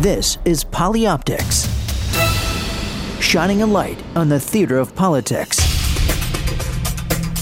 This 0.00 0.38
is 0.46 0.64
Polyoptics, 0.64 1.68
shining 3.20 3.60
a 3.60 3.66
light 3.66 4.02
on 4.16 4.30
the 4.30 4.40
theater 4.40 4.78
of 4.78 4.96
politics. 4.96 5.58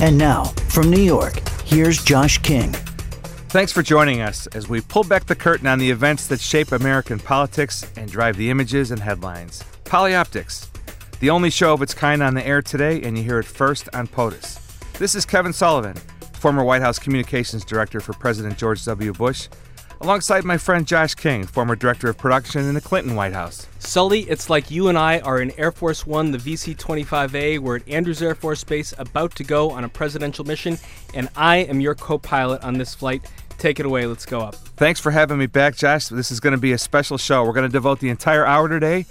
And 0.00 0.18
now, 0.18 0.46
from 0.68 0.90
New 0.90 1.00
York, 1.00 1.38
here's 1.64 2.02
Josh 2.02 2.38
King. 2.38 2.72
Thanks 3.50 3.70
for 3.70 3.80
joining 3.82 4.22
us 4.22 4.48
as 4.48 4.68
we 4.68 4.80
pull 4.80 5.04
back 5.04 5.26
the 5.26 5.36
curtain 5.36 5.68
on 5.68 5.78
the 5.78 5.88
events 5.88 6.26
that 6.26 6.40
shape 6.40 6.72
American 6.72 7.20
politics 7.20 7.88
and 7.96 8.10
drive 8.10 8.36
the 8.36 8.50
images 8.50 8.90
and 8.90 9.00
headlines. 9.00 9.62
Polyoptics, 9.84 10.66
the 11.20 11.30
only 11.30 11.50
show 11.50 11.74
of 11.74 11.82
its 11.82 11.94
kind 11.94 12.24
on 12.24 12.34
the 12.34 12.44
air 12.44 12.60
today, 12.60 13.00
and 13.02 13.16
you 13.16 13.22
hear 13.22 13.38
it 13.38 13.46
first 13.46 13.88
on 13.94 14.08
POTUS. 14.08 14.58
This 14.94 15.14
is 15.14 15.24
Kevin 15.24 15.52
Sullivan, 15.52 15.94
former 16.32 16.64
White 16.64 16.82
House 16.82 16.98
Communications 16.98 17.64
Director 17.64 18.00
for 18.00 18.14
President 18.14 18.58
George 18.58 18.84
W. 18.84 19.12
Bush, 19.12 19.46
alongside 20.00 20.44
my 20.44 20.56
friend 20.56 20.86
Josh 20.86 21.14
King, 21.14 21.44
former 21.44 21.76
Director 21.76 22.08
of 22.08 22.18
Production 22.18 22.64
in 22.64 22.74
the 22.74 22.80
Clinton 22.80 23.14
White 23.14 23.32
House. 23.32 23.66
Sully, 23.78 24.20
it's 24.22 24.48
like 24.48 24.70
you 24.70 24.88
and 24.88 24.98
I 24.98 25.20
are 25.20 25.40
in 25.40 25.50
Air 25.58 25.72
Force 25.72 26.06
One, 26.06 26.30
the 26.30 26.38
VC 26.38 26.76
25A. 26.76 27.58
We're 27.58 27.76
at 27.76 27.88
Andrews 27.88 28.22
Air 28.22 28.34
Force 28.34 28.64
Base 28.64 28.94
about 28.98 29.34
to 29.36 29.44
go 29.44 29.70
on 29.70 29.84
a 29.84 29.88
presidential 29.88 30.44
mission, 30.44 30.78
and 31.14 31.28
I 31.36 31.58
am 31.58 31.80
your 31.80 31.94
co 31.94 32.18
pilot 32.18 32.62
on 32.62 32.78
this 32.78 32.94
flight. 32.94 33.30
Take 33.58 33.80
it 33.80 33.86
away. 33.86 34.06
Let's 34.06 34.26
go 34.26 34.40
up. 34.40 34.54
Thanks 34.54 35.00
for 35.00 35.10
having 35.10 35.38
me 35.38 35.46
back, 35.46 35.76
Josh. 35.76 36.06
This 36.06 36.30
is 36.30 36.38
going 36.38 36.52
to 36.52 36.60
be 36.60 36.72
a 36.72 36.78
special 36.78 37.18
show. 37.18 37.44
We're 37.44 37.52
going 37.52 37.68
to 37.68 37.72
devote 37.72 37.98
the 37.98 38.08
entire 38.08 38.46
hour 38.46 38.68
today 38.68 39.06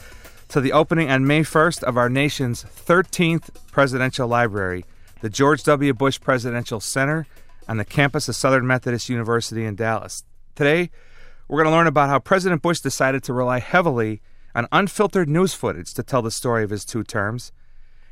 to 0.49 0.61
the 0.61 0.71
opening 0.71 1.11
on 1.11 1.27
May 1.27 1.41
1st 1.41 1.83
of 1.83 1.97
our 1.97 2.09
nation's 2.09 2.63
13th 2.63 3.49
presidential 3.71 4.27
library, 4.27 4.85
the 5.21 5.29
George 5.29 5.63
W. 5.63 5.93
Bush 5.93 6.21
Presidential 6.21 6.79
Center 6.79 7.27
on 7.67 7.75
the 7.75 7.83
campus 7.83 8.29
of 8.29 8.35
Southern 8.35 8.65
Methodist 8.65 9.09
University 9.09 9.65
in 9.65 9.75
Dallas. 9.75 10.23
Today, 10.57 10.89
we're 11.47 11.61
going 11.61 11.71
to 11.71 11.77
learn 11.77 11.85
about 11.85 12.09
how 12.09 12.17
President 12.17 12.63
Bush 12.63 12.79
decided 12.79 13.21
to 13.25 13.31
rely 13.31 13.59
heavily 13.59 14.23
on 14.55 14.67
unfiltered 14.71 15.29
news 15.29 15.53
footage 15.53 15.93
to 15.93 16.01
tell 16.01 16.23
the 16.23 16.31
story 16.31 16.63
of 16.63 16.71
his 16.71 16.83
two 16.83 17.03
terms. 17.03 17.51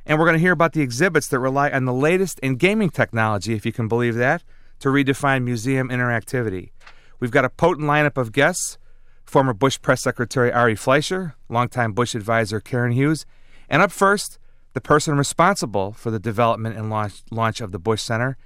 And 0.06 0.20
we're 0.20 0.26
going 0.26 0.36
to 0.36 0.42
hear 0.42 0.52
about 0.52 0.74
the 0.74 0.84
exhibits 0.84 1.28
that 1.30 1.40
rely 1.40 1.72
on 1.72 1.86
the 1.86 1.92
latest 1.92 2.38
in 2.42 2.58
gaming 2.58 2.92
technology, 2.92 3.56
if 3.56 3.66
you 3.66 3.72
can 3.72 3.88
believe 3.88 4.14
that, 4.14 4.44
to 4.82 4.90
redefine 4.90 5.44
museum 5.44 5.90
interactivity. 5.90 6.70
We've 7.20 7.32
got 7.32 7.46
a 7.46 7.50
potent 7.50 7.88
lineup 7.88 8.16
of 8.16 8.32
guests 8.32 8.78
former 9.24 9.56
Bush 9.56 9.82
Press 9.82 10.04
Secretary 10.04 10.54
Ari 10.54 10.76
Fleischer, 10.76 11.34
longtime 11.50 11.94
Bush 11.94 12.14
advisor 12.14 12.60
Karen 12.60 12.92
Hughes, 12.92 13.26
and 13.72 13.82
up 13.82 13.92
first, 13.92 14.38
the 14.74 14.82
person 14.82 15.18
responsible 15.18 15.94
for 15.94 16.12
the 16.12 16.20
development 16.20 16.78
and 16.78 16.92
launch, 16.92 17.24
launch 17.32 17.60
of 17.60 17.72
the 17.72 17.80
Bush 17.80 18.04
Center, 18.04 18.38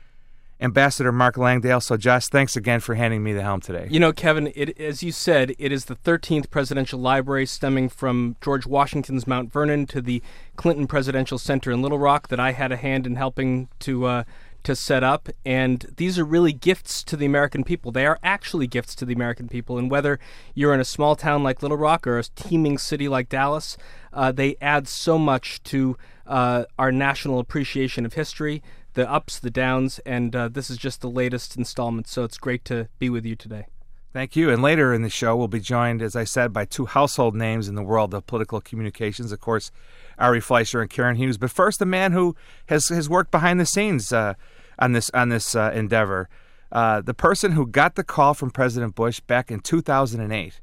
Ambassador 0.62 1.12
Mark 1.12 1.38
Langdale. 1.38 1.80
So, 1.80 1.96
Josh, 1.96 2.28
thanks 2.28 2.56
again 2.56 2.80
for 2.80 2.96
handing 2.96 3.24
me 3.24 3.34
the 3.34 3.42
helm 3.42 3.62
today. 3.62 3.88
You 3.90 4.00
know, 4.00 4.12
Kevin, 4.12 4.52
it, 4.56 4.80
as 4.80 5.02
you 5.02 5.12
said, 5.12 5.56
it 5.58 5.72
is 5.72 5.86
the 5.86 5.96
13th 5.96 6.50
presidential 6.50 7.00
library 7.00 7.46
stemming 7.46 7.90
from 7.90 8.36
George 8.42 8.66
Washington's 8.66 9.26
Mount 9.26 9.52
Vernon 9.52 9.86
to 9.88 10.02
the 10.02 10.22
Clinton 10.58 10.88
Presidential 10.88 11.38
Center 11.38 11.72
in 11.72 11.82
Little 11.82 12.00
Rock 12.00 12.28
that 12.28 12.40
I 12.40 12.52
had 12.52 12.72
a 12.72 12.78
hand 12.78 13.08
in 13.08 13.16
helping 13.16 13.70
to. 13.80 14.06
Uh, 14.06 14.24
to 14.62 14.76
set 14.76 15.04
up, 15.06 15.30
and 15.46 15.86
these 15.96 16.20
are 16.20 16.26
really 16.26 16.52
gifts 16.52 17.02
to 17.04 17.16
the 17.16 17.26
American 17.26 17.64
people. 17.64 17.94
They 17.94 18.06
are 18.06 18.20
actually 18.22 18.68
gifts 18.68 18.94
to 18.96 19.06
the 19.06 19.14
American 19.14 19.48
people, 19.48 19.78
and 19.78 19.90
whether 19.90 20.20
you're 20.54 20.74
in 20.74 20.82
a 20.82 20.86
small 20.86 21.16
town 21.16 21.44
like 21.44 21.62
Little 21.62 21.78
Rock 21.78 22.06
or 22.06 22.20
a 22.20 22.24
teeming 22.24 22.78
city 22.78 23.08
like 23.08 23.30
Dallas, 23.30 23.78
uh, 24.12 24.32
they 24.32 24.58
add 24.60 24.88
so 24.88 25.18
much 25.18 25.64
to 25.64 25.98
uh, 26.28 26.66
our 26.78 26.92
national 26.92 27.40
appreciation 27.40 28.06
of 28.06 28.14
history, 28.14 28.62
the 28.94 29.09
ups, 29.09 29.40
the 29.40 29.50
downs, 29.50 30.00
and 30.00 30.36
uh, 30.36 30.48
this 30.48 30.70
is 30.70 30.78
just 30.78 31.02
the 31.02 31.09
latest 31.09 31.56
installment. 31.56 32.08
So 32.08 32.23
it's 32.23 32.38
great 32.38 32.66
to 32.66 32.88
be 32.98 33.09
with 33.09 33.26
you 33.26 33.36
today. 33.36 33.66
Thank 34.12 34.36
you. 34.36 34.50
And 34.50 34.64
later 34.64 34.92
in 34.94 35.04
the 35.04 35.09
show, 35.09 35.36
we'll 35.36 35.48
be 35.48 35.59
joined, 35.59 36.02
as 36.02 36.16
I 36.16 36.23
said, 36.23 36.52
by 36.52 36.66
two 36.66 36.88
household 36.88 37.36
names 37.36 37.68
in 37.68 37.75
the 37.75 37.84
world 37.84 38.13
of 38.16 38.25
political 38.25 38.59
communications. 38.59 39.31
Of 39.31 39.40
course, 39.40 39.72
Ari 40.18 40.41
Fleischer 40.41 40.81
and 40.81 40.90
Karen 40.90 41.16
Hughes. 41.16 41.38
But 41.38 41.52
first, 41.52 41.81
a 41.81 41.86
man 41.86 42.12
who 42.12 42.36
has 42.68 42.88
has 42.90 43.08
worked 43.08 43.30
behind 43.30 43.59
the 43.59 43.68
scenes 43.68 44.12
uh, 44.12 44.34
on 44.80 44.94
this 44.94 45.12
on 45.12 45.30
this 45.30 45.56
uh, 45.56 45.72
endeavor. 45.75 46.28
Uh, 46.72 47.02
the 47.02 47.13
person 47.13 47.52
who 47.52 47.68
got 47.68 47.96
the 47.96 48.03
call 48.03 48.34
from 48.34 48.52
President 48.52 48.96
Bush 48.96 49.19
back 49.22 49.52
in 49.52 49.59
2008 49.59 50.62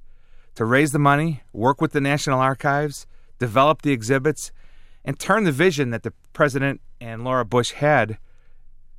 to 0.55 0.65
raise 0.65 0.93
the 0.93 0.99
money, 0.99 1.43
work 1.53 1.81
with 1.81 1.93
the 1.93 2.01
National 2.01 2.41
Archives, 2.41 3.07
develop 3.39 3.83
the 3.83 3.93
exhibits, 3.93 4.51
and 5.05 5.19
turn 5.19 5.45
the 5.45 5.53
vision 5.53 5.91
that 5.91 6.03
the 6.03 6.13
president 6.33 6.81
and 7.01 7.25
Laura 7.25 7.45
Bush 7.45 7.73
had, 7.73 8.19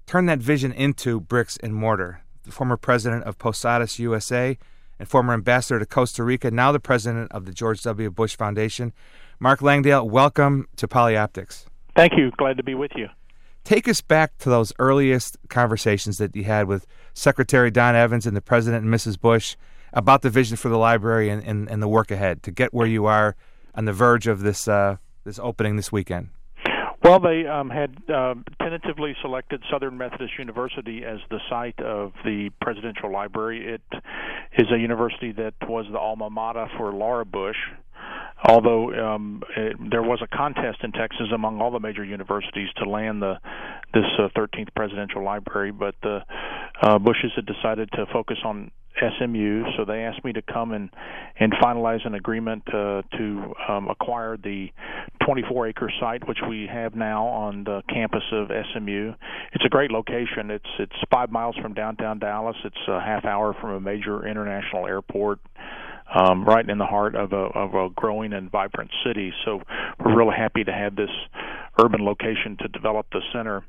turn 0.07 0.25
that 0.25 0.39
vision 0.39 0.71
into 0.71 1.19
bricks 1.19 1.57
and 1.61 1.75
mortar 1.75 2.21
the 2.47 2.51
former 2.51 2.77
president 2.77 3.25
of 3.25 3.37
Posadas 3.37 3.99
USA 3.99 4.57
and 4.97 5.07
former 5.07 5.33
ambassador 5.33 5.79
to 5.79 5.85
Costa 5.85 6.23
Rica, 6.23 6.49
now 6.49 6.71
the 6.71 6.79
president 6.79 7.31
of 7.31 7.45
the 7.45 7.51
George 7.51 7.83
W. 7.83 8.09
Bush 8.09 8.35
Foundation. 8.35 8.93
Mark 9.39 9.61
Langdale, 9.61 10.09
welcome 10.09 10.67
to 10.77 10.87
Polyoptics. 10.87 11.65
Thank 11.95 12.13
you. 12.17 12.31
Glad 12.37 12.57
to 12.57 12.63
be 12.63 12.73
with 12.73 12.91
you. 12.95 13.09
Take 13.63 13.87
us 13.87 14.01
back 14.01 14.37
to 14.39 14.49
those 14.49 14.71
earliest 14.79 15.37
conversations 15.49 16.17
that 16.17 16.35
you 16.35 16.45
had 16.45 16.67
with 16.67 16.87
Secretary 17.13 17.69
Don 17.69 17.95
Evans 17.95 18.25
and 18.25 18.35
the 18.35 18.41
President 18.41 18.85
and 18.85 18.93
Mrs. 18.93 19.19
Bush 19.19 19.57
about 19.91 20.21
the 20.21 20.29
vision 20.29 20.55
for 20.55 20.69
the 20.69 20.77
library 20.77 21.29
and, 21.29 21.43
and, 21.43 21.69
and 21.69 21.83
the 21.83 21.87
work 21.87 22.09
ahead 22.09 22.43
to 22.43 22.51
get 22.51 22.73
where 22.73 22.87
you 22.87 23.05
are 23.05 23.35
on 23.75 23.85
the 23.85 23.93
verge 23.93 24.25
of 24.25 24.39
this 24.39 24.67
uh, 24.67 24.95
this 25.25 25.37
opening 25.37 25.75
this 25.75 25.91
weekend. 25.91 26.29
Well, 27.07 27.21
they 27.21 27.47
um, 27.47 27.69
had 27.69 27.95
uh, 28.13 28.35
tentatively 28.61 29.15
selected 29.21 29.63
Southern 29.71 29.97
Methodist 29.97 30.33
University 30.37 31.05
as 31.05 31.19
the 31.29 31.39
site 31.49 31.79
of 31.79 32.11
the 32.25 32.49
presidential 32.59 33.09
library. 33.09 33.75
It 33.75 33.81
is 34.57 34.67
a 34.75 34.77
university 34.77 35.31
that 35.31 35.53
was 35.69 35.85
the 35.89 35.97
alma 35.97 36.29
mater 36.29 36.67
for 36.75 36.91
Laura 36.91 37.23
Bush, 37.23 37.55
although 38.43 38.93
um, 38.93 39.41
it, 39.55 39.75
there 39.89 40.03
was 40.03 40.19
a 40.21 40.35
contest 40.35 40.79
in 40.83 40.91
Texas 40.91 41.27
among 41.33 41.61
all 41.61 41.71
the 41.71 41.79
major 41.79 42.03
universities 42.03 42.69
to 42.77 42.89
land 42.89 43.21
the 43.21 43.35
this 43.93 44.05
uh, 44.19 44.27
13th 44.37 44.69
presidential 44.75 45.23
library, 45.23 45.71
but 45.71 45.95
the 46.03 46.19
uh, 46.81 46.99
Bushes 46.99 47.31
had 47.35 47.45
decided 47.45 47.89
to 47.93 48.05
focus 48.11 48.37
on 48.43 48.69
SMU, 48.99 49.63
so 49.77 49.85
they 49.85 50.03
asked 50.03 50.23
me 50.23 50.33
to 50.33 50.41
come 50.41 50.71
and 50.73 50.89
and 51.39 51.53
finalize 51.53 52.05
an 52.05 52.15
agreement 52.15 52.63
uh, 52.73 53.03
to 53.15 53.53
um, 53.69 53.89
acquire 53.89 54.37
the 54.37 54.69
24 55.25 55.67
acre 55.67 55.91
site, 55.99 56.27
which 56.27 56.39
we 56.49 56.67
have 56.71 56.95
now 56.95 57.25
on 57.27 57.63
the 57.63 57.83
campus 57.89 58.23
of 58.31 58.49
SMU. 58.73 59.13
It's 59.53 59.65
a 59.65 59.69
great 59.69 59.91
location. 59.91 60.49
It's 60.49 60.69
it's 60.79 60.95
five 61.11 61.31
miles 61.31 61.55
from 61.61 61.73
downtown 61.73 62.19
Dallas. 62.19 62.55
It's 62.63 62.75
a 62.87 62.99
half 62.99 63.25
hour 63.25 63.55
from 63.59 63.71
a 63.71 63.79
major 63.79 64.27
international 64.27 64.87
airport. 64.87 65.39
Um, 66.13 66.45
right 66.45 66.67
in 66.67 66.77
the 66.77 66.85
heart 66.85 67.15
of 67.15 67.33
a, 67.33 67.35
of 67.35 67.73
a 67.73 67.89
growing 67.93 68.31
and 68.31 68.49
vibrant 68.49 68.91
city. 69.05 69.33
So 69.43 69.61
we're 69.99 70.15
really 70.15 70.35
happy 70.37 70.63
to 70.63 70.71
have 70.71 70.95
this 70.95 71.09
urban 71.83 72.05
location 72.05 72.55
to 72.61 72.69
develop 72.69 73.07
the 73.11 73.19
center. 73.33 73.65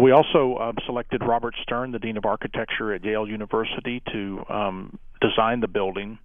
We 0.00 0.12
also 0.12 0.56
uh, 0.56 0.72
selected 0.86 1.22
Robert 1.24 1.54
Stern, 1.62 1.92
the 1.92 1.98
Dean 1.98 2.16
of 2.16 2.24
Architecture 2.26 2.92
at 2.92 3.02
Yale 3.04 3.26
University, 3.26 4.02
to 4.12 4.44
um, 4.48 4.98
design 5.20 5.60
the 5.60 5.68
building. 5.68 6.18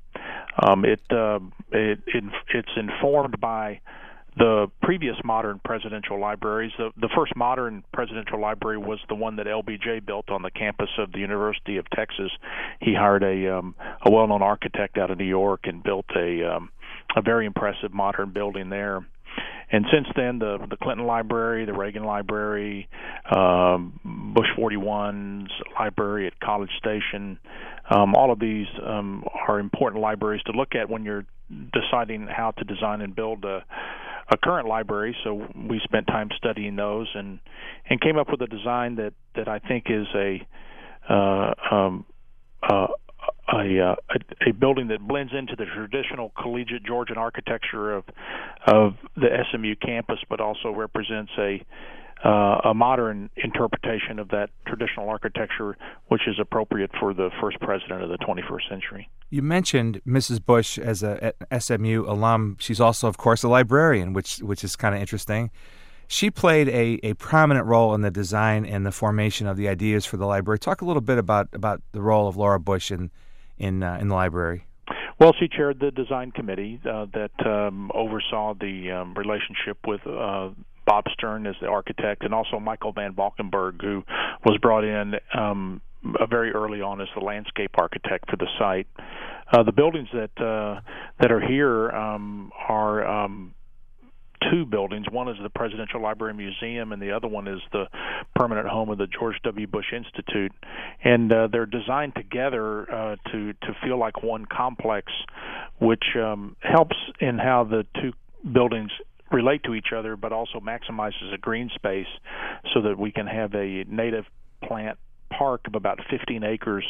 Um, 0.61 0.83
it, 0.85 1.01
uh, 1.09 1.39
it, 1.71 2.00
it 2.07 2.23
it's 2.53 2.71
informed 2.75 3.39
by 3.39 3.79
the 4.38 4.67
previous 4.81 5.16
modern 5.23 5.59
presidential 5.63 6.19
libraries. 6.19 6.72
The, 6.78 6.91
the 6.97 7.09
first 7.16 7.35
modern 7.35 7.84
presidential 7.94 8.40
library 8.40 8.78
was 8.78 9.00
the 9.09 9.16
one 9.16 9.35
that 9.38 9.47
LBJ 9.47 10.06
built 10.06 10.29
on 10.29 10.41
the 10.41 10.51
campus 10.51 10.90
of 10.97 11.12
the 11.12 11.19
University 11.19 11.78
of 11.78 11.90
Texas. 11.90 12.31
He 12.81 12.94
hired 12.94 13.23
a 13.23 13.57
um, 13.57 13.75
a 14.06 14.12
well-known 14.12 14.41
architect 14.41 14.97
out 14.97 15.12
of 15.12 15.18
New 15.18 15.25
York 15.25 15.62
and 15.63 15.84
built 15.84 16.06
a 16.16 16.56
um, 16.56 16.69
a 17.16 17.22
very 17.22 17.45
impressive 17.45 17.94
modern 17.94 18.31
building 18.31 18.69
there 18.69 19.06
and 19.72 19.85
since 19.91 20.07
then 20.16 20.39
the 20.39 20.57
the 20.69 20.78
Clinton 20.78 21.06
Library, 21.06 21.66
the 21.66 21.73
Reagan 21.73 22.03
Library, 22.03 22.89
um, 23.35 24.00
Bush 24.34 24.47
41's 24.57 25.51
library 25.80 26.27
at 26.27 26.39
College 26.39 26.71
Station, 26.77 27.38
um, 27.89 28.15
all 28.15 28.31
of 28.31 28.39
these 28.39 28.68
um, 28.83 29.24
are 29.48 29.59
important 29.59 30.01
libraries 30.01 30.42
to 30.44 30.53
look 30.53 30.75
at 30.75 30.89
when 30.89 31.03
you're 31.03 31.25
deciding 31.71 32.27
how 32.27 32.51
to 32.51 32.63
design 32.63 33.01
and 33.01 33.15
build 33.15 33.45
a 33.45 33.63
a 34.29 34.37
current 34.37 34.67
library. 34.67 35.15
So 35.23 35.47
we 35.55 35.81
spent 35.83 36.07
time 36.07 36.29
studying 36.37 36.75
those 36.75 37.07
and 37.15 37.39
and 37.89 37.99
came 37.99 38.17
up 38.17 38.29
with 38.29 38.41
a 38.41 38.47
design 38.47 38.95
that 38.95 39.13
that 39.35 39.47
I 39.47 39.59
think 39.59 39.85
is 39.89 40.07
a 40.15 40.47
uh, 41.11 41.53
um, 41.71 42.05
uh, 42.61 42.87
a, 43.51 43.79
uh, 43.79 43.95
a, 44.45 44.49
a 44.49 44.53
building 44.53 44.89
that 44.89 45.01
blends 45.01 45.33
into 45.33 45.55
the 45.55 45.65
traditional 45.65 46.31
collegiate 46.41 46.83
Georgian 46.83 47.17
architecture 47.17 47.93
of 47.93 48.03
of 48.67 48.93
the 49.15 49.29
SMU 49.51 49.75
campus, 49.75 50.19
but 50.29 50.39
also 50.39 50.69
represents 50.69 51.31
a 51.37 51.63
uh, 52.24 52.62
a 52.66 52.74
modern 52.74 53.30
interpretation 53.38 54.19
of 54.19 54.30
that 54.30 54.50
traditional 54.68 55.10
architecture, 55.10 55.77
which 56.07 56.27
is 56.27 56.36
appropriate 56.39 56.92
for 57.00 57.13
the 57.13 57.30
first 57.39 57.60
president 57.60 58.01
of 58.04 58.10
the 58.10 58.18
21st 58.18 58.69
century. 58.69 59.10
You 59.30 59.42
mentioned 59.42 60.01
Mrs. 60.06 60.44
Bush 60.44 60.77
as 60.77 61.04
a 61.04 61.33
SMU 61.57 62.06
alum. 62.07 62.57
She's 62.60 62.81
also, 62.81 63.07
of 63.07 63.18
course, 63.18 63.44
a 63.44 63.48
librarian, 63.48 64.13
which 64.13 64.39
which 64.39 64.63
is 64.63 64.75
kind 64.75 64.95
of 64.95 65.01
interesting. 65.01 65.51
She 66.07 66.31
played 66.31 66.68
a, 66.69 67.00
a 67.04 67.13
prominent 67.13 67.68
role 67.68 67.94
in 67.94 68.01
the 68.01 68.10
design 68.10 68.65
and 68.65 68.83
the 68.83 68.92
formation 68.92 69.45
of 69.45 69.57
the 69.57 69.69
ideas 69.69 70.06
for 70.06 70.18
the 70.18 70.25
library. 70.25 70.57
Talk 70.57 70.81
a 70.81 70.86
little 70.86 71.04
bit 71.04 71.19
about, 71.19 71.50
about 71.54 71.83
the 71.92 72.01
role 72.01 72.27
of 72.27 72.36
Laura 72.36 72.60
Bush 72.60 72.92
in 72.92 73.12
in 73.60 73.83
uh, 73.83 73.98
in 74.01 74.07
the 74.07 74.15
library? 74.15 74.65
Well, 75.19 75.33
she 75.38 75.50
chaired 75.50 75.80
the 75.80 75.92
design 75.92 76.31
committee 76.31 76.80
uh, 76.89 77.06
that 77.13 77.45
um, 77.45 77.92
oversaw 77.94 78.54
the 78.54 78.92
um, 78.92 79.13
relationship 79.15 79.77
with 79.86 80.00
uh, 80.07 80.51
Bob 80.89 81.06
Stern 81.13 81.45
as 81.45 81.53
the 81.62 81.68
architect, 81.68 82.24
and 82.24 82.33
also 82.33 82.59
Michael 82.59 82.91
Van 82.91 83.13
Valkenburgh, 83.13 83.80
who 83.80 84.03
was 84.44 84.57
brought 84.59 84.83
in 84.83 85.13
um, 85.38 85.81
very 86.27 86.51
early 86.51 86.81
on 86.81 87.00
as 87.00 87.07
the 87.13 87.24
landscape 87.24 87.69
architect 87.77 88.27
for 88.27 88.38
the 88.38 88.47
site. 88.57 88.88
Uh, 89.53 89.62
the 89.62 89.71
buildings 89.71 90.07
that 90.13 90.31
uh, 90.44 90.81
that 91.19 91.31
are 91.31 91.41
here 91.41 91.91
um, 91.91 92.51
are 92.68 93.06
um, 93.06 93.53
two 94.51 94.65
buildings. 94.65 95.06
One 95.12 95.27
is 95.27 95.38
the 95.44 95.50
Presidential 95.51 96.01
Library 96.01 96.33
Museum, 96.33 96.91
and 96.91 97.00
the 97.00 97.12
other 97.12 97.27
one 97.27 97.47
is 97.47 97.59
the 97.71 97.86
permanent 98.36 98.68
home 98.68 98.89
of 98.89 98.97
the 98.97 99.06
George 99.07 99.36
W. 99.44 99.68
Bush 99.68 99.94
Institute. 99.94 100.51
And 101.03 101.31
uh, 101.31 101.50
they're 101.51 101.68
designed 101.68 102.15
together 102.15 102.91
uh, 102.91 103.15
to 103.31 103.53
to 103.53 103.75
feel 103.83 104.00
like 104.00 104.24
one 104.24 104.47
complex, 104.47 105.12
which 105.80 106.15
um, 106.15 106.56
helps 106.62 106.95
in 107.19 107.38
how 107.38 107.63
the 107.63 107.86
two 108.01 108.13
buildings 108.51 108.91
relate 109.31 109.63
to 109.63 109.73
each 109.73 109.93
other, 109.95 110.15
but 110.15 110.31
also 110.31 110.59
maximizes 110.59 111.33
a 111.33 111.37
green 111.37 111.69
space 111.75 112.07
so 112.73 112.81
that 112.81 112.97
we 112.97 113.11
can 113.11 113.27
have 113.27 113.53
a 113.53 113.83
native 113.87 114.25
plant 114.63 114.97
park 115.29 115.61
of 115.67 115.75
about 115.75 115.99
15 116.09 116.43
acres. 116.43 116.85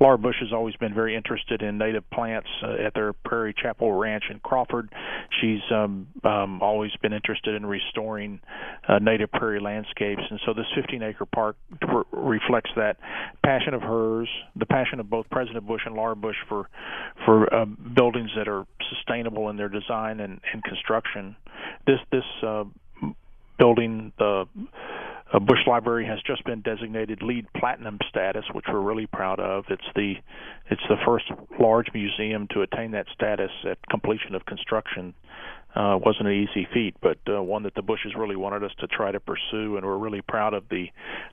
Laura 0.00 0.16
Bush 0.16 0.36
has 0.40 0.52
always 0.52 0.76
been 0.76 0.94
very 0.94 1.16
interested 1.16 1.62
in 1.62 1.78
native 1.78 2.08
plants 2.10 2.48
uh, 2.62 2.86
at 2.86 2.94
their 2.94 3.12
Prairie 3.12 3.54
Chapel 3.60 3.92
Ranch 3.92 4.24
in 4.30 4.38
Crawford. 4.40 4.92
She's 5.40 5.60
um, 5.72 6.08
um, 6.24 6.62
always 6.62 6.92
been 7.02 7.12
interested 7.12 7.54
in 7.54 7.66
restoring 7.66 8.40
uh, 8.88 8.98
native 8.98 9.30
prairie 9.32 9.60
landscapes, 9.60 10.22
and 10.30 10.40
so 10.46 10.54
this 10.54 10.66
15-acre 10.76 11.26
park 11.26 11.56
re- 11.86 12.02
reflects 12.12 12.70
that 12.76 12.96
passion 13.44 13.74
of 13.74 13.82
hers, 13.82 14.28
the 14.56 14.66
passion 14.66 15.00
of 15.00 15.10
both 15.10 15.28
President 15.30 15.66
Bush 15.66 15.82
and 15.84 15.94
Laura 15.94 16.16
Bush 16.16 16.36
for 16.48 16.68
for 17.26 17.52
uh, 17.52 17.64
buildings 17.64 18.30
that 18.36 18.48
are 18.48 18.66
sustainable 18.94 19.48
in 19.48 19.56
their 19.56 19.68
design 19.68 20.20
and, 20.20 20.40
and 20.52 20.62
construction. 20.64 21.36
This 21.86 21.98
this 22.10 22.24
uh, 22.42 22.64
building, 23.58 24.12
the 24.18 24.46
uh, 25.32 25.38
Bush 25.38 25.60
Library 25.66 26.06
has 26.06 26.18
just 26.26 26.44
been 26.44 26.60
designated 26.62 27.22
LEED 27.22 27.46
Platinum 27.56 27.98
status, 28.08 28.44
which 28.52 28.64
we're 28.68 28.80
really 28.80 29.06
proud 29.06 29.38
of. 29.38 29.64
It's 29.68 29.82
the 29.94 30.14
it's 30.70 30.82
the 30.88 30.96
first 31.06 31.26
large 31.58 31.86
museum 31.94 32.48
to 32.52 32.62
attain 32.62 32.92
that 32.92 33.06
status 33.14 33.50
at 33.68 33.78
completion 33.88 34.34
of 34.34 34.44
construction. 34.46 35.14
Uh, 35.74 35.96
wasn't 36.04 36.26
an 36.26 36.34
easy 36.34 36.66
feat, 36.74 36.96
but 37.00 37.18
uh, 37.28 37.40
one 37.40 37.62
that 37.62 37.74
the 37.76 37.82
Bushes 37.82 38.12
really 38.16 38.34
wanted 38.34 38.64
us 38.64 38.72
to 38.80 38.88
try 38.88 39.12
to 39.12 39.20
pursue, 39.20 39.76
and 39.76 39.86
we're 39.86 39.96
really 39.96 40.20
proud 40.20 40.52
of 40.52 40.64
the 40.68 40.86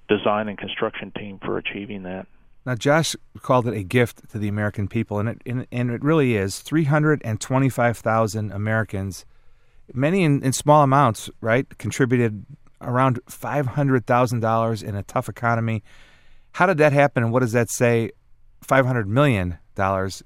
design 0.07 0.47
and 0.47 0.59
construction 0.59 1.11
team 1.17 1.39
for 1.43 1.57
achieving 1.57 2.03
that. 2.03 2.27
Now, 2.67 2.75
Josh 2.75 3.15
called 3.41 3.65
it 3.65 3.73
a 3.77 3.81
gift 3.81 4.29
to 4.31 4.37
the 4.37 4.49
American 4.49 4.89
people, 4.89 5.19
and 5.19 5.29
it 5.29 5.41
and, 5.45 5.65
and 5.71 5.89
it 5.89 6.03
really 6.03 6.35
is. 6.35 6.59
Three 6.59 6.83
hundred 6.83 7.21
and 7.23 7.39
twenty-five 7.39 7.97
thousand 7.97 8.51
Americans, 8.51 9.25
many 9.93 10.25
in, 10.25 10.43
in 10.43 10.51
small 10.51 10.83
amounts, 10.83 11.29
right, 11.39 11.65
contributed 11.77 12.45
around 12.81 13.19
$500,000 13.25 14.83
in 14.83 14.95
a 14.95 15.03
tough 15.03 15.29
economy. 15.29 15.81
How 16.51 16.65
did 16.65 16.77
that 16.79 16.91
happen 16.91 17.23
and 17.23 17.31
what 17.31 17.39
does 17.39 17.53
that 17.53 17.71
say 17.71 18.11
$500 18.67 19.05
million 19.07 19.57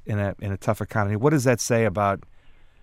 in 0.05 0.19
a 0.19 0.35
in 0.39 0.51
a 0.51 0.57
tough 0.57 0.81
economy? 0.81 1.17
What 1.17 1.29
does 1.29 1.43
that 1.43 1.61
say 1.61 1.85
about 1.85 2.23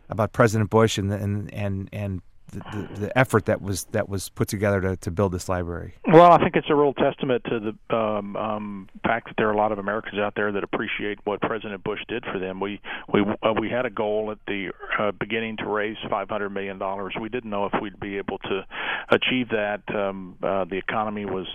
about 0.09 0.33
President 0.33 0.71
Bush 0.71 0.99
and 0.99 1.13
and 1.13 1.53
and 1.53 1.89
and 1.93 2.23
the, 2.51 2.89
the, 3.01 3.19
effort 3.19 3.47
that 3.47 3.61
was 3.61 3.85
that 3.93 4.09
was 4.09 4.29
put 4.31 4.49
together 4.49 4.81
to, 4.81 4.97
to 4.97 5.11
build 5.11 5.33
this 5.33 5.49
library? 5.49 5.95
Well, 6.07 6.33
I 6.33 6.39
think 6.39 6.57
it's 6.57 6.69
a 6.71 6.75
real 6.75 6.95
testament 6.95 7.45
to 7.45 7.61
the 7.61 7.97
um, 7.97 8.37
um, 8.37 8.89
fact 9.05 9.29
that 9.29 9.35
there 9.37 9.49
are 9.49 9.53
a 9.53 9.57
lot 9.57 9.73
of 9.73 9.79
Americans 9.79 10.19
out 10.19 10.35
there 10.35 10.53
that 10.53 10.65
appreciate 10.65 11.19
what 11.25 11.41
President 11.41 11.83
Bush 11.85 12.01
did 12.09 12.25
for 12.25 12.39
them. 12.39 12.61
We 12.61 12.81
we 13.13 13.21
uh, 13.43 13.53
we 13.59 13.69
had 13.69 13.87
a 13.87 13.91
goal 13.91 14.31
at 14.31 14.39
the 14.47 14.71
uh, 14.99 15.13
beginning 15.13 15.59
to 15.59 15.67
raise 15.67 15.97
500 16.09 16.51
million 16.51 16.79
dollars. 16.79 17.15
We 17.21 17.29
didn't 17.29 17.51
know 17.51 17.67
if 17.67 17.73
we'd 17.81 18.01
be 18.01 18.19
able 18.19 18.39
to 18.39 18.67
achieve 19.11 19.51
that. 19.51 19.83
Um, 19.95 20.37
uh, 20.43 20.65
the 20.65 20.77
economy 20.77 21.25
was 21.25 21.47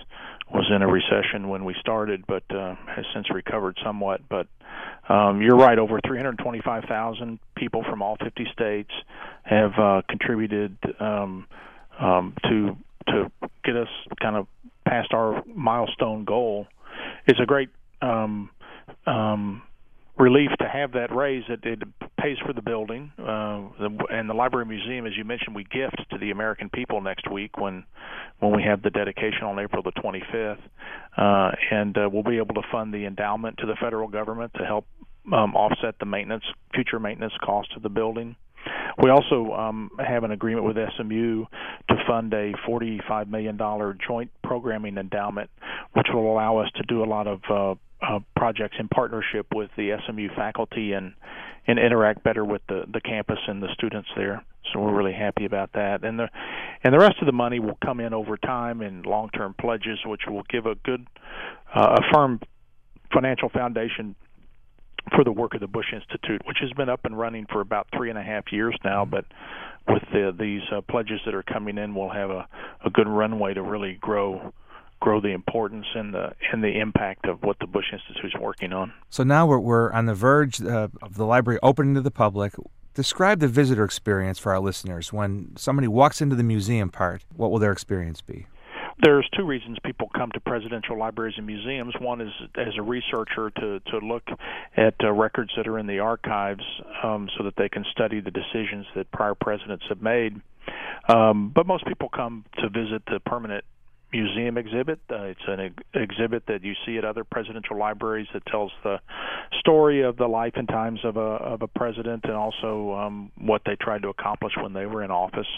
was 0.52 0.70
in 0.74 0.82
a 0.82 0.86
recession 0.86 1.48
when 1.48 1.64
we 1.64 1.74
started, 1.80 2.24
but 2.26 2.44
uh, 2.50 2.74
has 2.86 3.04
since 3.14 3.30
recovered 3.30 3.78
somewhat. 3.84 4.20
But 4.28 4.46
um, 5.08 5.42
you're 5.42 5.56
right, 5.56 5.78
over 5.78 6.00
325,000 6.06 7.38
people 7.56 7.84
from 7.88 8.02
all 8.02 8.16
50 8.22 8.46
states 8.52 8.90
have 9.42 9.72
uh, 9.78 10.02
contributed 10.08 10.76
um, 11.00 11.46
um, 11.98 12.34
to 12.44 12.76
to 13.08 13.30
get 13.64 13.76
us 13.76 13.88
kind 14.20 14.36
of 14.36 14.46
past 14.86 15.12
our 15.12 15.42
milestone 15.46 16.24
goal. 16.24 16.66
It's 17.26 17.40
a 17.40 17.46
great 17.46 17.68
um, 18.00 18.50
um, 19.06 19.62
relief 20.18 20.50
to 20.60 20.68
have 20.68 20.92
that 20.92 21.14
raised. 21.14 21.50
It, 21.50 21.60
it 21.64 21.82
pays 22.20 22.36
for 22.46 22.52
the 22.52 22.62
building, 22.62 23.12
uh, 23.18 23.68
and 24.10 24.28
the 24.28 24.34
library 24.34 24.66
museum, 24.66 25.06
as 25.06 25.12
you 25.16 25.24
mentioned, 25.24 25.54
we 25.54 25.64
gift 25.64 25.96
to 26.10 26.18
the 26.18 26.30
American 26.30 26.70
people 26.70 27.00
next 27.00 27.30
week 27.30 27.56
when 27.58 27.84
when 28.40 28.54
we 28.54 28.62
have 28.62 28.82
the 28.82 28.90
dedication 28.90 29.44
on 29.44 29.58
April 29.58 29.82
the 29.82 29.92
25th, 29.92 30.58
uh, 31.16 31.54
and 31.70 31.96
uh, 31.96 32.08
we'll 32.12 32.22
be 32.22 32.36
able 32.36 32.54
to 32.54 32.62
fund 32.70 32.92
the 32.92 33.06
endowment 33.06 33.56
to 33.58 33.66
the 33.66 33.76
federal 33.80 34.08
government 34.08 34.52
to 34.56 34.64
help 34.64 34.86
um, 35.32 35.54
offset 35.54 35.94
the 35.98 36.06
maintenance 36.06 36.44
future 36.74 36.98
maintenance 36.98 37.32
cost 37.42 37.68
of 37.76 37.82
the 37.82 37.88
building. 37.88 38.36
We 39.02 39.10
also 39.10 39.52
um, 39.52 39.90
have 39.98 40.24
an 40.24 40.30
agreement 40.30 40.66
with 40.66 40.76
SMU 40.96 41.44
to 41.88 41.94
fund 42.06 42.32
a 42.32 42.52
$45 42.66 43.28
million 43.28 43.58
joint 44.06 44.30
programming 44.42 44.96
endowment, 44.96 45.50
which 45.94 46.06
will 46.12 46.32
allow 46.32 46.58
us 46.58 46.70
to 46.76 46.82
do 46.84 47.02
a 47.02 47.06
lot 47.06 47.26
of 47.26 47.40
uh, 47.50 47.74
uh, 48.06 48.18
projects 48.36 48.76
in 48.78 48.88
partnership 48.88 49.46
with 49.54 49.70
the 49.76 49.96
SMU 50.06 50.28
faculty 50.34 50.92
and 50.92 51.14
and 51.66 51.78
interact 51.78 52.22
better 52.22 52.44
with 52.44 52.62
the 52.68 52.84
the 52.92 53.00
campus 53.00 53.38
and 53.46 53.62
the 53.62 53.68
students 53.74 54.08
there. 54.16 54.44
So 54.72 54.80
we're 54.80 54.94
really 54.94 55.12
happy 55.12 55.44
about 55.44 55.72
that. 55.74 56.04
And 56.04 56.18
the 56.18 56.28
and 56.82 56.92
the 56.92 56.98
rest 56.98 57.16
of 57.20 57.26
the 57.26 57.32
money 57.32 57.60
will 57.60 57.78
come 57.84 58.00
in 58.00 58.12
over 58.12 58.36
time 58.36 58.82
in 58.82 59.02
long-term 59.02 59.54
pledges, 59.60 59.98
which 60.04 60.22
will 60.28 60.44
give 60.50 60.66
a 60.66 60.74
good, 60.74 61.06
uh, 61.74 61.96
a 61.98 62.12
firm 62.12 62.40
financial 63.12 63.48
foundation 63.48 64.14
for 65.14 65.22
the 65.22 65.32
work 65.32 65.54
of 65.54 65.60
the 65.60 65.66
Bush 65.66 65.92
Institute, 65.92 66.42
which 66.46 66.58
has 66.60 66.72
been 66.72 66.88
up 66.88 67.04
and 67.04 67.18
running 67.18 67.46
for 67.50 67.60
about 67.60 67.86
three 67.96 68.10
and 68.10 68.18
a 68.18 68.22
half 68.22 68.52
years 68.52 68.76
now. 68.84 69.04
But 69.04 69.26
with 69.86 70.02
the, 70.12 70.34
these 70.38 70.62
uh, 70.74 70.80
pledges 70.80 71.20
that 71.26 71.34
are 71.34 71.42
coming 71.42 71.78
in, 71.78 71.94
we'll 71.94 72.10
have 72.10 72.30
a, 72.30 72.48
a 72.84 72.90
good 72.90 73.06
runway 73.06 73.54
to 73.54 73.62
really 73.62 73.98
grow 74.00 74.52
grow 75.04 75.20
the 75.20 75.34
importance 75.34 75.84
and 75.94 76.14
the 76.14 76.32
and 76.50 76.64
the 76.64 76.80
impact 76.80 77.26
of 77.26 77.42
what 77.42 77.58
the 77.60 77.66
Bush 77.66 77.92
Institute 77.92 78.24
is 78.24 78.40
working 78.40 78.72
on. 78.72 78.90
So 79.10 79.22
now 79.22 79.46
we're 79.46 79.58
we're 79.58 79.92
on 79.92 80.06
the 80.06 80.14
verge 80.14 80.62
uh, 80.62 80.88
of 81.02 81.16
the 81.16 81.26
library 81.26 81.58
opening 81.62 81.94
to 81.94 82.00
the 82.00 82.10
public. 82.10 82.54
Describe 82.94 83.40
the 83.40 83.48
visitor 83.48 83.84
experience 83.84 84.38
for 84.38 84.52
our 84.52 84.60
listeners. 84.60 85.12
When 85.12 85.52
somebody 85.56 85.88
walks 85.88 86.22
into 86.22 86.36
the 86.36 86.42
museum 86.42 86.88
part, 86.88 87.22
what 87.36 87.50
will 87.50 87.58
their 87.58 87.72
experience 87.72 88.22
be? 88.22 88.46
There's 89.02 89.28
two 89.36 89.44
reasons 89.44 89.76
people 89.84 90.08
come 90.16 90.30
to 90.32 90.40
presidential 90.40 90.96
libraries 90.98 91.34
and 91.36 91.46
museums. 91.46 91.92
One 92.00 92.22
is 92.22 92.32
as 92.56 92.74
a 92.78 92.82
researcher 92.82 93.50
to 93.60 93.80
to 93.80 93.98
look 93.98 94.22
at 94.76 94.94
uh, 95.04 95.12
records 95.12 95.50
that 95.58 95.66
are 95.66 95.78
in 95.78 95.86
the 95.86 95.98
archives, 95.98 96.64
um, 97.02 97.28
so 97.36 97.44
that 97.44 97.56
they 97.56 97.68
can 97.68 97.84
study 97.92 98.20
the 98.20 98.30
decisions 98.30 98.86
that 98.96 99.10
prior 99.12 99.34
presidents 99.34 99.84
have 99.90 100.00
made. 100.00 100.40
Um, 101.08 101.50
but 101.54 101.66
most 101.66 101.84
people 101.84 102.08
come 102.08 102.46
to 102.60 102.70
visit 102.70 103.02
the 103.04 103.20
permanent 103.20 103.64
museum 104.14 104.56
exhibit. 104.56 105.00
Uh, 105.10 105.24
it's 105.24 105.40
an 105.48 105.60
ex- 105.60 105.82
exhibit 105.94 106.44
that 106.46 106.62
you 106.62 106.74
see 106.86 106.96
at 106.98 107.04
other 107.04 107.24
presidential 107.24 107.76
libraries 107.76 108.28
that 108.32 108.46
tells 108.46 108.70
the 108.84 109.00
story 109.58 110.02
of 110.02 110.16
the 110.16 110.26
life 110.26 110.52
and 110.54 110.68
times 110.68 111.00
of 111.04 111.16
a 111.16 111.20
of 111.20 111.62
a 111.62 111.66
president 111.66 112.24
and 112.24 112.34
also 112.34 112.92
um, 112.94 113.32
what 113.38 113.62
they 113.66 113.76
tried 113.80 114.02
to 114.02 114.08
accomplish 114.08 114.52
when 114.62 114.72
they 114.72 114.86
were 114.86 115.02
in 115.02 115.10
office. 115.10 115.48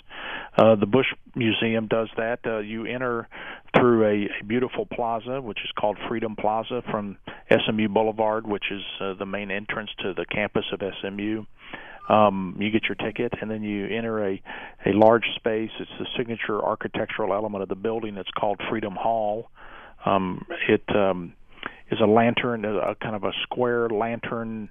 Uh, 0.57 0.75
the 0.77 0.87
Bush 0.87 1.07
Museum 1.35 1.87
does 1.87 2.09
that. 2.17 2.39
Uh, 2.47 2.59
you 2.59 2.87
enter 2.87 3.29
through 3.79 4.07
a, 4.07 4.29
a 4.41 4.45
beautiful 4.45 4.87
plaza, 4.87 5.41
which 5.41 5.59
is 5.63 5.71
called 5.79 5.99
Freedom 6.09 6.35
Plaza, 6.35 6.83
from 6.91 7.19
SMU 7.51 7.89
Boulevard, 7.89 8.47
which 8.47 8.65
is 8.71 8.83
uh, 9.01 9.15
the 9.19 9.27
main 9.27 9.51
entrance 9.51 9.91
to 10.03 10.15
the 10.15 10.25
campus 10.25 10.65
of 10.73 10.81
SMU 11.03 11.45
um, 12.09 12.57
you 12.59 12.71
get 12.71 12.85
your 12.85 12.95
ticket 12.95 13.33
and 13.41 13.51
then 13.51 13.63
you 13.63 13.87
enter 13.87 14.25
a 14.25 14.43
a 14.87 14.93
large 14.93 15.25
space. 15.37 15.71
It's 15.81 15.91
the 15.99 16.07
signature 16.17 16.63
architectural 16.63 17.33
element 17.33 17.63
of 17.63 17.69
the 17.69 17.75
building. 17.75 18.17
It's 18.17 18.31
called 18.39 18.61
Freedom 18.69 18.95
Hall. 18.95 19.51
Um, 20.05 20.47
it 20.69 20.85
um, 20.95 21.33
is 21.91 22.01
a 22.01 22.07
lantern, 22.07 22.65
a, 22.65 22.95
kind 22.97 23.17
of 23.17 23.25
a 23.25 23.33
square 23.43 23.89
lantern 23.89 24.69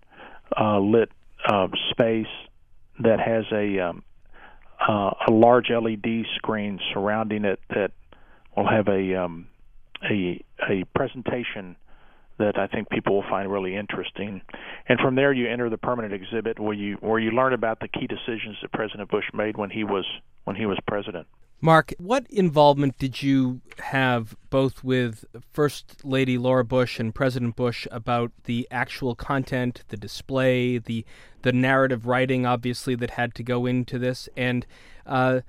uh, 0.60 0.80
lit 0.80 1.10
uh, 1.48 1.68
space 1.92 2.28
that 3.00 3.20
has 3.20 3.44
a 3.52 3.80
um, 3.80 4.04
uh, 4.88 5.12
a 5.28 5.32
large 5.32 5.70
LED 5.70 6.26
screen 6.36 6.80
surrounding 6.94 7.46
it 7.46 7.60
that 7.70 7.92
will 8.56 8.70
have 8.70 8.88
a 8.88 9.16
um, 9.16 9.48
a 10.10 10.44
a 10.70 10.84
presentation 10.96 11.76
that 12.38 12.58
I 12.58 12.68
think 12.68 12.90
people 12.90 13.16
will 13.16 13.30
find 13.30 13.52
really 13.52 13.76
interesting. 13.76 14.42
And 14.88 15.00
from 15.00 15.16
there, 15.16 15.32
you 15.32 15.48
enter 15.48 15.70
the 15.70 15.78
permanent 15.78 16.14
exhibit 16.14 16.60
where 16.60 16.74
you 16.74 16.98
where 17.02 17.20
you 17.20 17.32
learn 17.32 17.54
about 17.54 17.80
the 17.80 17.88
key 17.88 18.08
decisions 18.08 18.58
that 18.62 18.72
President 18.72 19.10
Bush 19.10 19.26
made 19.34 19.58
when 19.58 19.70
he 19.70 19.84
was 19.84 20.06
when 20.44 20.56
he 20.56 20.66
was 20.66 20.78
president. 20.88 21.28
Mark, 21.62 21.94
what 21.98 22.28
involvement 22.30 22.98
did 23.00 23.24
you 23.24 23.62
have 23.80 24.36
both 24.50 24.84
with 24.84 25.26
First 25.52 26.04
Lady 26.04 26.38
Laura 26.38 26.66
Bush 26.66 27.00
and 27.00 27.16
President 27.16 27.56
Bush 27.56 27.88
about 27.92 28.32
the 28.44 28.68
actual 28.70 29.16
content, 29.16 29.84
the 29.88 29.98
display, 29.98 30.78
the 30.78 31.06
the 31.44 31.54
narrative 31.54 32.06
writing, 32.06 32.46
obviously 32.46 32.96
that 32.96 33.12
had 33.12 33.34
to 33.36 33.44
go 33.44 33.66
into 33.66 33.98
this, 33.98 34.28
and 34.36 34.66
uh, 35.06 35.42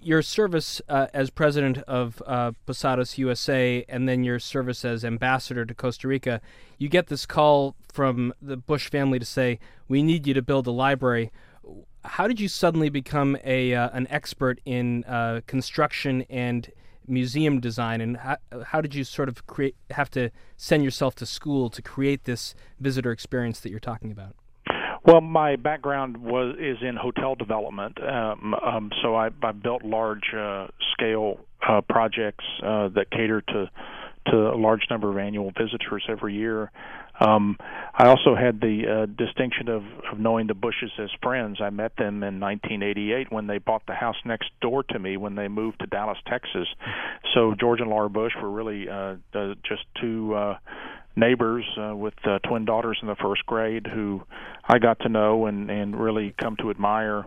your 0.00 0.22
service 0.22 0.82
uh, 0.88 1.06
as 1.14 1.30
president 1.30 1.78
of 1.78 2.22
uh, 2.26 2.52
Posadas 2.66 3.18
USA, 3.18 3.84
and 3.88 4.08
then 4.08 4.24
your 4.24 4.38
service 4.38 4.84
as 4.84 5.04
ambassador 5.04 5.64
to 5.64 5.74
Costa 5.74 6.08
Rica? 6.08 6.40
You 6.78 6.88
get 6.88 7.06
this 7.06 7.26
call 7.26 7.74
from 7.92 8.34
the 8.40 8.56
Bush 8.56 8.90
family 8.90 9.18
to 9.18 9.26
say, 9.26 9.58
"We 9.88 10.02
need 10.02 10.26
you 10.26 10.34
to 10.34 10.42
build 10.42 10.66
a 10.66 10.72
library." 10.72 11.30
how 12.04 12.28
did 12.28 12.38
you 12.38 12.48
suddenly 12.48 12.88
become 12.88 13.36
a 13.44 13.74
uh, 13.74 13.88
an 13.92 14.06
expert 14.10 14.60
in 14.64 15.04
uh, 15.04 15.40
construction 15.46 16.22
and 16.28 16.70
museum 17.06 17.60
design, 17.60 18.00
and 18.00 18.16
how, 18.16 18.36
how 18.66 18.80
did 18.80 18.94
you 18.94 19.04
sort 19.04 19.28
of 19.28 19.46
create 19.46 19.76
have 19.90 20.10
to 20.10 20.30
send 20.56 20.84
yourself 20.84 21.14
to 21.16 21.26
school 21.26 21.70
to 21.70 21.82
create 21.82 22.24
this 22.24 22.54
visitor 22.80 23.10
experience 23.10 23.60
that 23.60 23.70
you're 23.70 23.80
talking 23.80 24.10
about? 24.10 24.34
Well, 25.06 25.20
my 25.20 25.56
background 25.56 26.16
was 26.16 26.56
is 26.58 26.78
in 26.80 26.96
hotel 26.96 27.34
development, 27.34 27.98
um, 28.02 28.54
um, 28.54 28.90
so 29.02 29.14
I, 29.14 29.28
I 29.42 29.52
built 29.52 29.84
large 29.84 30.32
uh, 30.34 30.68
scale 30.92 31.40
uh, 31.66 31.82
projects 31.82 32.44
uh, 32.62 32.88
that 32.88 33.10
cater 33.10 33.42
to 33.42 33.70
to 34.28 34.36
a 34.36 34.56
large 34.56 34.86
number 34.88 35.10
of 35.10 35.18
annual 35.18 35.50
visitors 35.50 36.02
every 36.08 36.34
year. 36.34 36.70
Um, 37.20 37.58
I 37.96 38.08
also 38.08 38.34
had 38.34 38.60
the 38.60 39.02
uh, 39.02 39.06
distinction 39.06 39.68
of, 39.68 39.82
of 40.10 40.18
knowing 40.18 40.46
the 40.46 40.54
Bushes 40.54 40.90
as 40.98 41.10
friends. 41.22 41.58
I 41.60 41.68
met 41.68 41.94
them 41.96 42.22
in 42.22 42.40
1988 42.40 43.30
when 43.30 43.46
they 43.46 43.58
bought 43.58 43.82
the 43.86 43.92
house 43.92 44.16
next 44.24 44.50
door 44.62 44.82
to 44.84 44.98
me 44.98 45.18
when 45.18 45.34
they 45.34 45.48
moved 45.48 45.80
to 45.80 45.86
Dallas, 45.86 46.18
Texas. 46.26 46.66
So 47.34 47.54
George 47.60 47.80
and 47.80 47.90
Laura 47.90 48.08
Bush 48.08 48.32
were 48.40 48.50
really 48.50 48.88
uh, 48.88 49.16
just 49.68 49.82
two 50.00 50.34
uh, 50.34 50.56
neighbors 51.16 51.64
uh, 51.78 51.94
with 51.94 52.14
uh, 52.24 52.38
twin 52.48 52.64
daughters 52.64 52.98
in 53.02 53.08
the 53.08 53.16
first 53.16 53.44
grade 53.46 53.86
who 53.86 54.22
I 54.66 54.78
got 54.78 55.00
to 55.00 55.08
know 55.08 55.46
and 55.46 55.70
and 55.70 55.98
really 55.98 56.34
come 56.40 56.56
to 56.60 56.70
admire. 56.70 57.24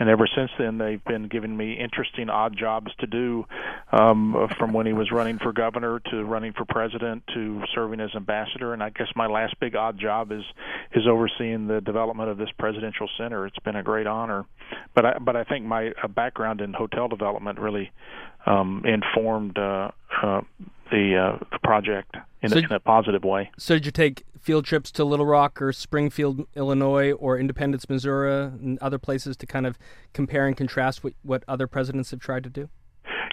And 0.00 0.08
ever 0.08 0.28
since 0.32 0.50
then, 0.58 0.78
they've 0.78 1.04
been 1.04 1.26
giving 1.26 1.56
me 1.56 1.72
interesting, 1.72 2.30
odd 2.30 2.56
jobs 2.56 2.86
to 3.00 3.08
do, 3.08 3.44
um, 3.90 4.48
from 4.56 4.72
when 4.72 4.86
he 4.86 4.92
was 4.92 5.10
running 5.10 5.38
for 5.38 5.52
governor 5.52 6.00
to 6.10 6.24
running 6.24 6.52
for 6.52 6.64
president 6.64 7.24
to 7.34 7.62
serving 7.74 8.00
as 8.00 8.10
ambassador. 8.14 8.72
And 8.72 8.82
I 8.82 8.90
guess 8.90 9.08
my 9.16 9.26
last 9.26 9.58
big 9.58 9.74
odd 9.74 9.98
job 9.98 10.30
is 10.30 10.44
is 10.94 11.04
overseeing 11.08 11.66
the 11.66 11.80
development 11.80 12.30
of 12.30 12.38
this 12.38 12.50
presidential 12.58 13.08
center. 13.18 13.46
It's 13.46 13.58
been 13.60 13.76
a 13.76 13.82
great 13.82 14.06
honor, 14.06 14.44
but 14.94 15.04
I 15.04 15.18
but 15.18 15.34
I 15.34 15.44
think 15.44 15.64
my 15.64 15.92
uh, 16.02 16.08
background 16.08 16.60
in 16.60 16.72
hotel 16.72 17.08
development 17.08 17.58
really 17.58 17.90
um, 18.48 18.82
informed 18.84 19.58
uh, 19.58 19.90
uh, 20.22 20.40
the 20.90 21.16
uh, 21.16 21.44
the 21.52 21.58
project 21.62 22.16
in, 22.42 22.50
so, 22.50 22.56
a, 22.56 22.58
in 22.60 22.72
a 22.72 22.80
positive 22.80 23.24
way. 23.24 23.50
So 23.58 23.74
did 23.74 23.86
you 23.86 23.92
take 23.92 24.24
field 24.40 24.64
trips 24.64 24.90
to 24.92 25.04
Little 25.04 25.26
Rock 25.26 25.60
or 25.60 25.72
Springfield, 25.72 26.46
Illinois, 26.56 27.12
or 27.12 27.38
Independence, 27.38 27.88
Missouri, 27.88 28.44
and 28.44 28.78
other 28.78 28.98
places 28.98 29.36
to 29.36 29.46
kind 29.46 29.66
of 29.66 29.78
compare 30.14 30.46
and 30.46 30.56
contrast 30.56 31.04
what, 31.04 31.12
what 31.22 31.44
other 31.46 31.66
presidents 31.66 32.10
have 32.10 32.20
tried 32.20 32.44
to 32.44 32.50
do? 32.50 32.68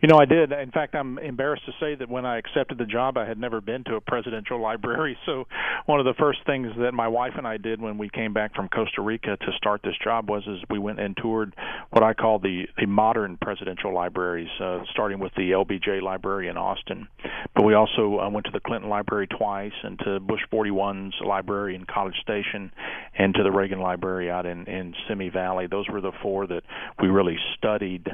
You 0.01 0.09
know, 0.09 0.17
I 0.17 0.25
did. 0.25 0.51
In 0.51 0.71
fact, 0.71 0.93
I'm 0.93 1.17
embarrassed 1.19 1.65
to 1.65 1.71
say 1.79 1.95
that 1.95 2.09
when 2.09 2.25
I 2.25 2.37
accepted 2.37 2.77
the 2.77 2.85
job, 2.85 3.17
I 3.17 3.25
had 3.25 3.39
never 3.39 3.61
been 3.61 3.83
to 3.85 3.95
a 3.95 4.01
presidential 4.01 4.61
library. 4.61 5.17
So, 5.25 5.45
one 5.85 5.99
of 5.99 6.05
the 6.05 6.13
first 6.19 6.39
things 6.45 6.67
that 6.79 6.93
my 6.93 7.07
wife 7.07 7.33
and 7.37 7.47
I 7.47 7.57
did 7.57 7.81
when 7.81 7.97
we 7.97 8.09
came 8.09 8.33
back 8.33 8.55
from 8.55 8.67
Costa 8.69 9.01
Rica 9.01 9.37
to 9.37 9.51
start 9.57 9.81
this 9.83 9.95
job 10.03 10.29
was 10.29 10.43
is 10.47 10.59
we 10.69 10.79
went 10.79 10.99
and 10.99 11.15
toured 11.15 11.55
what 11.91 12.03
I 12.03 12.13
call 12.13 12.39
the 12.39 12.65
the 12.77 12.87
modern 12.87 13.37
presidential 13.41 13.93
libraries, 13.93 14.49
uh, 14.61 14.79
starting 14.91 15.19
with 15.19 15.33
the 15.35 15.51
LBJ 15.51 16.01
Library 16.01 16.49
in 16.49 16.57
Austin. 16.57 17.07
But 17.55 17.63
we 17.63 17.73
also 17.73 18.19
uh, 18.19 18.29
went 18.29 18.45
to 18.47 18.51
the 18.51 18.59
Clinton 18.59 18.89
Library 18.89 19.27
twice, 19.27 19.73
and 19.83 19.97
to 19.99 20.19
Bush 20.19 20.41
41's 20.51 21.15
library 21.25 21.75
in 21.75 21.85
College 21.85 22.15
Station, 22.21 22.71
and 23.17 23.33
to 23.35 23.43
the 23.43 23.51
Reagan 23.51 23.79
Library 23.79 24.29
out 24.29 24.45
in 24.45 24.65
in 24.65 24.93
Simi 25.07 25.29
Valley. 25.29 25.67
Those 25.67 25.87
were 25.87 26.01
the 26.01 26.11
four 26.21 26.47
that 26.47 26.63
we 27.01 27.07
really 27.07 27.37
studied 27.57 28.07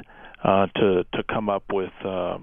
uh, 0.44 0.66
to 0.66 1.04
to 1.12 1.22
come 1.22 1.48
up 1.48 1.64
with 1.72 1.92
uh, 2.04 2.38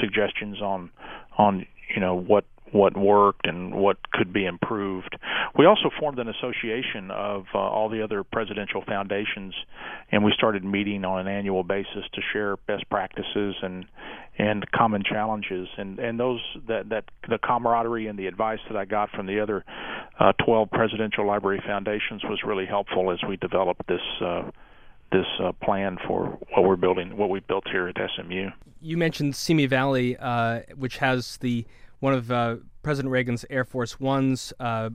suggestions 0.00 0.60
on 0.60 0.90
on 1.36 1.66
you 1.94 2.00
know 2.00 2.14
what 2.14 2.44
what 2.72 2.96
worked 2.96 3.46
and 3.46 3.74
what 3.74 3.96
could 4.12 4.32
be 4.32 4.44
improved. 4.44 5.16
We 5.56 5.66
also 5.66 5.90
formed 5.98 6.18
an 6.18 6.28
association 6.28 7.10
of 7.10 7.46
uh, 7.54 7.58
all 7.58 7.88
the 7.88 8.02
other 8.02 8.24
presidential 8.24 8.82
foundations, 8.86 9.54
and 10.12 10.24
we 10.24 10.32
started 10.36 10.64
meeting 10.64 11.04
on 11.04 11.20
an 11.20 11.28
annual 11.28 11.62
basis 11.62 12.04
to 12.14 12.20
share 12.32 12.56
best 12.56 12.88
practices 12.90 13.56
and 13.62 13.86
and 14.38 14.70
common 14.70 15.02
challenges. 15.02 15.68
And 15.76 15.98
and 15.98 16.18
those 16.18 16.40
that 16.68 16.88
that 16.90 17.04
the 17.28 17.38
camaraderie 17.38 18.06
and 18.06 18.18
the 18.18 18.26
advice 18.26 18.60
that 18.68 18.76
I 18.76 18.84
got 18.84 19.10
from 19.10 19.26
the 19.26 19.40
other 19.40 19.64
uh, 20.20 20.32
12 20.44 20.70
presidential 20.70 21.26
library 21.26 21.62
foundations 21.66 22.22
was 22.24 22.40
really 22.44 22.66
helpful 22.66 23.10
as 23.10 23.18
we 23.28 23.36
developed 23.36 23.86
this. 23.88 24.02
Uh, 24.20 24.50
this 25.12 25.26
uh, 25.42 25.52
plan 25.62 25.98
for 26.06 26.38
what 26.54 26.64
we're 26.64 26.76
building, 26.76 27.16
what 27.16 27.30
we 27.30 27.40
built 27.40 27.66
here 27.68 27.88
at 27.88 27.96
SMU. 28.16 28.50
You 28.80 28.96
mentioned 28.96 29.34
Simi 29.36 29.66
Valley, 29.66 30.16
uh, 30.18 30.60
which 30.76 30.98
has 30.98 31.38
the 31.38 31.66
one 32.00 32.14
of 32.14 32.30
uh, 32.30 32.56
President 32.82 33.10
Reagan's 33.10 33.44
Air 33.50 33.64
Force 33.64 33.98
Ones. 33.98 34.52
Uh, 34.60 34.90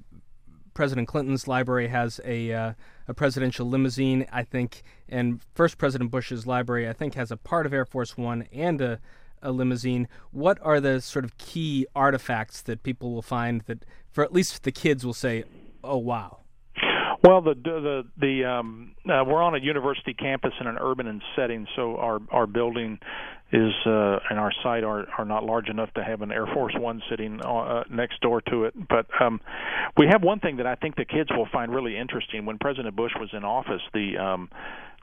President 0.74 1.08
Clinton's 1.08 1.48
library 1.48 1.88
has 1.88 2.20
a 2.26 2.52
uh, 2.52 2.74
a 3.08 3.14
presidential 3.14 3.68
limousine, 3.68 4.26
I 4.32 4.44
think, 4.44 4.84
and 5.10 5.42
first 5.54 5.78
President 5.78 6.10
Bush's 6.10 6.48
library, 6.48 6.88
I 6.88 6.94
think, 6.94 7.16
has 7.16 7.32
a 7.32 7.38
part 7.38 7.66
of 7.66 7.74
Air 7.74 7.86
Force 7.86 8.18
One 8.18 8.48
and 8.52 8.82
a 8.82 9.00
a 9.42 9.52
limousine. 9.52 10.08
What 10.32 10.58
are 10.62 10.80
the 10.80 11.02
sort 11.02 11.26
of 11.26 11.38
key 11.38 11.86
artifacts 11.96 12.62
that 12.62 12.82
people 12.82 13.14
will 13.14 13.22
find 13.22 13.62
that, 13.62 13.84
for 14.10 14.24
at 14.24 14.32
least 14.32 14.64
the 14.64 14.72
kids, 14.72 15.06
will 15.06 15.14
say, 15.14 15.44
"Oh 15.84 15.98
wow"? 15.98 16.40
Well, 17.24 17.42
the 17.42 17.54
the 17.54 18.04
the 18.20 18.46
um, 18.46 18.96
uh, 19.06 19.24
we're 19.26 19.42
on 19.42 19.56
a 19.56 19.60
university 19.60 20.14
campus 20.14 20.52
in 20.60 20.68
an 20.68 20.78
urban 20.78 21.22
setting, 21.38 21.66
so 21.74 21.96
our 21.96 22.20
our 22.30 22.46
building 22.46 23.00
is 23.54 23.72
uh, 23.86 24.20
and 24.30 24.38
our 24.38 24.52
site 24.62 24.84
are 24.84 25.06
are 25.18 25.24
not 25.24 25.46
large 25.46 25.70
enough 25.70 25.94
to 25.94 26.04
have 26.04 26.22
an 26.22 26.34
Air 26.34 26.48
Force 26.54 26.74
One 26.78 27.02
sitting 27.10 27.40
uh, 27.42 27.84
next 27.90 28.20
door 28.20 28.42
to 28.50 28.66
it. 28.66 28.74
But 28.90 29.06
um, 29.22 29.40
we 29.98 30.08
have 30.12 30.22
one 30.22 30.42
thing 30.42 30.58
that 30.58 30.68
I 30.68 30.76
think 30.76 30.98
the 30.98 31.06
kids 31.06 31.30
will 31.32 31.48
find 31.50 31.74
really 31.74 31.98
interesting. 31.98 32.46
When 32.46 32.58
President 32.58 32.94
Bush 32.94 33.14
was 33.18 33.30
in 33.32 33.46
office, 33.46 33.82
the 33.94 34.18
um, 34.18 34.50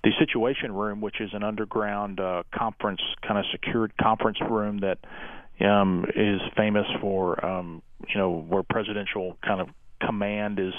the 0.05 0.11
Situation 0.19 0.73
Room, 0.73 1.01
which 1.01 1.23
is 1.23 1.31
an 1.33 1.43
underground 1.43 2.21
uh, 2.21 2.43
conference 2.55 3.01
kind 3.27 3.39
of 3.39 3.47
secured 3.51 3.97
conference 3.97 4.39
room 4.43 4.81
that 4.81 4.99
um, 5.67 6.05
is 6.15 6.41
famous 6.55 6.87
for 7.01 7.43
um, 7.43 7.81
you 8.09 8.21
know 8.21 8.31
where 8.31 8.63
presidential 8.63 9.39
kind 9.43 9.63
of 9.63 9.69
command 10.05 10.59
is 10.59 10.75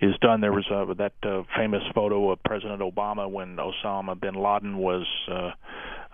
is 0.00 0.14
done. 0.20 0.40
There 0.40 0.52
was 0.52 0.66
uh, 0.70 0.92
that 0.94 1.12
uh, 1.22 1.42
famous 1.56 1.82
photo 1.94 2.30
of 2.30 2.42
President 2.44 2.80
Obama 2.80 3.30
when 3.30 3.56
Osama 3.56 4.20
bin 4.20 4.34
Laden 4.34 4.78
was 4.78 5.06
uh, 5.30 5.50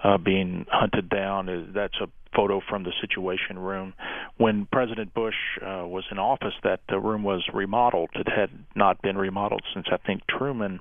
uh, 0.05 0.19
being 0.19 0.67
hunted 0.71 1.09
down. 1.09 1.73
That's 1.75 1.97
a 2.01 2.07
photo 2.37 2.61
from 2.69 2.85
the 2.85 2.93
Situation 3.01 3.59
Room. 3.59 3.95
When 4.37 4.67
President 4.71 5.13
Bush 5.15 5.35
uh, 5.61 5.87
was 5.87 6.05
in 6.11 6.19
office, 6.19 6.55
that 6.63 6.81
uh, 6.93 6.99
room 6.99 7.23
was 7.23 7.43
remodeled. 7.53 8.11
It 8.15 8.29
had 8.29 8.51
not 8.77 9.01
been 9.03 9.17
remodeled 9.17 9.63
since 9.75 9.87
I 9.91 9.97
think 10.07 10.23
Truman 10.29 10.81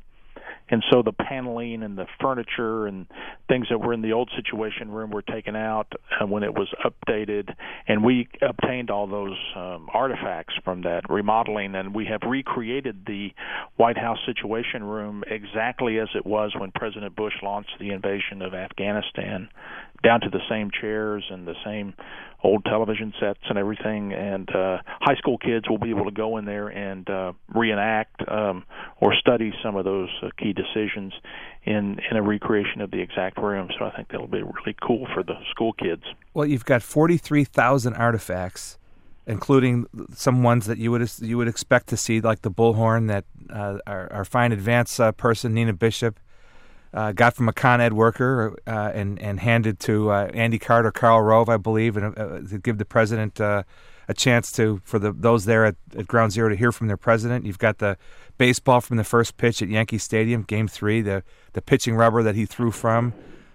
and 0.69 0.83
so 0.91 1.01
the 1.01 1.13
paneling 1.13 1.83
and 1.83 1.97
the 1.97 2.07
furniture 2.19 2.87
and 2.87 3.07
things 3.47 3.67
that 3.69 3.79
were 3.79 3.93
in 3.93 4.01
the 4.01 4.11
old 4.11 4.29
situation 4.35 4.91
room 4.91 5.11
were 5.11 5.21
taken 5.21 5.55
out 5.55 5.91
uh, 6.19 6.25
when 6.25 6.43
it 6.43 6.53
was 6.53 6.67
updated. 6.83 7.53
And 7.87 8.03
we 8.03 8.27
obtained 8.41 8.89
all 8.89 9.07
those 9.07 9.37
um, 9.55 9.87
artifacts 9.93 10.53
from 10.63 10.81
that 10.81 11.09
remodeling. 11.09 11.75
And 11.75 11.95
we 11.95 12.05
have 12.05 12.21
recreated 12.27 13.05
the 13.05 13.29
White 13.77 13.97
House 13.97 14.19
situation 14.25 14.83
room 14.83 15.23
exactly 15.27 15.99
as 15.99 16.09
it 16.15 16.25
was 16.25 16.53
when 16.57 16.71
President 16.71 17.15
Bush 17.15 17.35
launched 17.41 17.75
the 17.79 17.91
invasion 17.91 18.41
of 18.41 18.53
Afghanistan 18.53 19.49
down 20.03 20.21
to 20.21 20.29
the 20.29 20.41
same 20.49 20.69
chairs 20.81 21.23
and 21.29 21.47
the 21.47 21.55
same 21.65 21.93
old 22.43 22.63
television 22.65 23.13
sets 23.19 23.39
and 23.49 23.57
everything 23.57 24.13
and 24.13 24.49
uh 24.55 24.77
high 25.01 25.15
school 25.15 25.37
kids 25.37 25.67
will 25.69 25.79
be 25.79 25.89
able 25.89 26.05
to 26.05 26.11
go 26.11 26.37
in 26.37 26.45
there 26.45 26.67
and 26.67 27.09
uh 27.09 27.33
reenact 27.53 28.21
um 28.29 28.63
or 28.99 29.13
study 29.15 29.51
some 29.63 29.75
of 29.75 29.85
those 29.85 30.09
uh, 30.21 30.29
key 30.37 30.53
decisions 30.53 31.13
in 31.63 31.99
in 32.09 32.17
a 32.17 32.21
recreation 32.21 32.81
of 32.81 32.91
the 32.91 33.01
exact 33.01 33.37
room 33.37 33.69
so 33.77 33.85
i 33.85 33.91
think 33.91 34.07
that'll 34.09 34.27
be 34.27 34.41
really 34.41 34.75
cool 34.81 35.07
for 35.13 35.23
the 35.23 35.33
school 35.49 35.73
kids. 35.73 36.03
Well 36.33 36.45
you've 36.45 36.65
got 36.65 36.83
43,000 36.83 37.93
artifacts 37.93 38.77
including 39.25 39.85
some 40.13 40.41
ones 40.41 40.65
that 40.67 40.77
you 40.77 40.91
would 40.91 41.11
you 41.19 41.37
would 41.37 41.47
expect 41.47 41.87
to 41.87 41.97
see 41.97 42.21
like 42.21 42.41
the 42.41 42.51
bullhorn 42.51 43.07
that 43.07 43.25
uh, 43.49 43.77
our, 43.85 44.11
our 44.11 44.25
fine 44.25 44.51
advance 44.51 44.99
uh, 44.99 45.11
person 45.11 45.53
Nina 45.53 45.73
Bishop 45.73 46.19
uh, 46.97 47.11
got 47.11 47.35
from 47.35 47.47
a 47.47 47.53
Con 47.53 47.79
Ed 47.79 47.93
worker 47.93 48.57
uh, 48.65 48.91
and 48.91 49.19
and 49.19 49.39
handed 49.39 49.79
to 49.81 50.09
uh, 50.09 50.31
Andy 50.33 50.57
Carter, 50.57 50.91
Karl 50.91 51.21
Rove, 51.21 51.47
I 51.47 51.57
believe, 51.57 51.95
and 51.95 52.17
uh, 52.17 52.39
to 52.49 52.57
give 52.57 52.79
the 52.79 52.85
president 52.85 53.39
uh, 53.39 53.63
a 54.07 54.15
chance 54.15 54.51
to 54.53 54.81
for 54.83 54.97
the 54.97 55.11
those 55.11 55.45
there 55.45 55.63
at, 55.63 55.75
at, 55.95 56.07
Ground 56.07 56.31
Zero 56.31 56.49
to 56.49 56.55
hear 56.55 56.71
from 56.71 56.87
their 56.87 56.97
president. 56.97 57.45
You've 57.45 57.59
got 57.59 57.77
the 57.77 57.97
baseball 58.39 58.81
from 58.81 58.97
the 58.97 59.03
first 59.03 59.37
pitch 59.37 59.61
at 59.61 59.69
Yankee 59.69 59.99
Stadium, 59.99 60.41
Game 60.41 60.67
Three, 60.67 61.01
the 61.01 61.21
the 61.53 61.61
pitching 61.61 61.95
rubber 61.95 62.23
that 62.23 62.33
he 62.33 62.47
threw 62.47 62.71
from. 62.71 63.13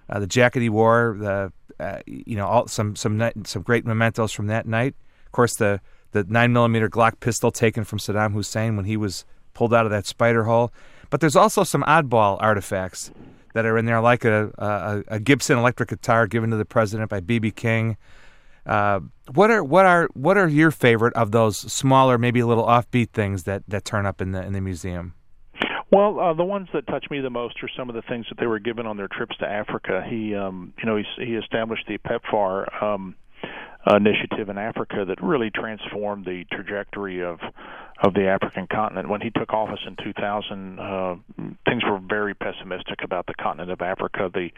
uh, 0.08 0.20
the 0.20 0.26
jacket 0.28 0.61
he 0.62 0.68
wore, 0.68 1.16
the 1.18 1.52
uh, 1.80 1.99
you 2.06 2.37
know 2.37 2.46
all 2.46 2.68
some 2.68 2.94
some 2.94 3.20
some 3.44 3.62
great 3.62 3.84
mementos 3.84 4.30
from 4.30 4.46
that 4.46 4.66
night. 4.66 4.94
Of 5.26 5.32
course, 5.32 5.56
the 5.56 5.80
the 6.12 6.22
nine 6.28 6.52
millimeter 6.52 6.88
Glock 6.88 7.18
pistol 7.18 7.50
taken 7.50 7.82
from 7.82 7.99
Saddam 7.99 8.34
Hussein 8.34 8.76
when 8.76 8.84
he 8.84 8.96
was 8.96 9.25
pulled 9.52 9.75
out 9.75 9.84
of 9.84 9.90
that 9.90 10.06
spider 10.06 10.44
hole. 10.44 10.72
But 11.12 11.21
there's 11.21 11.37
also 11.37 11.62
some 11.62 11.83
oddball 11.83 12.38
artifacts 12.40 13.11
that 13.52 13.66
are 13.66 13.76
in 13.76 13.85
there, 13.85 14.00
like 14.00 14.25
a, 14.25 14.50
a, 14.57 15.16
a 15.16 15.21
Gibson 15.21 15.59
electric 15.59 15.90
guitar 15.90 16.26
given 16.26 16.49
to 16.49 16.57
the 16.57 16.64
president 16.64 17.11
by 17.11 17.21
BB 17.21 17.54
King. 17.54 17.99
Uh, 18.64 19.00
what 19.35 19.50
are 19.50 19.62
what 19.62 19.85
are 19.85 20.09
what 20.14 20.38
are 20.38 20.49
your 20.49 20.71
favorite 20.71 21.12
of 21.12 21.31
those 21.31 21.59
smaller, 21.59 22.16
maybe 22.16 22.40
a 22.40 22.47
little 22.47 22.64
offbeat 22.64 23.11
things 23.11 23.42
that, 23.42 23.62
that 23.69 23.85
turn 23.85 24.07
up 24.07 24.23
in 24.23 24.33
the 24.33 24.42
in 24.42 24.54
the 24.54 24.62
museum? 24.62 25.12
Well, 25.90 26.19
uh, 26.19 26.33
the 26.33 26.45
ones 26.45 26.69
that 26.73 26.87
touch 26.87 27.04
me 27.11 27.21
the 27.21 27.28
most 27.28 27.62
are 27.62 27.69
some 27.76 27.90
of 27.90 27.95
the 27.95 28.02
things 28.09 28.25
that 28.31 28.38
they 28.40 28.47
were 28.47 28.59
given 28.59 28.87
on 28.87 28.97
their 28.97 29.09
trips 29.09 29.37
to 29.40 29.47
Africa. 29.47 30.02
He, 30.09 30.35
um, 30.35 30.73
you 30.78 30.87
know, 30.87 30.97
he, 30.97 31.04
he 31.19 31.35
established 31.35 31.87
the 31.87 31.99
PEPFAR 31.99 32.83
um, 32.83 33.16
initiative 33.87 34.49
in 34.49 34.58
Africa 34.58 35.04
that 35.06 35.22
really 35.22 35.50
transformed 35.50 36.25
the 36.25 36.44
trajectory 36.52 37.22
of 37.22 37.40
of 38.02 38.14
the 38.14 38.26
African 38.26 38.66
continent. 38.66 39.08
When 39.08 39.20
he 39.20 39.30
took 39.30 39.52
office 39.52 39.78
in 39.87 39.94
2000, 40.02 40.78
uh, 40.78 41.14
things 41.68 41.84
were 41.84 42.00
very 42.00 42.34
pessimistic 42.34 43.04
about 43.04 43.26
the 43.26 43.34
continent 43.34 43.70
of 43.70 43.80
Africa. 43.80 44.28
The 44.32 44.49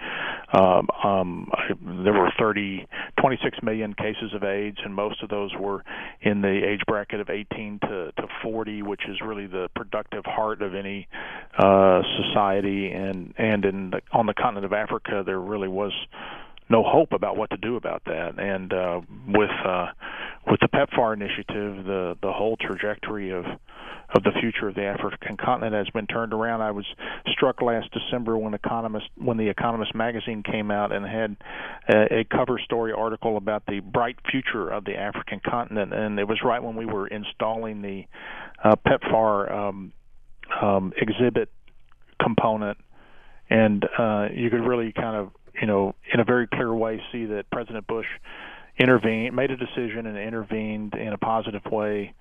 um, 0.59 0.89
um, 1.03 1.51
there 2.05 2.15
were 2.15 2.33
30, 2.39 2.87
26 3.21 3.59
million 3.63 3.93
cases 3.93 4.33
of 4.35 4.45
AIDS, 4.45 4.79
and 4.83 4.95
most 4.95 5.23
of 5.23 5.29
those 5.29 5.53
were 5.59 5.85
in 6.23 6.41
the 6.41 6.49
age 6.49 6.81
bracket 6.87 7.21
of 7.21 7.29
18 7.29 7.81
to, 7.83 8.13
to 8.13 8.27
40, 8.43 8.83
which 8.83 9.03
is 9.09 9.21
really 9.21 9.47
the 9.47 9.69
productive 9.77 10.25
heart 10.25 10.63
of 10.63 10.75
any 10.75 11.07
uh, 11.59 12.01
society. 12.25 12.91
And 12.93 13.35
and 13.37 13.65
in 13.65 13.91
the, 13.91 14.01
on 14.13 14.25
the 14.25 14.35
continent 14.35 14.65
of 14.65 14.73
Africa, 14.73 15.23
there 15.25 15.41
really 15.41 15.69
was 15.69 15.93
no 16.69 16.83
hope 16.83 17.13
about 17.13 17.37
what 17.37 17.51
to 17.51 17.57
do 17.57 17.77
about 17.77 18.03
that. 18.07 18.39
And 18.39 18.73
uh, 18.73 19.01
with 19.29 19.51
uh, 19.67 19.87
with 20.51 20.61
the 20.61 20.69
PEPFAR 20.69 21.15
initiative, 21.15 21.85
the 21.85 22.17
the 22.23 22.33
whole 22.33 22.57
trajectory 22.57 23.31
of 23.31 23.45
of 24.15 24.23
the 24.23 24.31
future 24.41 24.69
of 24.69 24.75
the 24.75 24.85
African 24.85 25.37
continent 25.37 25.75
has 25.75 25.89
been 25.91 26.07
turned 26.07 26.33
around. 26.33 26.61
I 26.61 26.71
was 26.71 26.85
struck 27.29 27.61
last 27.63 27.89
December 27.93 28.39
when 28.39 28.55
Economist 28.55 29.07
when 29.17 29.37
the 29.37 29.49
Economist 29.49 29.95
magazine 29.95 30.43
came 30.43 30.71
out 30.71 30.93
and 30.93 31.05
had 31.05 31.37
a, 31.89 32.21
a 32.21 32.25
cover 32.25 32.59
story 32.65 32.93
article 32.93 33.37
about 33.37 33.65
the 33.67 33.81
bright 33.81 34.17
future 34.31 34.69
of 34.69 34.85
the 34.85 34.97
African 34.97 35.41
continent, 35.41 35.93
and 35.93 36.19
it 36.19 36.29
was 36.29 36.39
right 36.45 36.63
when 36.63 36.77
we 36.77 36.87
were 36.87 37.07
installing 37.07 37.83
the 37.83 38.05
uh, 38.63 38.77
PEPFAR 38.87 39.53
um, 39.53 39.93
um, 40.63 40.93
exhibit 40.97 41.51
component, 42.23 42.79
and 43.51 43.85
uh, 43.99 44.29
you 44.33 44.49
could 44.51 44.67
really 44.67 44.93
kind 44.93 45.17
of 45.17 45.31
you 45.61 45.67
know, 45.67 45.95
in 46.13 46.21
a 46.21 46.25
very 46.25 46.47
clear 46.47 46.75
way, 46.75 47.01
see 47.13 47.27
that 47.27 47.51
President 47.51 47.87
Bush 47.87 48.07
intervened, 48.79 49.35
made 49.37 49.51
a 49.51 49.57
decision, 49.57 50.07
and 50.07 50.19
intervened 50.19 50.95
in 50.95 51.13
a 51.13 51.19
positive 51.19 51.63
way, 51.71 52.15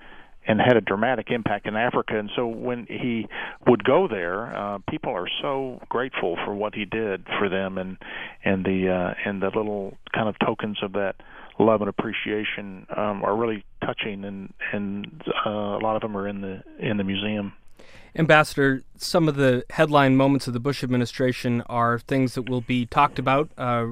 and 0.46 0.60
had 0.60 0.76
a 0.76 0.82
dramatic 0.82 1.28
impact 1.30 1.68
in 1.68 1.76
Africa. 1.76 2.18
And 2.18 2.30
so 2.36 2.48
when 2.48 2.86
he 2.90 3.28
would 3.68 3.84
go 3.84 4.08
there, 4.08 4.56
uh, 4.56 4.80
people 4.90 5.14
are 5.14 5.28
so 5.42 5.82
grateful 5.90 6.38
for 6.46 6.54
what 6.54 6.76
he 6.76 6.86
did 6.86 7.26
for 7.40 7.50
them, 7.50 7.78
and 7.78 7.98
and 8.44 8.66
the 8.66 8.90
uh, 8.90 9.14
and 9.30 9.42
the 9.42 9.48
little 9.48 9.98
kind 10.14 10.28
of 10.28 10.36
tokens 10.46 10.78
of 10.84 10.94
that 10.94 11.16
love 11.60 11.82
and 11.82 11.90
appreciation 11.90 12.86
um, 12.96 13.24
are 13.24 13.36
really 13.36 13.64
touching, 13.86 14.24
and 14.26 14.54
and 14.72 15.24
uh, 15.46 15.50
a 15.50 15.82
lot 15.82 15.96
of 15.96 16.02
them 16.02 16.16
are 16.18 16.28
in 16.28 16.42
the 16.42 16.64
in 16.80 16.98
the 16.98 17.04
museum. 17.04 17.54
Ambassador, 18.16 18.84
some 18.96 19.28
of 19.28 19.36
the 19.36 19.66
headline 19.72 20.16
moments 20.16 20.48
of 20.48 20.54
the 20.54 20.60
Bush 20.60 20.84
administration 20.84 21.62
are 21.68 22.00
things 22.00 22.36
that 22.36 22.50
will 22.50 22.62
be 22.62 22.86
talked 22.86 23.18
about, 23.18 23.50
uh, 23.58 23.88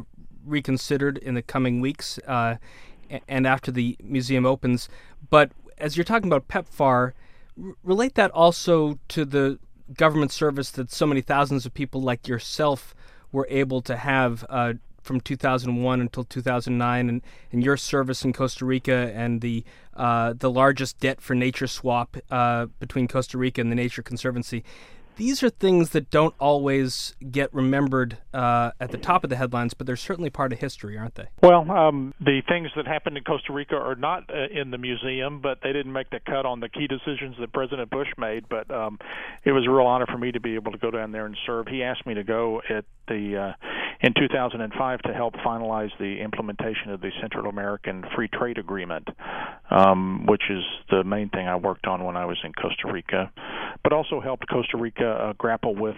reconsidered 0.46 1.18
in 1.18 1.34
the 1.34 1.42
coming 1.42 1.82
weeks, 1.82 2.20
uh, 2.28 2.56
and 3.28 3.46
after 3.48 3.72
the 3.72 3.98
museum 4.02 4.46
opens. 4.46 4.90
But 5.30 5.52
as 5.78 5.98
you're 5.98 6.04
talking 6.04 6.32
about 6.32 6.48
PEPFAR, 6.48 7.14
r- 7.62 7.74
relate 7.84 8.16
that 8.16 8.32
also 8.32 9.00
to 9.10 9.26
the 9.26 9.60
government 9.94 10.32
service 10.32 10.72
that 10.72 10.92
so 10.92 11.06
many 11.06 11.22
thousands 11.22 11.66
of 11.66 11.74
people 11.74 12.02
like 12.02 12.28
yourself 12.28 12.96
were 13.32 13.48
able 13.50 13.82
to 13.82 13.96
have 13.98 14.46
uh, 14.50 14.74
from 15.02 15.20
2001 15.22 16.02
until 16.02 16.24
2009, 16.24 17.10
and, 17.10 17.22
and 17.52 17.64
your 17.64 17.78
service 17.78 18.24
in 18.24 18.34
Costa 18.34 18.66
Rica 18.66 19.12
and 19.16 19.42
the 19.42 19.64
uh, 19.96 20.34
the 20.38 20.50
largest 20.50 21.00
debt 21.00 21.20
for 21.20 21.36
nature 21.36 21.68
swap 21.68 22.16
uh, 22.30 22.68
between 22.80 23.08
Costa 23.08 23.38
Rica 23.38 23.60
and 23.60 23.72
the 23.72 23.76
Nature 23.76 24.02
Conservancy 24.02 24.64
these 25.22 25.44
are 25.44 25.52
things 25.52 25.92
that 25.92 26.10
don't 26.10 26.34
always 26.40 27.16
get 27.30 27.54
remembered 27.54 28.18
uh, 28.34 28.72
at 28.80 28.90
the 28.90 28.98
top 28.98 29.24
of 29.24 29.30
the 29.30 29.36
headlines, 29.36 29.76
but 29.76 29.86
they're 29.86 29.96
certainly 29.96 30.32
part 30.32 30.52
of 30.52 30.58
history, 30.58 30.98
aren't 30.98 31.14
they? 31.14 31.28
Well, 31.44 31.70
um, 31.70 32.16
the 32.20 32.42
things 32.50 32.70
that 32.76 32.88
happened 32.88 33.18
in 33.18 33.24
Costa 33.24 33.54
Rica 33.54 33.76
are 33.76 33.94
not 33.94 34.24
uh, 34.32 34.48
in 34.52 34.72
the 34.72 34.80
museum, 34.80 35.40
but 35.40 35.60
they 35.62 35.74
didn't 35.74 35.94
make 35.94 36.10
the 36.10 36.22
cut 36.26 36.48
on 36.48 36.60
the 36.60 36.70
key 36.70 36.88
decisions 36.88 37.36
that 37.40 37.54
President 37.54 37.92
Bush 37.92 38.08
made. 38.18 38.50
But 38.50 38.72
um, 38.72 38.98
it 39.46 39.52
was 39.52 39.68
a 39.68 39.70
real 39.70 39.86
honor 39.86 40.08
for 40.08 40.18
me 40.18 40.32
to 40.32 40.40
be 40.40 40.56
able 40.56 40.72
to 40.72 40.80
go 40.80 40.90
down 40.90 41.12
there 41.12 41.28
and 41.28 41.38
serve. 41.46 41.68
He 41.68 41.84
asked 41.84 42.08
me 42.08 42.16
to 42.16 42.24
go 42.24 42.64
at 42.68 42.86
the 43.08 43.38
uh, 43.38 43.68
in 44.02 44.14
2005 44.14 45.02
to 45.02 45.14
help 45.14 45.36
finalize 45.36 45.92
the 46.00 46.22
implementation 46.22 46.90
of 46.90 47.02
the 47.02 47.12
Central 47.22 47.48
American 47.48 48.04
Free 48.16 48.28
Trade 48.28 48.58
Agreement, 48.58 49.08
um, 49.70 50.26
which 50.26 50.44
is 50.50 50.64
the 50.90 51.04
main 51.04 51.30
thing 51.30 51.48
I 51.48 51.56
worked 51.58 51.86
on 51.86 52.04
when 52.04 52.18
I 52.18 52.26
was 52.26 52.38
in 52.44 52.54
Costa 52.54 52.92
Rica, 52.92 53.32
but 53.84 53.94
also 53.94 54.20
helped 54.20 54.50
Costa 54.50 54.78
Rica 54.78 55.11
uh, 55.12 55.34
grapple 55.34 55.76
with 55.76 55.96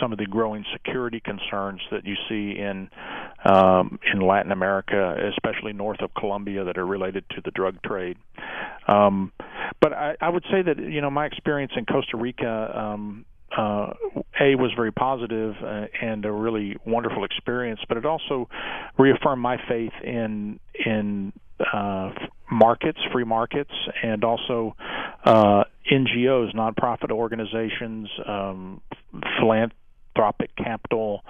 some 0.00 0.12
of 0.12 0.18
the 0.18 0.26
growing 0.26 0.64
security 0.72 1.20
concerns 1.20 1.80
that 1.90 2.04
you 2.04 2.14
see 2.28 2.58
in 2.58 2.88
um, 3.44 3.98
in 4.12 4.20
Latin 4.20 4.52
America, 4.52 5.16
especially 5.34 5.72
north 5.72 6.00
of 6.02 6.10
Colombia, 6.14 6.64
that 6.64 6.78
are 6.78 6.86
related 6.86 7.24
to 7.30 7.40
the 7.44 7.50
drug 7.50 7.80
trade. 7.82 8.16
Um, 8.88 9.32
but 9.80 9.92
I, 9.92 10.16
I 10.20 10.28
would 10.28 10.44
say 10.50 10.62
that 10.62 10.78
you 10.78 11.00
know 11.00 11.10
my 11.10 11.26
experience 11.26 11.72
in 11.76 11.86
Costa 11.86 12.16
Rica. 12.16 12.78
Um, 12.78 13.24
uh, 13.56 13.94
a 14.40 14.54
was 14.54 14.70
very 14.76 14.92
positive, 14.92 15.56
uh, 15.60 15.86
and 16.00 16.24
a 16.24 16.30
really 16.30 16.76
wonderful 16.86 17.24
experience, 17.24 17.80
but 17.88 17.96
it 17.96 18.06
also 18.06 18.48
reaffirmed 18.96 19.42
my 19.42 19.56
faith 19.68 19.92
in 20.04 20.60
in 20.86 21.32
uh, 21.72 22.10
markets, 22.50 22.98
free 23.12 23.24
markets, 23.24 23.72
and 24.02 24.24
also 24.24 24.76
uh, 25.24 25.64
NGOs, 25.90 26.54
nonprofit 26.54 27.10
organizations, 27.10 28.08
um, 28.26 28.80
philanthropic 29.38 30.54
capital, 30.56 31.22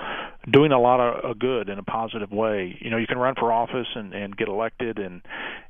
doing 0.50 0.72
a 0.72 0.80
lot 0.80 1.00
of 1.00 1.38
good 1.38 1.68
in 1.68 1.78
a 1.78 1.82
positive 1.82 2.30
way. 2.30 2.76
You 2.80 2.90
know, 2.90 2.96
you 2.96 3.06
can 3.06 3.18
run 3.18 3.34
for 3.38 3.52
office 3.52 3.86
and, 3.94 4.12
and 4.14 4.36
get 4.36 4.48
elected 4.48 4.98
and 4.98 5.22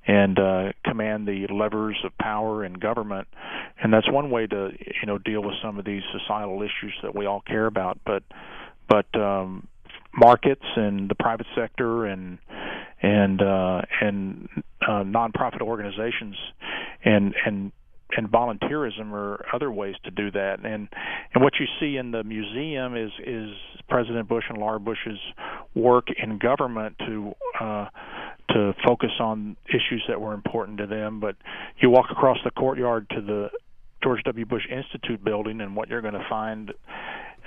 and 0.07 0.39
uh, 0.39 0.73
command 0.85 1.29
the 1.29 1.47
levers 1.53 1.97
of 2.05 2.17
power 2.19 2.65
in 2.65 2.75
government, 2.75 3.29
and 3.83 3.93
that's 3.93 4.11
one 4.11 4.31
way 4.31 4.47
to 4.47 4.71
you 4.79 5.07
know 5.07 5.19
deal 5.19 5.43
with 5.43 5.55
some 5.63 5.79
of 5.79 5.85
these 5.85 6.03
societal 6.13 6.63
issues 6.63 6.95
that 7.03 7.15
we 7.15 7.27
all 7.27 7.43
care 7.47 7.67
about. 7.67 7.99
But 8.05 8.23
but 8.89 9.07
um, 9.15 9.69
markets 10.15 10.65
and 10.77 11.09
the 11.09 11.15
private 11.15 11.47
sector 11.55 12.07
and 12.07 12.39
and 13.03 13.41
uh, 13.41 13.83
and 14.01 14.49
uh, 14.83 15.05
nonprofit 15.05 15.61
organizations 15.61 16.37
and 17.05 17.35
and 17.47 17.73
and 18.17 18.31
volunteerism 18.31 19.13
are 19.13 19.45
other 19.53 19.71
ways 19.71 19.95
to 20.05 20.11
do 20.11 20.31
that. 20.33 20.61
And 20.65 20.89
and 21.35 21.43
what 21.43 21.55
you 21.61 21.67
see 21.79 21.97
in 21.97 22.11
the 22.11 22.25
museum 22.25 22.97
is 22.97 23.11
is 23.25 23.51
President 23.89 24.29
Bush 24.29 24.45
and 24.49 24.59
Laura 24.59 24.81
Bush's 24.81 25.19
work 25.75 26.09
in 26.23 26.39
government 26.39 26.97
to 27.07 27.33
uh, 27.61 27.87
to 28.51 28.75
focus 28.85 29.13
on 29.21 29.57
issues 29.69 30.05
that 30.09 30.21
were 30.21 30.35
important 30.35 30.79
to 30.79 30.87
them. 30.87 31.21
But 31.21 31.37
you 31.81 31.91
walk 31.91 32.07
across 32.11 32.39
the 32.45 32.51
courtyard 32.51 33.09
to 33.11 33.21
the 33.21 33.51
George 34.03 34.23
W. 34.25 34.47
Bush 34.47 34.67
Institute 34.71 35.23
building, 35.23 35.61
and 35.61 35.77
what 35.77 35.89
you're 35.89 36.01
going 36.01 36.15
to 36.15 36.27
find 36.29 36.73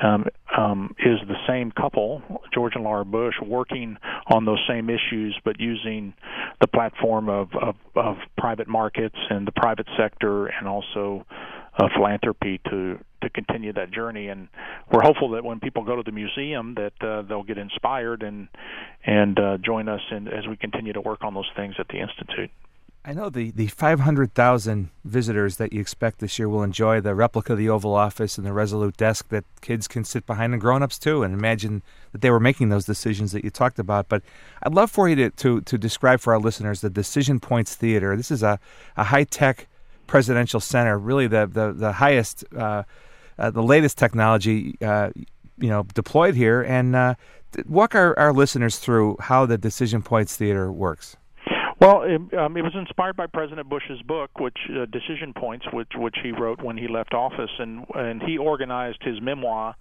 um, 0.01 0.25
um, 0.55 0.95
is 0.99 1.19
the 1.27 1.35
same 1.47 1.71
couple, 1.71 2.21
George 2.53 2.73
and 2.75 2.83
Laura 2.83 3.05
Bush, 3.05 3.35
working 3.45 3.97
on 4.27 4.45
those 4.45 4.63
same 4.67 4.89
issues, 4.89 5.37
but 5.43 5.59
using 5.59 6.13
the 6.61 6.67
platform 6.67 7.29
of, 7.29 7.49
of, 7.59 7.75
of 7.95 8.17
private 8.37 8.67
markets 8.67 9.15
and 9.29 9.47
the 9.47 9.51
private 9.51 9.87
sector, 9.97 10.47
and 10.47 10.67
also 10.67 11.25
uh, 11.77 11.87
philanthropy 11.95 12.59
to 12.69 12.99
to 13.21 13.29
continue 13.29 13.71
that 13.73 13.91
journey. 13.91 14.27
And 14.27 14.49
we're 14.91 15.01
hopeful 15.01 15.31
that 15.31 15.43
when 15.43 15.59
people 15.59 15.83
go 15.83 15.95
to 15.95 16.03
the 16.03 16.11
museum, 16.11 16.75
that 16.75 16.93
uh, 17.01 17.21
they'll 17.23 17.43
get 17.43 17.57
inspired 17.57 18.21
and 18.21 18.47
and 19.05 19.39
uh, 19.39 19.57
join 19.57 19.87
us 19.89 20.01
in, 20.11 20.27
as 20.27 20.45
we 20.47 20.57
continue 20.57 20.93
to 20.93 21.01
work 21.01 21.23
on 21.23 21.33
those 21.33 21.49
things 21.55 21.75
at 21.79 21.87
the 21.87 21.99
institute. 21.99 22.51
I 23.05 23.11
know 23.11 23.29
the, 23.29 23.51
the 23.51 23.67
500,000 23.67 24.89
visitors 25.03 25.57
that 25.57 25.73
you 25.73 25.81
expect 25.81 26.19
this 26.19 26.39
year 26.39 26.47
will 26.47 26.63
enjoy 26.63 27.01
the 27.01 27.13
replica 27.13 27.51
of 27.51 27.59
the 27.59 27.67
Oval 27.67 27.95
Office 27.95 28.37
and 28.37 28.47
the 28.47 28.53
Resolute 28.53 28.95
desk 28.95 29.27
that 29.27 29.43
kids 29.59 29.89
can 29.89 30.05
sit 30.05 30.25
behind 30.25 30.53
and 30.53 30.61
grown-ups 30.61 30.97
too 30.97 31.21
and 31.21 31.33
imagine 31.33 31.83
that 32.13 32.21
they 32.21 32.31
were 32.31 32.39
making 32.39 32.69
those 32.69 32.85
decisions 32.85 33.33
that 33.33 33.43
you 33.43 33.49
talked 33.49 33.77
about. 33.77 34.07
But 34.07 34.23
I'd 34.61 34.73
love 34.73 34.89
for 34.89 35.09
you 35.09 35.17
to, 35.17 35.29
to, 35.31 35.59
to 35.61 35.77
describe 35.77 36.21
for 36.21 36.31
our 36.31 36.39
listeners 36.39 36.79
the 36.79 36.89
Decision 36.89 37.41
Points 37.41 37.75
Theater. 37.75 38.15
This 38.15 38.31
is 38.31 38.41
a, 38.41 38.57
a 38.95 39.03
high-tech 39.03 39.67
presidential 40.07 40.61
center, 40.61 40.97
really 40.97 41.27
the, 41.27 41.45
the, 41.45 41.73
the 41.73 41.91
highest, 41.91 42.45
uh, 42.55 42.83
uh, 43.37 43.51
the 43.51 43.63
latest 43.63 43.97
technology, 43.97 44.77
uh, 44.81 45.09
you 45.57 45.67
know, 45.67 45.83
deployed 45.93 46.35
here. 46.35 46.61
And 46.61 46.95
uh, 46.95 47.15
walk 47.67 47.95
our, 47.95 48.17
our 48.17 48.31
listeners 48.31 48.79
through 48.79 49.17
how 49.19 49.45
the 49.45 49.57
Decision 49.57 50.01
Points 50.01 50.37
Theater 50.37 50.71
works. 50.71 51.17
Well, 51.79 52.03
it, 52.03 52.37
um, 52.37 52.55
it 52.55 52.61
was 52.61 52.73
inspired 52.75 53.15
by 53.15 53.27
President 53.27 53.69
Bush's 53.69 54.01
book, 54.03 54.39
which 54.39 54.57
uh, 54.69 54.85
Decision 54.85 55.33
Points, 55.35 55.65
which 55.73 55.91
which 55.95 56.15
he 56.23 56.31
wrote 56.31 56.61
when 56.61 56.77
he 56.77 56.87
left 56.87 57.13
office, 57.13 57.49
and 57.59 57.85
and 57.95 58.21
he 58.21 58.37
organized 58.37 58.99
his 59.01 59.19
memoir 59.21 59.75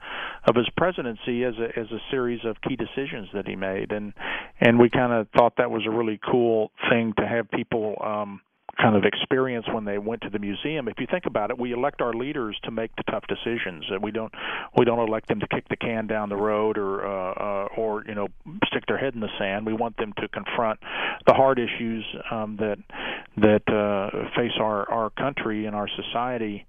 of 0.49 0.57
his 0.57 0.69
presidency 0.77 1.45
as 1.45 1.55
a 1.59 1.79
as 1.79 1.87
a 1.93 1.99
series 2.11 2.41
of 2.45 2.57
key 2.67 2.77
decisions 2.77 3.29
that 3.35 3.47
he 3.47 3.57
made, 3.57 3.93
and 3.93 4.13
and 4.61 4.79
we 4.79 4.91
kind 4.91 5.13
of 5.13 5.29
thought 5.37 5.55
that 5.59 5.71
was 5.71 5.83
a 5.87 5.91
really 5.91 6.19
cool 6.31 6.71
thing 6.91 7.13
to 7.19 7.27
have 7.27 7.51
people. 7.51 7.97
Um, 8.03 8.41
kind 8.81 8.97
of 8.97 9.05
experience 9.05 9.67
when 9.73 9.85
they 9.85 9.99
went 9.99 10.23
to 10.23 10.31
the 10.31 10.39
museum. 10.39 10.89
If 10.89 10.99
you 10.99 11.07
think 11.11 11.27
about 11.27 11.51
it, 11.51 11.59
we 11.59 11.73
elect 11.73 12.01
our 12.01 12.13
leaders 12.13 12.59
to 12.65 12.71
make 12.71 12.95
the 12.97 13.03
tough 13.05 13.25
decisions. 13.29 13.85
We 14.01 14.11
don't 14.11 14.33
we 14.77 14.85
don't 14.85 14.99
elect 14.99 15.29
them 15.29 15.41
to 15.41 15.47
kick 15.47 15.69
the 15.69 15.77
can 15.77 16.07
down 16.07 16.29
the 16.29 16.37
road 16.37 16.79
or 16.79 17.07
uh, 17.07 17.33
uh, 17.33 17.69
or 17.77 18.05
you 18.07 18.15
know 18.15 18.29
stick 18.67 18.85
their 18.87 18.99
head 18.99 19.15
in 19.15 19.21
the 19.21 19.31
sand. 19.39 19.67
We 19.67 19.75
want 19.75 19.97
them 19.99 20.13
to 20.19 20.29
confront 20.29 20.81
the 21.27 21.35
hard 21.35 21.59
issues 21.59 22.05
um, 22.31 22.57
that 22.59 22.79
that 23.37 23.69
uh, 23.69 24.29
face 24.37 24.53
our 24.59 24.91
our 24.91 25.11
country 25.11 25.67
and 25.67 25.77
our 25.77 25.89
society. 25.89 26.67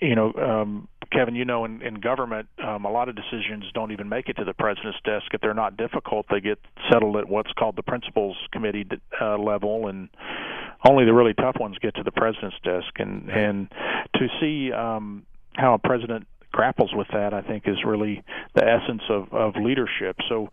You 0.00 0.14
know, 0.14 0.32
um, 0.34 0.88
Kevin, 1.10 1.34
you 1.34 1.46
know, 1.46 1.64
in, 1.64 1.80
in 1.80 2.00
government, 2.00 2.48
um, 2.62 2.84
a 2.84 2.90
lot 2.90 3.08
of 3.08 3.16
decisions 3.16 3.64
don't 3.72 3.92
even 3.92 4.10
make 4.10 4.28
it 4.28 4.34
to 4.34 4.44
the 4.44 4.52
president's 4.52 4.98
desk. 5.04 5.26
If 5.32 5.40
they're 5.40 5.54
not 5.54 5.78
difficult, 5.78 6.26
they 6.30 6.40
get 6.40 6.58
settled 6.92 7.16
at 7.16 7.28
what's 7.28 7.50
called 7.54 7.76
the 7.76 7.82
principals 7.82 8.36
committee 8.52 8.86
uh, 9.20 9.38
level, 9.38 9.88
and 9.88 10.10
only 10.84 11.04
the 11.04 11.12
really 11.12 11.34
tough 11.34 11.56
ones 11.58 11.76
get 11.78 11.94
to 11.96 12.02
the 12.02 12.12
president's 12.12 12.56
desk. 12.62 12.98
And 12.98 13.30
and 13.30 13.68
to 14.14 14.28
see 14.40 14.72
um, 14.72 15.24
how 15.54 15.74
a 15.74 15.78
president 15.78 16.26
grapples 16.52 16.92
with 16.94 17.06
that, 17.12 17.32
I 17.32 17.42
think, 17.42 17.64
is 17.66 17.76
really 17.84 18.22
the 18.54 18.64
essence 18.64 19.02
of, 19.08 19.32
of 19.32 19.54
leadership. 19.56 20.16
So 20.28 20.48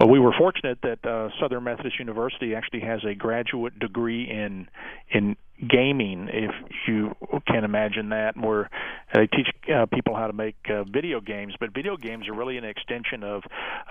uh, 0.00 0.06
we 0.06 0.18
were 0.18 0.32
fortunate 0.36 0.78
that 0.82 1.04
uh, 1.04 1.28
Southern 1.40 1.64
Methodist 1.64 1.98
University 1.98 2.54
actually 2.54 2.80
has 2.80 3.04
a 3.04 3.14
graduate 3.14 3.78
degree 3.78 4.30
in 4.30 4.68
in 5.10 5.36
gaming, 5.68 6.28
if 6.32 6.50
you 6.88 7.14
can 7.46 7.64
imagine 7.64 8.08
that, 8.08 8.36
where 8.36 8.68
they 9.14 9.26
teach 9.28 9.48
uh, 9.72 9.86
people 9.86 10.16
how 10.16 10.26
to 10.26 10.32
make 10.32 10.56
uh, 10.68 10.82
video 10.84 11.20
games. 11.20 11.54
But 11.60 11.72
video 11.72 11.96
games 11.96 12.28
are 12.28 12.34
really 12.34 12.58
an 12.58 12.64
extension 12.64 13.22
of 13.22 13.42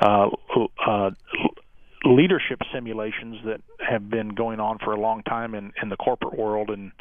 uh, 0.01 0.27
uh, 0.85 1.11
leadership 2.03 2.59
simulations 2.73 3.37
that 3.45 3.61
have 3.79 4.09
been 4.09 4.29
going 4.29 4.59
on 4.59 4.77
for 4.83 4.93
a 4.93 4.99
long 4.99 5.23
time 5.23 5.55
in, 5.55 5.71
in 5.81 5.89
the 5.89 5.95
corporate 5.95 6.37
world. 6.37 6.69
And 6.69 6.91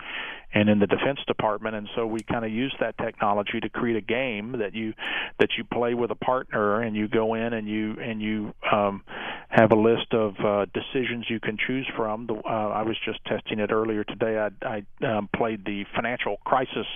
and 0.55 0.69
in 0.69 0.79
the 0.79 0.87
Defense 0.87 1.21
Department, 1.27 1.75
and 1.75 1.88
so 1.95 2.07
we 2.07 2.21
kind 2.21 2.45
of 2.45 2.51
use 2.51 2.75
that 2.81 2.97
technology 2.99 3.61
to 3.61 3.69
create 3.69 3.97
a 3.97 4.01
game 4.01 4.59
that 4.59 4.75
you 4.75 4.95
that 5.41 5.51
you 5.57 5.65
play 5.65 5.95
with 5.95 6.11
a 6.11 6.15
partner, 6.15 6.81
and 6.83 6.95
you 6.95 7.09
go 7.09 7.35
in 7.35 7.53
and 7.53 7.69
you 7.69 7.97
and 8.01 8.21
you 8.21 8.55
um, 8.71 9.03
have 9.49 9.71
a 9.71 9.77
list 9.77 10.12
of 10.12 10.35
uh, 10.45 10.67
decisions 10.73 11.27
you 11.29 11.38
can 11.41 11.59
choose 11.67 11.87
from. 11.97 12.27
The, 12.27 12.35
uh, 12.35 12.69
I 12.69 12.83
was 12.83 12.97
just 13.05 13.25
testing 13.27 13.59
it 13.61 13.71
earlier 13.71 14.03
today. 14.05 14.38
I, 14.38 14.83
I 15.03 15.07
um, 15.07 15.29
played 15.35 15.65
the 15.65 15.85
financial 15.95 16.38
crisis 16.45 16.87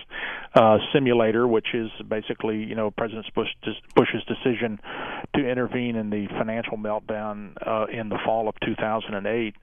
uh, 0.55 0.79
simulator, 0.93 1.47
which 1.47 1.69
is 1.75 1.91
basically 2.09 2.57
you 2.57 2.75
know 2.75 2.91
President 2.91 3.27
Bush, 3.35 3.49
Bush's 3.95 4.25
decision 4.27 4.79
to 5.35 5.49
intervene 5.49 5.97
in 5.97 6.11
the 6.11 6.27
financial 6.39 6.79
meltdown 6.79 7.53
uh, 7.67 7.87
in 7.93 8.09
the 8.09 8.19
fall 8.25 8.49
of 8.49 8.55
2008. 8.65 9.55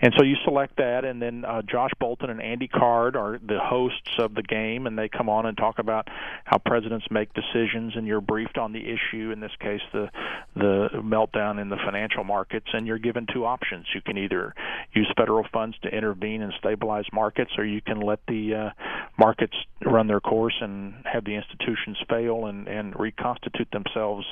And 0.00 0.14
so 0.16 0.24
you 0.24 0.36
select 0.44 0.76
that, 0.76 1.04
and 1.04 1.20
then 1.20 1.44
uh, 1.44 1.62
Josh 1.62 1.90
Bolten 2.00 2.30
and 2.30 2.40
Andy 2.40 2.68
Card 2.68 3.16
are 3.16 3.37
the 3.46 3.58
hosts 3.60 4.10
of 4.18 4.34
the 4.34 4.42
game, 4.42 4.86
and 4.86 4.98
they 4.98 5.08
come 5.08 5.28
on 5.28 5.46
and 5.46 5.56
talk 5.56 5.78
about 5.78 6.08
how 6.44 6.58
presidents 6.58 7.06
make 7.10 7.30
decisions, 7.34 7.94
and 7.96 8.06
you're 8.06 8.20
briefed 8.20 8.58
on 8.58 8.72
the 8.72 8.80
issue. 8.80 9.30
In 9.30 9.40
this 9.40 9.52
case, 9.60 9.80
the 9.92 10.10
the 10.54 10.88
meltdown 10.94 11.60
in 11.60 11.68
the 11.68 11.76
financial 11.84 12.24
markets, 12.24 12.66
and 12.72 12.86
you're 12.86 12.98
given 12.98 13.26
two 13.32 13.44
options. 13.44 13.86
You 13.94 14.00
can 14.00 14.18
either 14.18 14.54
use 14.94 15.10
federal 15.16 15.46
funds 15.52 15.76
to 15.82 15.88
intervene 15.88 16.42
and 16.42 16.52
stabilize 16.58 17.06
markets, 17.12 17.52
or 17.58 17.64
you 17.64 17.80
can 17.80 18.00
let 18.00 18.20
the 18.26 18.54
uh, 18.54 18.70
markets 19.18 19.54
run 19.84 20.06
their 20.06 20.20
course 20.20 20.56
and 20.60 20.94
have 21.04 21.24
the 21.24 21.34
institutions 21.34 21.98
fail 22.08 22.46
and 22.46 22.68
and 22.68 22.98
reconstitute 22.98 23.70
themselves 23.70 24.26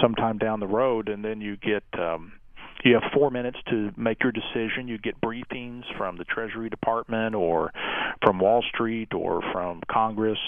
sometime 0.00 0.38
down 0.38 0.60
the 0.60 0.66
road, 0.66 1.08
and 1.08 1.24
then 1.24 1.40
you 1.40 1.56
get 1.56 1.84
um, 1.98 2.32
you 2.84 2.94
have 2.94 3.10
four 3.12 3.30
minutes 3.30 3.58
to 3.70 3.90
make 3.96 4.22
your 4.22 4.32
decision. 4.32 4.88
You 4.88 4.98
get 4.98 5.20
briefings 5.20 5.82
from 5.96 6.16
the 6.16 6.24
Treasury 6.24 6.68
Department 6.70 7.34
or 7.34 7.72
from 8.24 8.38
Wall 8.38 8.62
Street 8.74 9.12
or 9.14 9.42
from 9.52 9.82
Congress. 9.90 10.38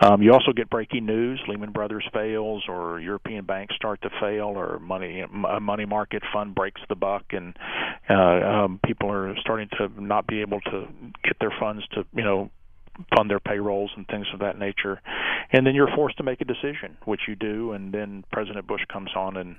Um, 0.00 0.22
you 0.22 0.32
also 0.32 0.52
get 0.52 0.70
breaking 0.70 1.06
news: 1.06 1.40
Lehman 1.48 1.72
Brothers 1.72 2.06
fails, 2.12 2.64
or 2.68 3.00
European 3.00 3.44
banks 3.44 3.74
start 3.74 4.02
to 4.02 4.10
fail, 4.20 4.46
or 4.46 4.78
money 4.78 5.20
a 5.20 5.60
money 5.60 5.84
market 5.84 6.22
fund 6.32 6.54
breaks 6.54 6.80
the 6.88 6.94
buck, 6.94 7.24
and 7.30 7.56
uh, 8.08 8.14
um, 8.14 8.80
people 8.84 9.10
are 9.10 9.34
starting 9.40 9.68
to 9.78 9.88
not 10.02 10.26
be 10.26 10.40
able 10.40 10.60
to 10.60 10.86
get 11.24 11.36
their 11.40 11.52
funds 11.58 11.86
to 11.94 12.04
you 12.14 12.24
know 12.24 12.50
fund 13.16 13.30
their 13.30 13.40
payrolls 13.40 13.90
and 13.96 14.06
things 14.08 14.26
of 14.32 14.40
that 14.40 14.58
nature. 14.58 15.00
And 15.52 15.66
then 15.66 15.74
you're 15.74 15.94
forced 15.94 16.18
to 16.18 16.22
make 16.22 16.40
a 16.40 16.44
decision, 16.44 16.96
which 17.04 17.22
you 17.26 17.34
do, 17.34 17.72
and 17.72 17.92
then 17.92 18.24
President 18.30 18.66
Bush 18.66 18.82
comes 18.92 19.10
on 19.16 19.36
and 19.36 19.56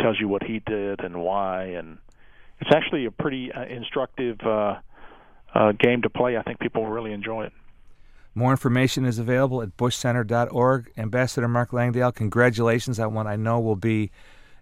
tells 0.00 0.18
you 0.20 0.28
what 0.28 0.42
he 0.42 0.60
did 0.60 1.00
and 1.00 1.22
why, 1.22 1.64
and 1.64 1.98
it's 2.60 2.70
actually 2.74 3.06
a 3.06 3.10
pretty 3.10 3.52
uh, 3.52 3.64
instructive 3.64 4.40
uh, 4.44 4.76
uh, 5.54 5.72
game 5.72 6.02
to 6.02 6.10
play. 6.10 6.36
I 6.36 6.42
think 6.42 6.60
people 6.60 6.82
will 6.84 6.90
really 6.90 7.12
enjoy 7.12 7.44
it. 7.44 7.52
More 8.34 8.50
information 8.50 9.04
is 9.04 9.18
available 9.18 9.60
at 9.60 9.76
bushcenter.org. 9.76 10.90
Ambassador 10.96 11.48
Mark 11.48 11.72
Langdale, 11.72 12.12
congratulations 12.12 12.98
on 12.98 13.12
what 13.12 13.26
I 13.26 13.36
know 13.36 13.60
will 13.60 13.76
be 13.76 14.10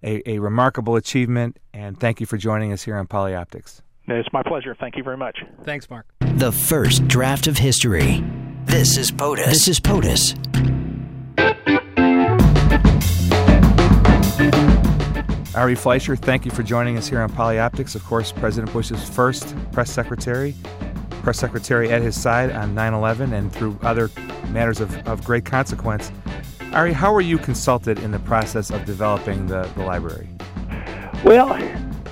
a, 0.03 0.29
a 0.29 0.39
remarkable 0.39 0.97
achievement, 0.97 1.59
and 1.73 1.99
thank 1.99 2.21
you 2.21 2.27
for 2.27 2.37
joining 2.37 2.73
us 2.73 2.83
here 2.83 2.97
on 2.97 3.07
Polyoptics. 3.07 3.83
It's 4.09 4.33
my 4.33 4.43
pleasure. 4.43 4.75
Thank 4.75 4.97
you 4.97 5.05
very 5.05 5.17
much. 5.17 5.39
Thanks, 5.65 5.89
Mark. 5.89 6.07
The 6.21 6.51
first 6.51 7.07
draft 7.07 7.47
of 7.47 7.59
history. 7.59 8.25
This 8.65 8.97
is 8.97 9.13
POTUS. 9.13 9.47
This 9.47 9.69
is 9.69 9.79
POTUS. 9.79 10.37
Ari 15.57 15.75
Fleischer, 15.75 16.15
thank 16.15 16.45
you 16.45 16.53
for 16.53 16.63
joining 16.63 16.97
us 16.97 17.09
here 17.09 17.21
on 17.21 17.29
Polyoptics. 17.29 17.97
Of 17.97 18.05
course, 18.05 18.31
President 18.31 18.73
Bush's 18.73 19.09
first 19.09 19.57
press 19.73 19.91
secretary, 19.91 20.55
press 21.23 21.41
secretary 21.41 21.91
at 21.91 22.03
his 22.03 22.19
side 22.19 22.53
on 22.53 22.73
9 22.73 22.95
11 22.95 23.33
and 23.33 23.53
through 23.53 23.77
other 23.83 24.11
matters 24.51 24.81
of, 24.81 24.97
of 25.09 25.25
great 25.25 25.45
consequence. 25.45 26.13
Ari, 26.73 26.93
how 26.93 27.13
were 27.13 27.21
you 27.21 27.37
consulted 27.37 27.99
in 27.99 28.13
the 28.13 28.21
process 28.21 28.71
of 28.71 28.85
developing 28.85 29.49
the, 29.49 29.63
the 29.75 29.85
library? 29.85 30.29
Well, 31.25 31.59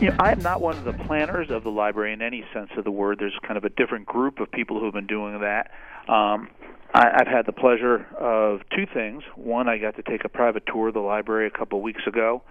you 0.01 0.11
know, 0.11 0.17
I'm 0.19 0.41
not 0.41 0.61
one 0.61 0.77
of 0.77 0.83
the 0.83 1.05
planners 1.05 1.49
of 1.49 1.63
the 1.63 1.71
library 1.71 2.13
in 2.13 2.21
any 2.21 2.45
sense 2.53 2.71
of 2.77 2.83
the 2.83 2.91
word. 2.91 3.21
There's 3.21 3.39
kind 3.47 3.57
of 3.57 3.65
a 3.65 3.71
different 3.71 4.07
group 4.07 4.41
of 4.41 4.51
people 4.51 4.81
who've 4.81 4.93
been 4.93 5.07
doing 5.07 5.41
that. 5.41 5.71
Um, 6.09 6.49
I, 6.93 7.21
I've 7.21 7.29
had 7.29 7.47
the 7.47 7.53
pleasure 7.53 8.05
of 8.19 8.63
two 8.75 8.87
things. 8.93 9.23
One, 9.37 9.69
I 9.69 9.79
got 9.79 9.95
to 9.95 10.03
take 10.03 10.25
a 10.25 10.29
private 10.29 10.65
tour 10.67 10.89
of 10.89 10.95
the 10.95 11.01
library 11.01 11.47
a 11.47 11.57
couple 11.57 11.79
of 11.79 11.85
weeks 11.85 12.03
ago 12.05 12.43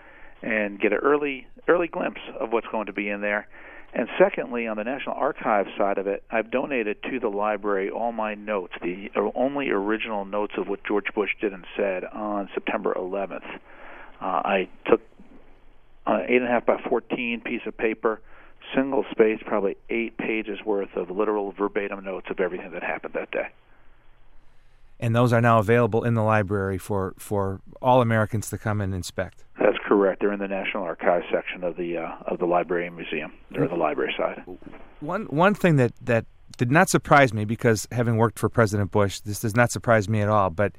and 0.42 0.80
get 0.80 0.92
an 0.92 1.00
early 1.00 1.48
early 1.68 1.88
glimpse 1.88 2.22
of 2.40 2.52
what's 2.52 2.68
going 2.72 2.86
to 2.86 2.94
be 2.94 3.10
in 3.10 3.22
there. 3.22 3.48
And 3.94 4.08
secondly, 4.20 4.68
on 4.68 4.78
the 4.78 4.84
National 4.84 5.16
Archives 5.16 5.70
side 5.78 5.98
of 5.98 6.08
it, 6.08 6.24
I've 6.30 6.52
donated 6.52 7.02
to 7.04 7.20
the 7.20 7.30
library 7.30 7.90
all 7.90 8.12
my 8.12 8.36
notes, 8.36 8.74
the 8.82 9.10
only 9.34 9.70
original 9.70 10.26
notes 10.26 10.54
of 10.58 10.68
what 10.68 10.84
George 10.84 11.08
Bush 11.16 11.32
did 11.40 11.54
and 11.54 11.66
said 11.76 12.04
on 12.04 12.50
September 12.54 12.94
11th. 12.94 13.46
Uh, 14.22 14.26
I 14.26 14.70
took 14.86 15.02
an 16.06 16.26
eight 16.28 16.38
and 16.38 16.46
a 16.46 16.50
half 16.50 16.66
by 16.66 16.78
14 16.90 17.42
piece 17.42 17.62
of 17.66 17.78
paper, 17.78 18.22
single 18.76 19.06
space, 19.12 19.40
probably 19.46 19.78
eight 19.90 20.18
pages 20.18 20.60
worth 20.66 20.96
of 20.96 21.10
literal 21.10 21.54
verbatim 21.54 22.04
notes 22.04 22.28
of 22.30 22.40
everything 22.40 22.72
that 22.72 22.84
happened 22.84 23.14
that 23.14 23.32
day 23.32 23.48
and 25.00 25.16
those 25.16 25.32
are 25.34 25.42
now 25.42 25.60
available 25.60 26.04
in 26.04 26.14
the 26.14 26.24
library 26.24 26.78
for, 26.78 27.14
for 27.18 27.62
all 27.82 28.02
Americans 28.02 28.50
to 28.50 28.58
come 28.58 28.82
and 28.82 28.94
inspect. 28.94 29.44
That's 29.60 29.78
correct. 29.86 30.22
They're 30.22 30.34
in 30.34 30.40
the 30.40 30.48
National 30.48 30.84
Archives 30.84 31.26
section 31.32 31.64
of 31.64 31.78
the 31.78 31.98
uh, 31.98 32.16
of 32.26 32.40
the 32.40 32.46
library 32.46 32.88
and 32.88 32.96
museum. 32.96 33.34
They're 33.52 33.64
in 33.64 33.70
the 33.70 33.76
library 33.76 34.14
side. 34.18 34.44
One 35.00 35.26
one 35.26 35.54
thing 35.54 35.76
that, 35.78 35.94
that 36.02 36.26
did 36.58 36.72
not 36.72 36.90
surprise 36.90 37.34
me 37.34 37.46
because 37.46 37.88
having 37.92 38.18
worked 38.18 38.40
for 38.40 38.50
President 38.50 38.92
Bush, 38.92 39.20
this 39.20 39.42
does 39.42 39.56
not 39.56 39.72
surprise 39.72 40.10
me 40.10 40.22
at 40.22 40.30
all. 40.30 40.50
But 40.50 40.74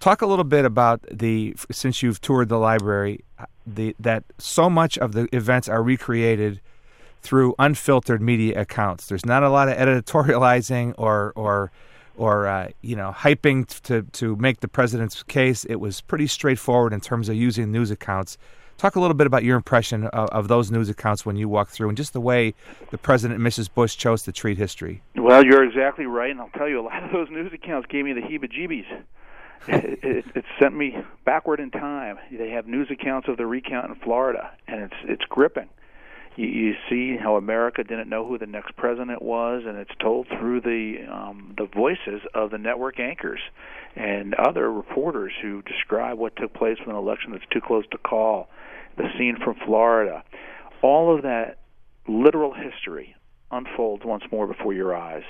talk 0.00 0.22
a 0.22 0.26
little 0.26 0.44
bit 0.44 0.64
about 0.64 1.04
the 1.10 1.54
since 1.70 2.02
you've 2.02 2.20
toured 2.20 2.48
the 2.48 2.58
library, 2.58 3.24
the 3.66 3.94
that 3.98 4.24
so 4.38 4.70
much 4.70 4.98
of 4.98 5.12
the 5.12 5.28
events 5.34 5.68
are 5.68 5.82
recreated 5.82 6.60
through 7.20 7.54
unfiltered 7.58 8.22
media 8.22 8.60
accounts. 8.60 9.06
There's 9.06 9.26
not 9.26 9.42
a 9.42 9.50
lot 9.50 9.68
of 9.68 9.76
editorializing 9.76 10.94
or 10.96 11.32
or 11.34 11.70
or 12.18 12.46
uh, 12.46 12.68
you 12.82 12.96
know 12.96 13.14
hyping 13.16 13.66
to 13.82 14.02
to 14.02 14.36
make 14.36 14.60
the 14.60 14.68
president's 14.68 15.22
case. 15.22 15.64
It 15.64 15.76
was 15.76 16.00
pretty 16.02 16.26
straightforward 16.26 16.92
in 16.92 17.00
terms 17.00 17.28
of 17.28 17.36
using 17.36 17.72
news 17.72 17.90
accounts. 17.90 18.36
Talk 18.76 18.94
a 18.94 19.00
little 19.00 19.16
bit 19.16 19.26
about 19.26 19.42
your 19.42 19.56
impression 19.56 20.04
of, 20.06 20.28
of, 20.28 20.46
those 20.46 20.70
news 20.70 20.88
accounts 20.88 21.26
when 21.26 21.34
you 21.34 21.48
walk 21.48 21.68
through, 21.68 21.88
and 21.88 21.96
just 21.96 22.12
the 22.12 22.20
way 22.20 22.54
the 22.92 22.98
president 22.98 23.40
and 23.40 23.46
Mrs. 23.48 23.68
Bush 23.72 23.96
chose 23.96 24.22
to 24.22 24.30
treat 24.30 24.56
history. 24.56 25.02
Well, 25.16 25.44
you're 25.44 25.64
exactly 25.64 26.06
right, 26.06 26.30
and 26.30 26.40
I'll 26.40 26.50
tell 26.50 26.68
you, 26.68 26.80
a 26.80 26.82
lot 26.82 27.02
of 27.02 27.10
those 27.10 27.28
news 27.28 27.52
accounts 27.52 27.88
gave 27.90 28.04
me 28.04 28.12
the 28.12 28.20
heebie-jeebies. 28.20 29.02
it, 29.66 30.04
it, 30.04 30.24
it 30.32 30.44
sent 30.60 30.76
me 30.76 30.96
backward 31.24 31.58
in 31.58 31.72
time. 31.72 32.18
They 32.30 32.50
have 32.50 32.68
news 32.68 32.88
accounts 32.88 33.26
of 33.26 33.36
the 33.36 33.46
recount 33.46 33.90
in 33.90 33.96
Florida, 33.96 34.52
and 34.68 34.80
it's 34.82 34.94
it's 35.02 35.24
gripping. 35.24 35.68
You, 36.38 36.46
you 36.46 36.74
see 36.88 37.16
how 37.20 37.36
America 37.36 37.82
didn't 37.82 38.08
know 38.08 38.24
who 38.26 38.38
the 38.38 38.46
next 38.46 38.76
president 38.76 39.20
was, 39.20 39.64
and 39.66 39.76
it's 39.76 39.90
told 40.00 40.28
through 40.28 40.60
the 40.60 41.04
um, 41.12 41.54
the 41.58 41.66
voices 41.66 42.22
of 42.32 42.50
the 42.50 42.58
network 42.58 43.00
anchors 43.00 43.40
and 43.96 44.34
other 44.34 44.72
reporters 44.72 45.32
who 45.42 45.62
describe 45.62 46.16
what 46.16 46.36
took 46.36 46.54
place 46.54 46.76
with 46.78 46.88
an 46.88 46.94
election 46.94 47.32
that's 47.32 47.44
too 47.52 47.60
close 47.60 47.84
to 47.90 47.98
call. 47.98 48.48
The 48.96 49.08
scene 49.18 49.36
from 49.42 49.56
Florida, 49.66 50.22
all 50.80 51.14
of 51.14 51.22
that 51.22 51.58
literal 52.06 52.54
history 52.54 53.16
unfolds 53.50 54.04
once 54.04 54.22
more 54.30 54.46
before 54.46 54.72
your 54.72 54.96
eyes. 54.96 55.24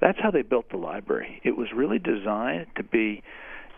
That's 0.00 0.18
how 0.22 0.30
they 0.30 0.42
built 0.42 0.70
the 0.70 0.76
library. 0.76 1.40
It 1.44 1.56
was 1.56 1.68
really 1.74 1.98
designed 1.98 2.66
to 2.76 2.82
be, 2.84 3.22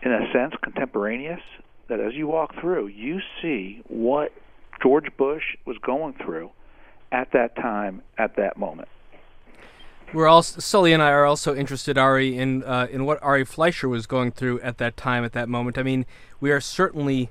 in 0.03 0.11
a 0.11 0.31
sense, 0.33 0.53
contemporaneous. 0.63 1.41
That 1.89 1.99
as 2.01 2.13
you 2.13 2.27
walk 2.27 2.53
through, 2.59 2.87
you 2.87 3.19
see 3.41 3.81
what 3.87 4.33
George 4.83 5.07
Bush 5.17 5.43
was 5.65 5.77
going 5.83 6.15
through 6.23 6.51
at 7.11 7.31
that 7.31 7.55
time, 7.55 8.01
at 8.17 8.35
that 8.35 8.57
moment. 8.57 8.87
We're 10.13 10.27
also 10.27 10.61
Sully 10.61 10.93
and 10.93 11.03
I 11.03 11.09
are 11.11 11.25
also 11.25 11.53
interested, 11.53 11.97
Ari, 11.97 12.37
in 12.37 12.63
uh, 12.63 12.87
in 12.89 13.05
what 13.05 13.21
Ari 13.21 13.43
Fleischer 13.43 13.89
was 13.89 14.07
going 14.07 14.31
through 14.31 14.61
at 14.61 14.77
that 14.77 14.95
time, 14.95 15.25
at 15.25 15.33
that 15.33 15.49
moment. 15.49 15.77
I 15.77 15.83
mean, 15.83 16.05
we 16.39 16.49
are 16.51 16.61
certainly 16.61 17.29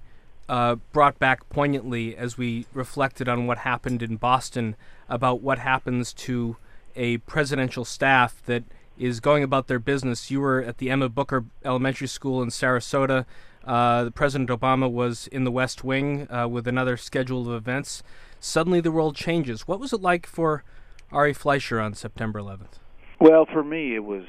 uh, 0.49 0.77
brought 0.93 1.19
back 1.19 1.49
poignantly 1.49 2.17
as 2.17 2.37
we 2.37 2.67
reflected 2.75 3.29
on 3.29 3.47
what 3.47 3.59
happened 3.59 4.03
in 4.03 4.17
Boston 4.17 4.77
about 5.09 5.41
what 5.41 5.59
happens 5.59 6.13
to 6.13 6.57
a 6.95 7.19
presidential 7.19 7.85
staff 7.85 8.43
that 8.47 8.65
is 8.99 9.21
going 9.21 9.43
about 9.43 9.69
their 9.69 9.79
business. 9.79 10.31
You 10.31 10.41
were 10.41 10.63
at 10.63 10.79
the 10.79 10.91
Emma 10.91 11.09
Booker 11.09 11.45
Elementary 11.65 12.09
School 12.09 12.43
in 12.43 12.49
Sarasota. 12.49 13.25
Uh, 13.65 14.11
President 14.11 14.49
Obama 14.49 14.91
was 14.91 15.27
in 15.29 15.45
the 15.45 15.51
West 15.51 15.83
Wing 15.83 16.31
uh, 16.31 16.47
with 16.49 16.69
another 16.69 16.97
schedule 16.97 17.49
of 17.49 17.55
events. 17.55 18.03
Suddenly, 18.41 18.81
the 18.81 18.93
world 18.93 19.17
changes. 19.17 19.67
What 19.67 19.81
was 19.81 19.93
it 19.93 20.01
like 20.01 20.27
for 20.27 20.65
Ari 21.13 21.33
Fleischer 21.33 21.81
on 21.81 21.95
September 21.95 22.41
11th? 22.41 22.79
Well, 23.21 23.47
for 23.51 23.65
me, 23.65 23.95
it 23.95 24.05
was 24.05 24.25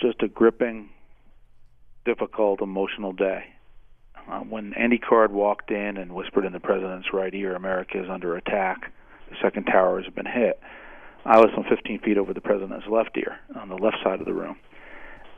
just 0.00 0.22
a 0.22 0.28
gripping, 0.28 0.90
difficult, 2.04 2.60
emotional 2.60 3.12
day. 3.12 3.44
Uh, 4.28 4.40
when 4.40 4.72
Andy 4.74 4.98
Card 4.98 5.32
walked 5.32 5.70
in 5.70 5.96
and 5.96 6.14
whispered 6.14 6.44
in 6.44 6.52
the 6.52 6.60
president's 6.60 7.08
right 7.12 7.34
ear, 7.34 7.54
America 7.54 8.02
is 8.02 8.08
under 8.10 8.36
attack, 8.36 8.92
the 9.28 9.36
second 9.42 9.64
tower 9.64 10.00
has 10.02 10.12
been 10.12 10.26
hit, 10.26 10.58
I 11.24 11.38
was 11.38 11.50
some 11.54 11.64
15 11.64 12.00
feet 12.00 12.18
over 12.18 12.34
the 12.34 12.40
president's 12.40 12.86
left 12.86 13.16
ear 13.16 13.38
on 13.58 13.68
the 13.68 13.76
left 13.76 13.96
side 14.04 14.20
of 14.20 14.26
the 14.26 14.34
room. 14.34 14.56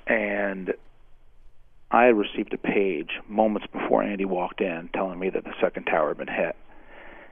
And 0.06 0.74
I 1.90 2.04
had 2.04 2.16
received 2.16 2.52
a 2.52 2.58
page 2.58 3.10
moments 3.28 3.68
before 3.72 4.02
Andy 4.02 4.24
walked 4.24 4.60
in 4.60 4.90
telling 4.92 5.18
me 5.18 5.30
that 5.30 5.44
the 5.44 5.54
second 5.60 5.84
tower 5.84 6.08
had 6.08 6.18
been 6.18 6.34
hit. 6.34 6.56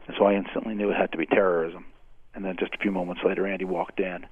And 0.07 0.17
so 0.19 0.27
I 0.27 0.35
instantly 0.35 0.75
knew 0.75 0.91
it 0.91 0.97
had 0.97 1.13
to 1.13 1.19
be 1.19 1.27
terrorism. 1.27 1.87
And 2.35 2.45
then 2.45 2.57
just 2.59 2.75
a 2.75 2.79
few 2.79 2.91
moments 2.91 3.23
later, 3.25 3.47
Andy 3.47 3.65
walked 3.65 4.01
in. 4.01 4.27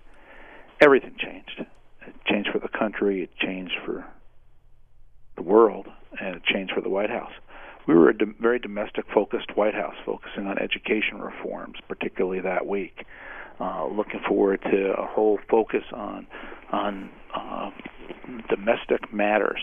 Everything 0.81 1.15
changed. 1.19 1.65
It 2.07 2.15
changed 2.27 2.51
for 2.53 2.59
the 2.59 2.69
country, 2.69 3.23
it 3.23 3.31
changed 3.37 3.75
for 3.85 4.05
the 5.37 5.43
world, 5.43 5.87
and 6.21 6.37
it 6.37 6.45
changed 6.45 6.73
for 6.75 6.81
the 6.81 6.89
White 6.89 7.11
House. 7.11 7.33
We 7.87 7.95
were 7.95 8.11
a 8.11 8.17
do- 8.17 8.35
very 8.41 8.59
domestic 8.59 9.05
focused 9.13 9.57
White 9.57 9.75
House, 9.75 9.95
focusing 10.05 10.47
on 10.47 10.59
education 10.59 11.21
reforms, 11.21 11.77
particularly 11.89 12.41
that 12.41 12.67
week. 12.67 13.05
Uh, 13.61 13.87
looking 13.87 14.21
forward 14.27 14.61
to 14.63 14.95
a 14.99 15.07
whole 15.07 15.39
focus 15.49 15.85
on 15.93 16.27
on 16.73 17.11
uh, 17.35 17.71
domestic 18.49 19.13
matters 19.13 19.61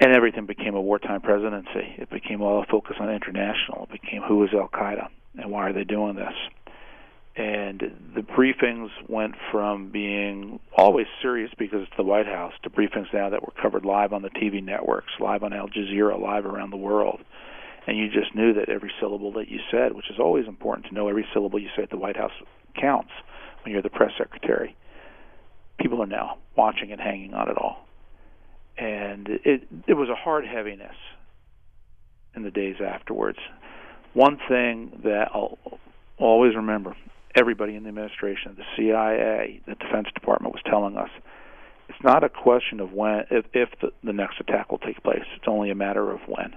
and 0.00 0.14
everything 0.14 0.46
became 0.46 0.74
a 0.74 0.80
wartime 0.80 1.20
presidency. 1.20 1.94
It 1.98 2.08
became 2.10 2.40
all 2.40 2.62
a 2.62 2.66
focus 2.66 2.96
on 2.98 3.10
international. 3.10 3.86
It 3.90 4.00
became 4.00 4.22
who 4.22 4.42
is 4.44 4.50
Al 4.54 4.68
Qaeda 4.68 5.08
and 5.38 5.50
why 5.50 5.68
are 5.68 5.72
they 5.72 5.84
doing 5.84 6.16
this? 6.16 6.34
And 7.36 7.80
the 8.14 8.22
briefings 8.22 8.88
went 9.08 9.34
from 9.52 9.90
being 9.90 10.58
always 10.76 11.06
serious 11.22 11.52
because 11.56 11.82
it's 11.82 11.96
the 11.96 12.02
White 12.02 12.26
House 12.26 12.54
to 12.64 12.70
briefings 12.70 13.12
now 13.12 13.30
that 13.30 13.42
were 13.42 13.52
covered 13.62 13.84
live 13.84 14.12
on 14.12 14.22
the 14.22 14.30
TV 14.30 14.62
networks, 14.64 15.12
live 15.20 15.44
on 15.44 15.52
Al 15.52 15.68
Jazeera, 15.68 16.20
live 16.20 16.44
around 16.44 16.70
the 16.70 16.76
world. 16.76 17.20
And 17.86 17.96
you 17.96 18.08
just 18.08 18.34
knew 18.34 18.54
that 18.54 18.68
every 18.68 18.92
syllable 19.00 19.32
that 19.34 19.48
you 19.48 19.60
said, 19.70 19.94
which 19.94 20.10
is 20.10 20.18
always 20.18 20.46
important 20.46 20.88
to 20.88 20.94
know 20.94 21.08
every 21.08 21.26
syllable 21.32 21.58
you 21.58 21.68
say 21.76 21.82
at 21.82 21.90
the 21.90 21.96
White 21.96 22.16
House 22.16 22.32
counts 22.80 23.10
when 23.64 23.72
you're 23.72 23.82
the 23.82 23.90
press 23.90 24.12
secretary. 24.18 24.76
People 25.78 26.02
are 26.02 26.06
now 26.06 26.38
watching 26.56 26.90
and 26.90 27.00
hanging 27.00 27.32
on 27.32 27.48
it 27.48 27.56
all 27.56 27.86
and 28.80 29.28
it 29.44 29.68
it 29.86 29.94
was 29.94 30.08
a 30.08 30.14
hard 30.14 30.46
heaviness 30.46 30.96
in 32.34 32.42
the 32.42 32.50
days 32.50 32.76
afterwards. 32.84 33.38
One 34.14 34.38
thing 34.48 35.00
that 35.04 35.28
I'll 35.32 35.58
always 36.18 36.56
remember, 36.56 36.96
everybody 37.34 37.76
in 37.76 37.82
the 37.82 37.90
administration, 37.90 38.56
the 38.56 38.64
CIA, 38.76 39.60
the 39.66 39.74
Defense 39.74 40.08
Department 40.14 40.54
was 40.54 40.62
telling 40.64 40.96
us, 40.96 41.10
it's 41.88 42.02
not 42.02 42.24
a 42.24 42.28
question 42.28 42.80
of 42.80 42.92
when, 42.92 43.24
if, 43.30 43.44
if 43.52 43.68
the, 43.80 43.92
the 44.02 44.12
next 44.12 44.40
attack 44.40 44.70
will 44.70 44.78
take 44.78 45.02
place. 45.02 45.24
It's 45.36 45.46
only 45.46 45.70
a 45.70 45.74
matter 45.74 46.10
of 46.10 46.20
when. 46.26 46.54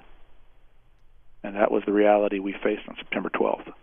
And 1.43 1.55
that 1.55 1.71
was 1.71 1.83
the 1.85 1.91
reality 1.91 2.39
we 2.39 2.53
faced 2.63 2.87
on 2.87 2.95
September 2.97 3.29
12th. 3.29 3.73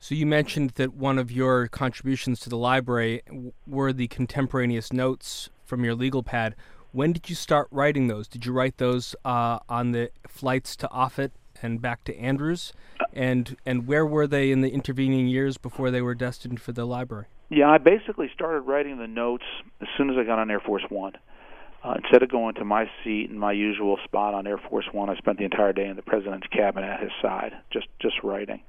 So 0.00 0.14
you 0.14 0.26
mentioned 0.26 0.70
that 0.70 0.94
one 0.94 1.18
of 1.18 1.30
your 1.30 1.68
contributions 1.68 2.40
to 2.40 2.50
the 2.50 2.56
library 2.56 3.22
were 3.66 3.92
the 3.92 4.08
contemporaneous 4.08 4.92
notes 4.92 5.50
from 5.64 5.84
your 5.84 5.94
legal 5.94 6.22
pad. 6.22 6.56
When 6.92 7.12
did 7.12 7.30
you 7.30 7.36
start 7.36 7.68
writing 7.70 8.08
those? 8.08 8.26
Did 8.26 8.44
you 8.44 8.52
write 8.52 8.78
those 8.78 9.14
uh, 9.24 9.60
on 9.68 9.92
the 9.92 10.10
flights 10.26 10.74
to 10.76 10.88
Offutt 10.88 11.30
and 11.62 11.80
back 11.80 12.02
to 12.04 12.16
Andrews? 12.16 12.72
And 13.12 13.56
and 13.64 13.86
where 13.86 14.04
were 14.04 14.26
they 14.26 14.50
in 14.50 14.60
the 14.60 14.70
intervening 14.70 15.28
years 15.28 15.56
before 15.56 15.90
they 15.90 16.02
were 16.02 16.14
destined 16.14 16.60
for 16.60 16.72
the 16.72 16.84
library? 16.84 17.26
Yeah, 17.48 17.68
I 17.68 17.78
basically 17.78 18.28
started 18.34 18.60
writing 18.62 18.98
the 18.98 19.06
notes 19.06 19.44
as 19.80 19.88
soon 19.96 20.10
as 20.10 20.16
I 20.16 20.24
got 20.24 20.38
on 20.38 20.50
Air 20.50 20.60
Force 20.60 20.84
One. 20.88 21.12
Uh, 21.82 21.94
instead 22.02 22.22
of 22.22 22.30
going 22.30 22.54
to 22.56 22.64
my 22.64 22.90
seat 23.02 23.30
in 23.30 23.38
my 23.38 23.52
usual 23.52 23.96
spot 24.04 24.34
on 24.34 24.46
Air 24.46 24.58
Force 24.58 24.86
One, 24.92 25.08
I 25.08 25.16
spent 25.16 25.38
the 25.38 25.44
entire 25.44 25.72
day 25.72 25.86
in 25.86 25.96
the 25.96 26.02
president's 26.02 26.46
cabin 26.48 26.82
at 26.82 27.00
his 27.00 27.10
side, 27.22 27.52
just 27.72 27.86
just 28.00 28.16
writing. 28.24 28.62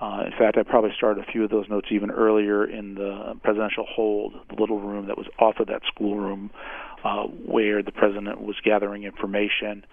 Uh, 0.00 0.22
in 0.26 0.32
fact, 0.38 0.56
I 0.56 0.62
probably 0.62 0.92
started 0.96 1.24
a 1.26 1.32
few 1.32 1.42
of 1.42 1.50
those 1.50 1.68
notes 1.68 1.88
even 1.90 2.10
earlier 2.10 2.64
in 2.64 2.94
the 2.94 3.34
presidential 3.42 3.84
hold, 3.84 4.34
the 4.48 4.54
little 4.54 4.80
room 4.80 5.08
that 5.08 5.18
was 5.18 5.26
off 5.40 5.58
of 5.58 5.66
that 5.66 5.82
schoolroom 5.92 6.50
uh, 7.04 7.24
where 7.24 7.82
the 7.82 7.92
president 7.92 8.40
was 8.40 8.56
gathering 8.64 9.04
information 9.04 9.84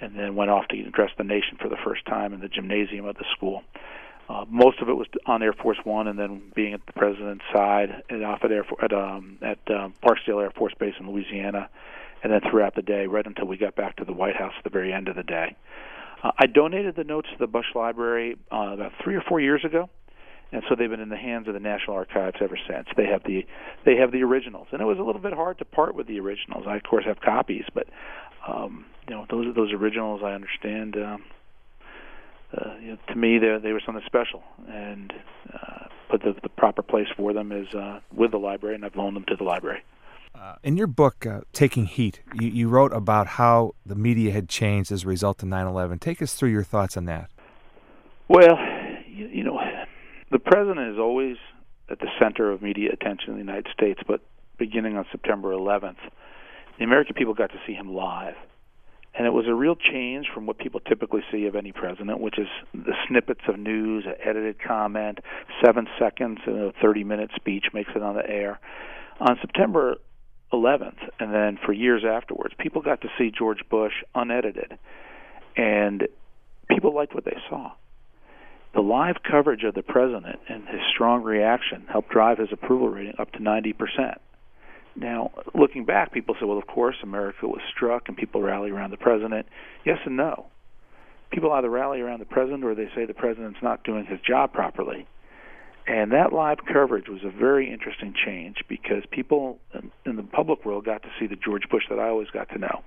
and 0.00 0.18
then 0.18 0.34
went 0.34 0.50
off 0.50 0.66
to 0.68 0.80
address 0.82 1.10
the 1.18 1.24
nation 1.24 1.56
for 1.60 1.68
the 1.68 1.76
first 1.84 2.04
time 2.06 2.32
in 2.32 2.40
the 2.40 2.48
gymnasium 2.48 3.06
of 3.06 3.16
the 3.16 3.24
school. 3.36 3.62
Uh, 4.28 4.44
most 4.48 4.80
of 4.80 4.88
it 4.88 4.94
was 4.94 5.06
on 5.26 5.42
Air 5.42 5.52
Force 5.52 5.78
One, 5.84 6.08
and 6.08 6.18
then 6.18 6.42
being 6.54 6.72
at 6.72 6.80
the 6.86 6.92
president's 6.92 7.44
side 7.52 8.02
and 8.08 8.24
off 8.24 8.40
at 8.42 8.50
Air 8.50 8.64
at 8.82 8.92
um, 8.92 9.38
at 9.42 9.58
um, 9.70 9.94
Air 10.02 10.50
Force 10.50 10.72
Base 10.78 10.94
in 10.98 11.10
Louisiana, 11.10 11.68
and 12.22 12.32
then 12.32 12.40
throughout 12.50 12.74
the 12.74 12.82
day, 12.82 13.06
right 13.06 13.26
until 13.26 13.46
we 13.46 13.58
got 13.58 13.76
back 13.76 13.96
to 13.96 14.04
the 14.04 14.14
White 14.14 14.36
House 14.36 14.54
at 14.56 14.64
the 14.64 14.70
very 14.70 14.92
end 14.92 15.08
of 15.08 15.16
the 15.16 15.22
day. 15.22 15.56
Uh, 16.22 16.30
I 16.38 16.46
donated 16.46 16.96
the 16.96 17.04
notes 17.04 17.28
to 17.32 17.38
the 17.38 17.46
Bush 17.46 17.66
Library 17.74 18.38
uh, 18.50 18.72
about 18.72 18.92
three 19.02 19.14
or 19.14 19.20
four 19.20 19.40
years 19.40 19.62
ago, 19.62 19.90
and 20.54 20.62
so 20.68 20.76
they've 20.76 20.88
been 20.88 21.00
in 21.00 21.08
the 21.08 21.16
hands 21.16 21.48
of 21.48 21.54
the 21.54 21.60
National 21.60 21.96
Archives 21.96 22.36
ever 22.40 22.56
since. 22.68 22.86
They 22.96 23.06
have 23.06 23.24
the 23.24 23.44
they 23.84 23.96
have 23.96 24.12
the 24.12 24.22
originals, 24.22 24.68
and 24.70 24.80
it 24.80 24.84
was 24.84 25.00
a 25.00 25.02
little 25.02 25.20
bit 25.20 25.32
hard 25.32 25.58
to 25.58 25.64
part 25.64 25.96
with 25.96 26.06
the 26.06 26.20
originals. 26.20 26.64
I 26.68 26.76
of 26.76 26.84
course 26.84 27.04
have 27.06 27.20
copies, 27.20 27.64
but 27.74 27.88
um, 28.46 28.86
you 29.08 29.16
know 29.16 29.26
those 29.28 29.52
those 29.56 29.72
originals 29.72 30.22
I 30.24 30.32
understand. 30.32 30.96
Um, 30.96 31.24
uh, 32.56 32.74
you 32.80 32.88
know, 32.92 32.98
to 33.08 33.16
me, 33.16 33.38
they 33.38 33.58
they 33.60 33.72
were 33.72 33.82
something 33.84 34.04
special, 34.06 34.44
and 34.68 35.12
uh, 35.52 35.86
but 36.08 36.22
the 36.22 36.36
the 36.40 36.48
proper 36.48 36.82
place 36.82 37.08
for 37.16 37.32
them 37.32 37.50
is 37.50 37.74
uh, 37.74 37.98
with 38.14 38.30
the 38.30 38.38
library, 38.38 38.76
and 38.76 38.84
I've 38.84 38.94
loaned 38.94 39.16
them 39.16 39.24
to 39.30 39.36
the 39.36 39.44
library. 39.44 39.82
Uh, 40.36 40.54
in 40.62 40.76
your 40.76 40.86
book, 40.86 41.26
uh, 41.26 41.40
Taking 41.52 41.86
Heat, 41.86 42.20
you, 42.34 42.48
you, 42.48 42.68
wrote 42.68 42.92
about 42.92 43.26
how 43.26 43.74
the 43.86 43.94
media 43.94 44.32
had 44.32 44.48
changed 44.48 44.90
as 44.90 45.04
a 45.04 45.06
result 45.06 45.44
of 45.44 45.48
9 45.48 45.64
11. 45.64 46.00
Take 46.00 46.20
us 46.20 46.34
through 46.34 46.50
your 46.50 46.64
thoughts 46.64 46.96
on 46.96 47.04
that. 47.04 47.30
Well, 48.26 48.58
you, 49.14 49.28
you, 49.28 49.44
know, 49.44 49.53
the 50.34 50.40
president 50.40 50.92
is 50.92 50.98
always 50.98 51.36
at 51.88 52.00
the 52.00 52.08
center 52.20 52.50
of 52.50 52.60
media 52.60 52.90
attention 52.92 53.28
in 53.28 53.34
the 53.34 53.38
United 53.38 53.68
States, 53.72 54.00
but 54.04 54.20
beginning 54.58 54.96
on 54.96 55.06
September 55.12 55.52
11th, 55.52 55.94
the 56.76 56.84
American 56.84 57.14
people 57.14 57.34
got 57.34 57.50
to 57.50 57.58
see 57.68 57.72
him 57.72 57.94
live. 57.94 58.34
And 59.16 59.28
it 59.28 59.30
was 59.30 59.46
a 59.46 59.54
real 59.54 59.76
change 59.76 60.26
from 60.34 60.44
what 60.46 60.58
people 60.58 60.80
typically 60.80 61.20
see 61.30 61.46
of 61.46 61.54
any 61.54 61.70
president, 61.70 62.18
which 62.18 62.36
is 62.36 62.48
the 62.72 62.94
snippets 63.06 63.42
of 63.46 63.60
news, 63.60 64.06
an 64.06 64.14
edited 64.24 64.60
comment, 64.60 65.20
seven 65.64 65.86
seconds 66.00 66.40
in 66.48 66.58
a 66.58 66.72
30 66.82 67.04
minute 67.04 67.30
speech 67.36 67.66
makes 67.72 67.90
it 67.94 68.02
on 68.02 68.16
the 68.16 68.28
air. 68.28 68.58
On 69.20 69.38
September 69.40 69.98
11th, 70.52 70.98
and 71.20 71.32
then 71.32 71.60
for 71.64 71.72
years 71.72 72.02
afterwards, 72.04 72.54
people 72.58 72.82
got 72.82 73.02
to 73.02 73.08
see 73.16 73.30
George 73.30 73.60
Bush 73.70 73.92
unedited, 74.16 74.76
and 75.56 76.08
people 76.68 76.92
liked 76.92 77.14
what 77.14 77.24
they 77.24 77.36
saw. 77.48 77.70
The 78.74 78.80
live 78.80 79.16
coverage 79.22 79.62
of 79.62 79.74
the 79.74 79.82
president 79.82 80.40
and 80.48 80.66
his 80.66 80.80
strong 80.92 81.22
reaction 81.22 81.86
helped 81.88 82.10
drive 82.10 82.38
his 82.38 82.48
approval 82.52 82.88
rating 82.88 83.14
up 83.18 83.30
to 83.32 83.38
90%. 83.38 84.18
Now, 84.96 85.30
looking 85.54 85.84
back, 85.84 86.12
people 86.12 86.34
say, 86.38 86.46
well, 86.46 86.58
of 86.58 86.66
course, 86.66 86.96
America 87.02 87.46
was 87.46 87.60
struck 87.74 88.08
and 88.08 88.16
people 88.16 88.42
rally 88.42 88.70
around 88.70 88.90
the 88.90 88.96
president. 88.96 89.46
Yes 89.84 89.98
and 90.04 90.16
no. 90.16 90.46
People 91.30 91.52
either 91.52 91.70
rally 91.70 92.00
around 92.00 92.20
the 92.20 92.26
president 92.26 92.64
or 92.64 92.74
they 92.74 92.88
say 92.94 93.04
the 93.04 93.14
president's 93.14 93.62
not 93.62 93.84
doing 93.84 94.06
his 94.06 94.20
job 94.20 94.52
properly. 94.52 95.06
And 95.86 96.12
that 96.12 96.32
live 96.32 96.58
coverage 96.64 97.08
was 97.08 97.20
a 97.24 97.30
very 97.30 97.70
interesting 97.70 98.14
change 98.24 98.56
because 98.68 99.04
people 99.10 99.58
in 100.06 100.16
the 100.16 100.22
public 100.22 100.64
world 100.64 100.84
got 100.84 101.02
to 101.02 101.08
see 101.20 101.26
the 101.26 101.36
George 101.36 101.68
Bush 101.70 101.84
that 101.90 101.98
I 101.98 102.08
always 102.08 102.30
got 102.30 102.48
to 102.50 102.58
know, 102.58 102.82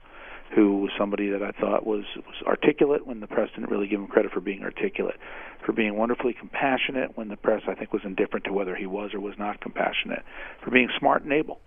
who 0.55 0.77
was 0.77 0.91
somebody 0.97 1.29
that 1.29 1.43
I 1.43 1.51
thought 1.51 1.85
was, 1.85 2.05
was 2.15 2.35
articulate 2.45 3.05
when 3.05 3.19
the 3.19 3.27
press 3.27 3.49
didn't 3.53 3.69
really 3.69 3.87
give 3.87 3.99
him 3.99 4.07
credit 4.07 4.31
for 4.31 4.39
being 4.39 4.63
articulate, 4.63 5.17
for 5.65 5.73
being 5.73 5.95
wonderfully 5.95 6.33
compassionate 6.33 7.17
when 7.17 7.27
the 7.27 7.35
press, 7.35 7.63
I 7.67 7.75
think, 7.75 7.91
was 7.91 8.03
indifferent 8.05 8.45
to 8.45 8.53
whether 8.53 8.75
he 8.75 8.85
was 8.85 9.13
or 9.13 9.19
was 9.19 9.35
not 9.37 9.59
compassionate, 9.61 10.23
for 10.63 10.71
being 10.71 10.89
smart 10.97 11.23
and 11.23 11.33
able. 11.33 11.59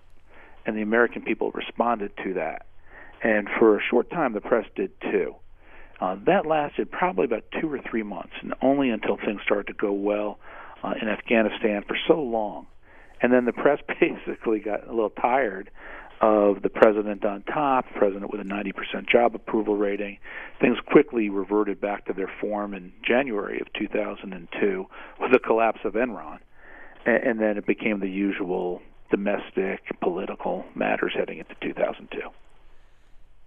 And 0.66 0.76
the 0.76 0.82
American 0.82 1.22
people 1.22 1.50
responded 1.52 2.12
to 2.24 2.34
that. 2.34 2.66
And 3.22 3.48
for 3.58 3.76
a 3.76 3.82
short 3.90 4.10
time, 4.10 4.32
the 4.32 4.40
press 4.40 4.64
did 4.74 4.92
too. 5.00 5.34
Uh, 6.00 6.16
that 6.26 6.46
lasted 6.46 6.90
probably 6.90 7.26
about 7.26 7.44
two 7.60 7.70
or 7.70 7.78
three 7.90 8.02
months, 8.02 8.32
and 8.40 8.54
only 8.62 8.88
until 8.88 9.18
things 9.18 9.42
started 9.44 9.66
to 9.66 9.74
go 9.74 9.92
well 9.92 10.38
uh, 10.82 10.94
in 11.00 11.08
Afghanistan 11.08 11.82
for 11.86 11.96
so 12.08 12.14
long. 12.14 12.66
And 13.20 13.30
then 13.32 13.44
the 13.44 13.52
press 13.52 13.80
basically 14.00 14.60
got 14.60 14.86
a 14.86 14.90
little 14.90 15.10
tired 15.10 15.70
of 16.20 16.62
the 16.62 16.68
president 16.68 17.24
on 17.24 17.42
top, 17.44 17.86
president 17.96 18.30
with 18.30 18.40
a 18.40 18.44
90% 18.44 19.08
job 19.10 19.34
approval 19.34 19.76
rating. 19.76 20.18
Things 20.60 20.76
quickly 20.86 21.30
reverted 21.30 21.80
back 21.80 22.04
to 22.06 22.12
their 22.12 22.30
form 22.40 22.74
in 22.74 22.92
January 23.02 23.60
of 23.60 23.72
2002 23.72 24.86
with 25.20 25.32
the 25.32 25.38
collapse 25.38 25.80
of 25.84 25.94
Enron. 25.94 26.38
And, 27.06 27.40
then 27.40 27.56
it 27.56 27.66
became 27.66 28.00
the 28.00 28.10
usual 28.10 28.82
domestic 29.10 29.80
political 30.02 30.66
matters 30.74 31.12
heading 31.16 31.38
into 31.38 31.54
2002 31.62 32.20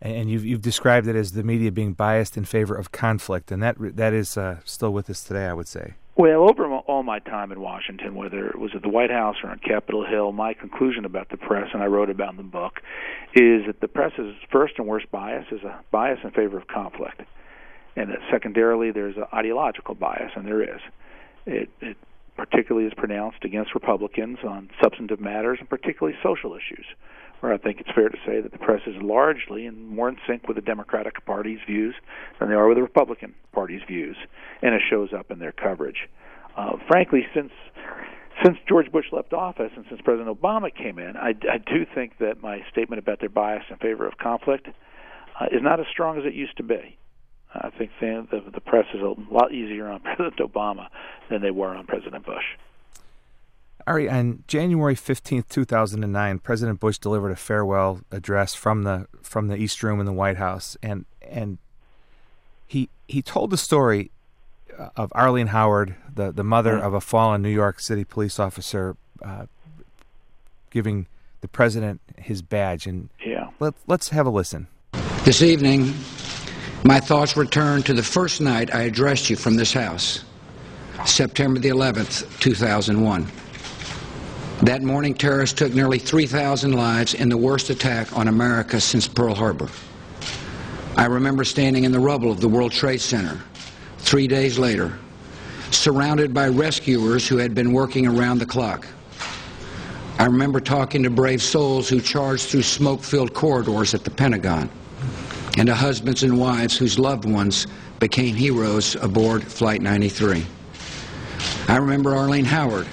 and 0.02 0.30
you've 0.30 0.44
you've 0.44 0.62
described 0.62 1.08
it 1.08 1.16
as 1.16 1.32
the 1.32 1.44
media 1.44 1.72
being 1.72 1.94
biased 1.94 2.36
in 2.36 2.44
favor 2.44 2.76
of 2.76 2.92
conflict, 2.92 3.54
and 3.54 3.64
that 3.64 3.78
that 3.80 4.12
is 4.12 4.38
uh, 4.38 4.58
still 4.66 4.92
with 4.92 5.10
us 5.10 5.24
today, 5.24 5.46
I 5.46 5.54
would 5.54 5.68
say. 5.68 5.94
Well, 6.16 6.48
over 6.48 6.68
all 6.68 7.02
my 7.02 7.18
time 7.18 7.52
in 7.52 7.60
Washington, 7.60 8.14
whether 8.14 8.48
it 8.48 8.60
was 8.60 8.72
at 8.76 8.84
the 8.84 8.90
White 8.90 9.10
House 9.10 9.38
or 9.44 9.50
on 9.50 9.58
Capitol 9.60 10.06
Hill, 10.06 10.32
my 10.32 10.54
conclusion 10.54 11.06
about 11.06 11.30
the 11.30 11.38
press, 11.38 11.70
and 11.74 11.82
I 11.82 11.88
wrote 11.88 12.12
about 12.12 12.32
in 12.32 12.38
the 12.38 12.44
book, 12.44 12.82
is 13.34 13.66
that 13.66 13.80
the 13.82 13.88
press's 13.88 14.36
first 14.52 14.76
and 14.78 14.88
worst 14.88 15.10
bias 15.12 15.46
is 15.52 15.64
a 15.64 15.80
bias 15.90 16.20
in 16.24 16.30
favor 16.30 16.56
of 16.56 16.68
conflict, 16.68 17.22
and 17.96 18.12
that 18.12 18.20
secondarily 18.32 18.92
there's 18.92 19.18
an 19.18 19.26
ideological 19.34 19.96
bias, 19.96 20.32
and 20.36 20.46
there 20.46 20.62
is. 20.62 20.82
It, 21.48 21.70
it 21.82 21.98
particularly 22.38 22.86
is 22.88 22.94
pronounced 22.94 23.44
against 23.44 23.74
Republicans 23.74 24.38
on 24.48 24.70
substantive 24.84 25.20
matters 25.20 25.58
and 25.60 25.70
particularly 25.70 26.18
social 26.22 26.54
issues 26.54 26.86
where 27.44 27.52
I 27.52 27.58
think 27.58 27.82
it's 27.82 27.92
fair 27.94 28.08
to 28.08 28.18
say 28.26 28.40
that 28.40 28.54
the 28.54 28.58
press 28.58 28.80
is 28.88 28.96
largely 29.02 29.66
and 29.66 29.90
more 29.90 30.08
in 30.08 30.16
sync 30.26 30.48
with 30.48 30.56
the 30.56 30.62
Democratic 30.62 31.26
Party's 31.26 31.60
views 31.68 31.94
than 32.40 32.48
they 32.48 32.56
are 32.56 32.70
with 32.70 32.78
the 32.78 32.82
Republican 32.82 33.36
Party's 33.52 33.82
views, 33.86 34.16
and 34.62 34.74
it 34.74 34.82
shows 34.90 35.10
up 35.12 35.30
in 35.30 35.40
their 35.40 35.52
coverage. 35.52 36.08
Uh, 36.56 36.78
frankly, 36.88 37.28
since 37.36 37.52
since 38.46 38.58
George 38.68 38.90
Bush 38.94 39.08
left 39.12 39.34
office 39.34 39.72
and 39.76 39.84
since 39.90 40.00
President 40.06 40.42
Obama 40.42 40.74
came 40.74 40.98
in, 40.98 41.18
I, 41.18 41.34
I 41.52 41.58
do 41.58 41.86
think 41.94 42.18
that 42.20 42.42
my 42.42 42.62
statement 42.72 43.00
about 43.00 43.20
their 43.20 43.30
bias 43.30 43.64
in 43.70 43.76
favor 43.76 44.08
of 44.08 44.18
conflict 44.18 44.70
uh, 45.40 45.46
is 45.52 45.62
not 45.62 45.82
as 45.82 45.86
strong 45.92 46.18
as 46.18 46.24
it 46.26 46.34
used 46.34 46.56
to 46.58 46.64
be. 46.64 46.98
I 47.54 47.72
think 47.78 47.92
the, 48.00 48.26
the, 48.32 48.52
the 48.52 48.62
press 48.62 48.86
is 48.94 49.02
a 49.02 49.14
lot 49.32 49.52
easier 49.52 49.90
on 49.90 50.00
President 50.16 50.38
Obama 50.38 50.88
than 51.30 51.42
they 51.42 51.52
were 51.52 51.76
on 51.76 51.88
President 51.88 52.26
Bush. 52.26 52.46
Ari, 53.86 54.10
on 54.10 54.44
January 54.48 54.96
fifteenth, 54.96 55.50
two 55.50 55.66
thousand 55.66 56.04
and 56.04 56.14
nine, 56.14 56.40
President 56.40 56.80
Bush 56.80 56.98
delivered 56.98 57.32
a 57.32 57.36
farewell 57.36 58.02
address 58.12 58.54
from 58.54 58.84
the 58.84 59.08
from 59.22 59.48
the 59.48 59.58
East 59.58 59.84
Room 59.84 60.00
in 60.00 60.06
the 60.06 60.14
White 60.14 60.38
House, 60.38 60.78
and 60.82 61.06
and 61.30 61.58
he 62.68 62.90
he 63.08 63.22
told 63.22 63.50
the 63.50 63.58
story 63.58 64.12
of 64.96 65.12
Arlene 65.14 65.48
Howard, 65.48 65.96
the 66.14 66.32
the 66.32 66.44
mother 66.44 66.76
mm-hmm. 66.76 66.86
of 66.86 66.94
a 66.94 67.02
fallen 67.02 67.42
New 67.42 67.50
York 67.50 67.80
City 67.80 68.04
police 68.04 68.40
officer, 68.40 68.96
uh, 69.22 69.46
giving 70.72 71.08
the 71.42 71.48
president 71.48 72.00
his 72.18 72.42
badge. 72.42 72.88
And 72.88 73.10
yeah, 73.24 73.50
let 73.60 73.74
let's 73.88 74.10
have 74.10 74.26
a 74.26 74.32
listen. 74.32 74.68
This 75.26 75.42
evening, 75.42 75.94
my 76.84 77.00
thoughts 77.00 77.38
return 77.38 77.84
to 77.84 77.94
the 77.94 78.04
first 78.04 78.42
night 78.42 78.74
I 78.74 78.84
addressed 78.84 79.30
you 79.30 79.36
from 79.36 79.56
this 79.56 79.74
house, 79.74 80.24
September 81.06 81.60
the 81.60 81.70
eleventh, 81.70 82.40
two 82.40 82.56
thousand 82.56 83.02
one. 83.04 83.28
That 84.62 84.82
morning, 84.82 85.14
terrorists 85.14 85.58
took 85.58 85.74
nearly 85.74 86.00
3,000 86.00 86.72
lives 86.72 87.16
in 87.16 87.28
the 87.28 87.36
worst 87.36 87.70
attack 87.70 88.16
on 88.16 88.30
America 88.30 88.80
since 88.80 89.08
Pearl 89.08 89.36
Harbor. 89.36 89.68
I 90.96 91.06
remember 91.06 91.44
standing 91.44 91.84
in 91.84 91.92
the 91.92 92.00
rubble 92.00 92.32
of 92.32 92.40
the 92.40 92.48
World 92.48 92.72
Trade 92.72 93.02
Center 93.02 93.42
three 93.98 94.28
days 94.28 94.58
later, 94.58 94.98
surrounded 95.72 96.34
by 96.34 96.48
rescuers 96.48 97.28
who 97.28 97.38
had 97.38 97.54
been 97.54 97.74
working 97.74 98.08
around 98.08 98.38
the 98.38 98.46
clock. 98.46 98.88
I 100.20 100.26
remember 100.26 100.62
talking 100.62 101.04
to 101.04 101.10
brave 101.10 101.42
souls 101.42 101.90
who 101.90 102.00
charged 102.00 102.48
through 102.48 102.64
smoke-filled 102.64 103.34
corridors 103.34 103.94
at 103.94 104.06
the 104.06 104.12
Pentagon, 104.12 104.70
and 105.58 105.68
to 105.68 105.76
husbands 105.76 106.24
and 106.24 106.40
wives 106.40 106.78
whose 106.78 106.98
loved 106.98 107.26
ones 107.26 107.68
became 108.00 108.36
heroes 108.36 108.96
aboard 108.96 109.44
Flight 109.44 109.82
93. 109.82 110.46
I 111.68 111.78
remember 111.78 112.16
Arlene 112.16 112.46
Howard, 112.46 112.88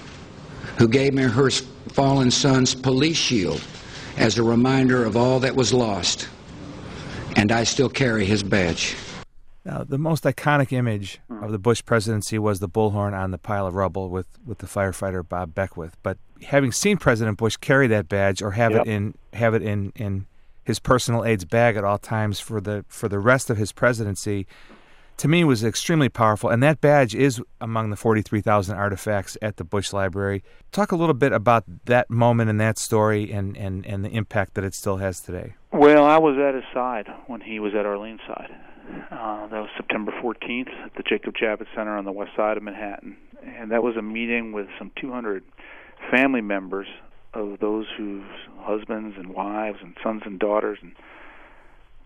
who 0.81 0.89
gave 0.89 1.13
me 1.13 1.23
her 1.25 1.51
fallen 1.51 2.31
son's 2.31 2.75
police 2.75 3.19
shield 3.19 3.61
as 4.17 4.39
a 4.39 4.43
reminder 4.43 5.05
of 5.05 5.15
all 5.15 5.39
that 5.39 5.55
was 5.55 5.75
lost. 5.75 6.27
And 7.37 7.53
I 7.53 7.65
still 7.65 7.91
carry 7.91 8.25
his 8.25 8.43
badge. 8.43 8.97
Now, 9.63 9.85
the 9.85 9.99
most 9.99 10.25
iconic 10.25 10.73
image 10.73 11.21
of 11.29 11.53
the 11.53 11.59
Bush 11.59 11.85
presidency 11.85 12.39
was 12.39 12.61
the 12.61 12.69
bullhorn 12.69 13.13
on 13.13 13.31
the 13.31 13.37
pile 13.37 13.67
of 13.67 13.75
rubble 13.75 14.09
with, 14.09 14.27
with 14.47 14.57
the 14.59 14.67
firefighter 14.67 15.29
Bob 15.29 15.55
Beckwith. 15.55 15.99
But 16.03 16.17
having 16.45 16.73
seen 16.73 16.97
President 16.97 17.37
Bush 17.37 17.59
carry 17.59 17.87
that 17.89 18.09
badge 18.09 18.41
or 18.41 18.53
have 18.53 18.73
yep. 18.73 18.87
it 18.87 18.89
in 18.89 19.15
have 19.35 19.53
it 19.53 19.63
in, 19.63 19.93
in 19.97 20.27
his 20.65 20.79
personal 20.79 21.27
aide's 21.27 21.45
bag 21.45 21.77
at 21.77 21.85
all 21.85 21.99
times 21.99 22.41
for 22.41 22.59
the 22.59 22.87
for 22.89 23.07
the 23.07 23.19
rest 23.19 23.51
of 23.51 23.59
his 23.59 23.71
presidency, 23.71 24.47
to 25.21 25.29
me 25.29 25.45
was 25.45 25.63
extremely 25.63 26.09
powerful. 26.09 26.49
And 26.49 26.63
that 26.63 26.81
badge 26.81 27.15
is 27.15 27.43
among 27.61 27.91
the 27.91 27.97
43,000 27.97 28.75
artifacts 28.75 29.37
at 29.43 29.59
the 29.59 29.65
Bush 29.65 29.93
Library. 29.93 30.43
Talk 30.73 30.93
a 30.93 30.97
little 30.97 31.15
bit 31.15 31.31
about 31.33 31.65
that 31.85 32.09
moment 32.09 32.49
and 32.49 32.59
that 32.59 32.79
story 32.79 33.31
and, 33.31 33.55
and, 33.55 33.85
and 33.85 34.03
the 34.03 34.09
impact 34.09 34.55
that 34.55 34.65
it 34.65 34.75
still 34.75 34.97
has 34.97 35.21
today. 35.21 35.57
Well, 35.73 36.07
I 36.07 36.17
was 36.17 36.39
at 36.39 36.55
his 36.55 36.65
side 36.73 37.07
when 37.27 37.43
he 37.43 37.61
was 37.61 37.75
at 37.75 37.85
Arlene's 37.85 38.23
side. 38.27 38.49
Uh, 39.11 39.47
that 39.49 39.61
was 39.61 39.69
September 39.77 40.11
14th 40.23 40.71
at 40.87 40.95
the 40.95 41.03
Jacob 41.03 41.35
Javits 41.35 41.69
Center 41.77 41.99
on 41.99 42.07
the 42.07 42.13
west 42.13 42.31
side 42.35 42.57
of 42.57 42.63
Manhattan. 42.63 43.19
And 43.45 43.71
that 43.73 43.83
was 43.83 43.97
a 43.99 44.03
meeting 44.03 44.53
with 44.53 44.69
some 44.79 44.91
200 44.99 45.45
family 46.11 46.41
members 46.41 46.87
of 47.35 47.59
those 47.61 47.85
whose 47.99 48.25
husbands 48.61 49.17
and 49.19 49.35
wives 49.35 49.81
and 49.83 49.95
sons 50.03 50.23
and 50.25 50.39
daughters 50.39 50.79
and 50.81 50.93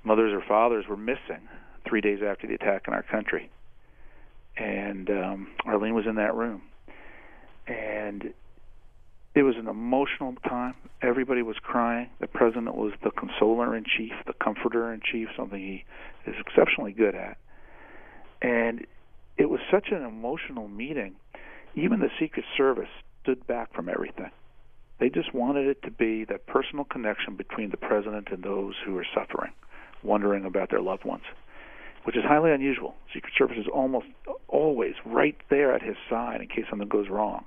mothers 0.02 0.32
or 0.32 0.42
fathers 0.46 0.86
were 0.88 0.96
missing 0.96 1.48
three 1.86 2.00
days 2.00 2.20
after 2.26 2.46
the 2.46 2.54
attack 2.54 2.84
on 2.88 2.94
our 2.94 3.02
country. 3.02 3.50
And 4.56 5.10
um, 5.10 5.48
Arlene 5.66 5.94
was 5.94 6.06
in 6.06 6.16
that 6.16 6.34
room. 6.34 6.62
And 7.66 8.32
it 9.34 9.42
was 9.42 9.56
an 9.56 9.66
emotional 9.66 10.34
time. 10.46 10.74
Everybody 11.02 11.42
was 11.42 11.56
crying. 11.62 12.08
The 12.20 12.28
president 12.28 12.76
was 12.76 12.92
the 13.02 13.10
consoler 13.10 13.76
in 13.76 13.84
chief, 13.84 14.12
the 14.26 14.32
comforter 14.32 14.92
in 14.92 15.00
chief, 15.00 15.28
something 15.36 15.58
he 15.58 15.84
is 16.30 16.36
exceptionally 16.38 16.92
good 16.92 17.14
at. 17.14 17.36
And 18.40 18.86
it 19.36 19.50
was 19.50 19.60
such 19.70 19.88
an 19.90 20.04
emotional 20.04 20.68
meeting. 20.68 21.16
Even 21.74 21.98
the 21.98 22.10
Secret 22.20 22.44
Service 22.56 22.88
stood 23.22 23.44
back 23.46 23.74
from 23.74 23.88
everything. 23.88 24.30
They 25.00 25.08
just 25.08 25.34
wanted 25.34 25.66
it 25.66 25.82
to 25.82 25.90
be 25.90 26.24
that 26.26 26.46
personal 26.46 26.84
connection 26.84 27.34
between 27.34 27.70
the 27.70 27.76
president 27.76 28.28
and 28.30 28.44
those 28.44 28.74
who 28.84 28.96
are 28.96 29.06
suffering, 29.12 29.52
wondering 30.04 30.44
about 30.44 30.70
their 30.70 30.80
loved 30.80 31.04
ones 31.04 31.24
which 32.04 32.16
is 32.16 32.22
highly 32.24 32.52
unusual. 32.52 32.94
Secret 33.12 33.32
Service 33.36 33.56
is 33.58 33.66
almost 33.72 34.06
always 34.48 34.94
right 35.04 35.36
there 35.50 35.74
at 35.74 35.82
his 35.82 35.96
side 36.08 36.40
in 36.40 36.48
case 36.48 36.64
something 36.70 36.88
goes 36.88 37.08
wrong. 37.08 37.44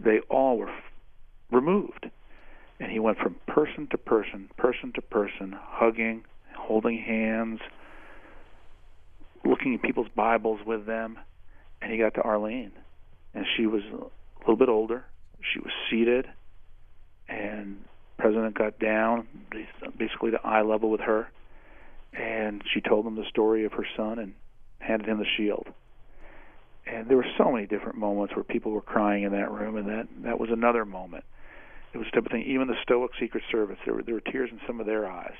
They 0.00 0.20
all 0.30 0.58
were 0.58 0.70
f- 0.70 0.82
removed. 1.50 2.10
And 2.80 2.90
he 2.90 2.98
went 2.98 3.18
from 3.18 3.36
person 3.46 3.86
to 3.92 3.98
person, 3.98 4.50
person 4.56 4.92
to 4.94 5.02
person, 5.02 5.54
hugging, 5.56 6.24
holding 6.56 6.98
hands, 6.98 7.60
looking 9.44 9.74
at 9.74 9.82
people's 9.82 10.08
Bibles 10.16 10.60
with 10.66 10.86
them. 10.86 11.18
And 11.80 11.92
he 11.92 11.98
got 11.98 12.14
to 12.14 12.22
Arlene. 12.22 12.72
And 13.34 13.44
she 13.56 13.66
was 13.66 13.82
a 13.92 14.40
little 14.40 14.56
bit 14.56 14.68
older. 14.68 15.04
She 15.52 15.60
was 15.60 15.72
seated. 15.90 16.26
And 17.28 17.84
President 18.18 18.56
got 18.56 18.78
down, 18.78 19.28
basically 19.98 20.30
to 20.30 20.40
eye 20.42 20.62
level 20.62 20.90
with 20.90 21.00
her 21.00 21.28
and 22.16 22.62
she 22.72 22.80
told 22.80 23.06
him 23.06 23.16
the 23.16 23.28
story 23.28 23.64
of 23.64 23.72
her 23.72 23.86
son 23.96 24.18
and 24.18 24.34
handed 24.78 25.08
him 25.08 25.18
the 25.18 25.26
shield. 25.36 25.66
And 26.86 27.08
there 27.08 27.16
were 27.16 27.26
so 27.38 27.50
many 27.50 27.66
different 27.66 27.96
moments 27.96 28.34
where 28.36 28.44
people 28.44 28.72
were 28.72 28.82
crying 28.82 29.24
in 29.24 29.32
that 29.32 29.50
room, 29.50 29.76
and 29.76 29.88
that 29.88 30.08
that 30.22 30.38
was 30.38 30.50
another 30.50 30.84
moment. 30.84 31.24
It 31.92 31.98
was 31.98 32.06
type 32.12 32.26
of 32.26 32.32
thing. 32.32 32.44
Even 32.44 32.68
the 32.68 32.76
Stoic 32.82 33.12
Secret 33.18 33.44
Service, 33.50 33.78
there 33.84 33.94
were 33.94 34.02
there 34.02 34.14
were 34.14 34.20
tears 34.20 34.50
in 34.52 34.60
some 34.66 34.80
of 34.80 34.86
their 34.86 35.06
eyes 35.06 35.36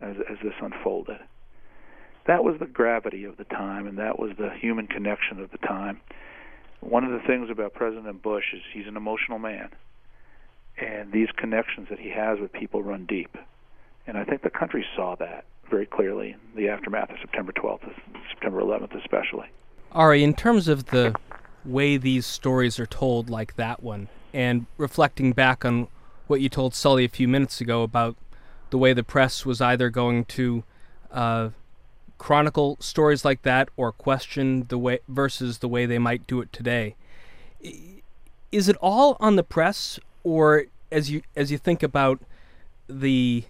as 0.00 0.16
as 0.30 0.36
this 0.42 0.52
unfolded. 0.60 1.18
That 2.26 2.44
was 2.44 2.56
the 2.58 2.66
gravity 2.66 3.24
of 3.24 3.36
the 3.36 3.44
time, 3.44 3.86
and 3.86 3.98
that 3.98 4.18
was 4.18 4.32
the 4.36 4.50
human 4.60 4.86
connection 4.86 5.40
of 5.40 5.50
the 5.50 5.58
time. 5.58 6.00
One 6.80 7.04
of 7.04 7.12
the 7.12 7.26
things 7.26 7.48
about 7.50 7.72
President 7.72 8.22
Bush 8.22 8.52
is 8.52 8.60
he's 8.72 8.86
an 8.86 8.96
emotional 8.96 9.38
man, 9.38 9.70
and 10.76 11.10
these 11.10 11.28
connections 11.36 11.88
that 11.88 12.00
he 12.00 12.10
has 12.10 12.38
with 12.38 12.52
people 12.52 12.82
run 12.82 13.06
deep. 13.06 13.36
And 14.06 14.18
I 14.18 14.24
think 14.24 14.42
the 14.42 14.50
country 14.50 14.84
saw 14.94 15.16
that 15.16 15.46
very 15.70 15.86
clearly 15.86 16.36
the 16.54 16.68
aftermath 16.68 17.10
of 17.10 17.16
September 17.20 17.52
12th, 17.52 17.92
September 18.30 18.60
11th, 18.60 18.96
especially. 18.98 19.46
Ari, 19.92 20.22
in 20.22 20.34
terms 20.34 20.68
of 20.68 20.86
the 20.86 21.14
way 21.64 21.96
these 21.96 22.26
stories 22.26 22.78
are 22.78 22.86
told, 22.86 23.28
like 23.30 23.56
that 23.56 23.82
one, 23.82 24.08
and 24.32 24.66
reflecting 24.76 25.32
back 25.32 25.64
on 25.64 25.88
what 26.26 26.40
you 26.40 26.48
told 26.48 26.74
Sully 26.74 27.04
a 27.04 27.08
few 27.08 27.28
minutes 27.28 27.60
ago 27.60 27.82
about 27.82 28.16
the 28.70 28.78
way 28.78 28.92
the 28.92 29.04
press 29.04 29.46
was 29.46 29.60
either 29.60 29.90
going 29.90 30.24
to 30.26 30.64
uh, 31.12 31.50
chronicle 32.18 32.76
stories 32.80 33.24
like 33.24 33.42
that 33.42 33.68
or 33.76 33.92
question 33.92 34.66
the 34.68 34.78
way 34.78 34.98
versus 35.08 35.58
the 35.58 35.68
way 35.68 35.86
they 35.86 35.98
might 35.98 36.26
do 36.26 36.40
it 36.40 36.52
today. 36.52 36.96
Is 38.52 38.68
it 38.68 38.76
all 38.80 39.16
on 39.20 39.36
the 39.36 39.42
press, 39.42 39.98
or 40.24 40.64
as 40.90 41.10
you 41.10 41.22
as 41.34 41.50
you 41.50 41.58
think 41.58 41.82
about 41.82 42.20
the 42.88 43.44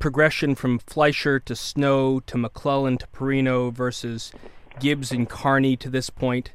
progression 0.00 0.56
from 0.56 0.80
Fleischer 0.80 1.38
to 1.38 1.54
Snow 1.54 2.18
to 2.20 2.36
McClellan 2.36 2.98
to 2.98 3.06
Perino 3.08 3.72
versus 3.72 4.32
Gibbs 4.80 5.12
and 5.12 5.28
Carney 5.28 5.76
to 5.76 5.88
this 5.88 6.10
point, 6.10 6.50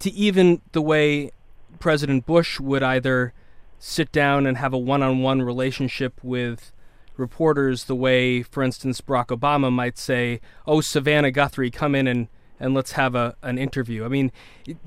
to 0.00 0.10
even 0.10 0.62
the 0.72 0.82
way 0.82 1.30
President 1.78 2.26
Bush 2.26 2.58
would 2.58 2.82
either 2.82 3.32
sit 3.78 4.10
down 4.10 4.46
and 4.46 4.56
have 4.56 4.72
a 4.72 4.78
one 4.78 5.02
on 5.02 5.20
one 5.20 5.42
relationship 5.42 6.18
with 6.24 6.72
reporters 7.16 7.84
the 7.84 7.94
way, 7.94 8.42
for 8.42 8.62
instance, 8.62 9.00
Barack 9.00 9.26
Obama 9.26 9.70
might 9.70 9.98
say, 9.98 10.40
Oh, 10.66 10.80
Savannah 10.80 11.30
Guthrie, 11.30 11.70
come 11.70 11.94
in 11.94 12.08
and, 12.08 12.28
and 12.58 12.72
let's 12.72 12.92
have 12.92 13.14
a, 13.14 13.36
an 13.42 13.58
interview. 13.58 14.04
I 14.04 14.08
mean, 14.08 14.32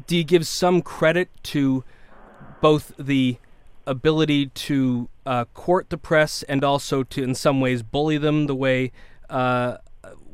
do 0.07 0.17
you 0.17 0.23
give 0.23 0.47
some 0.47 0.81
credit 0.81 1.29
to 1.43 1.83
both 2.59 2.91
the 2.97 3.37
ability 3.87 4.47
to 4.47 5.09
uh, 5.25 5.45
court 5.53 5.89
the 5.89 5.97
press 5.97 6.43
and 6.43 6.63
also 6.63 7.03
to, 7.03 7.23
in 7.23 7.33
some 7.33 7.59
ways, 7.61 7.81
bully 7.81 8.17
them 8.17 8.47
the 8.47 8.55
way 8.55 8.91
uh, 9.29 9.77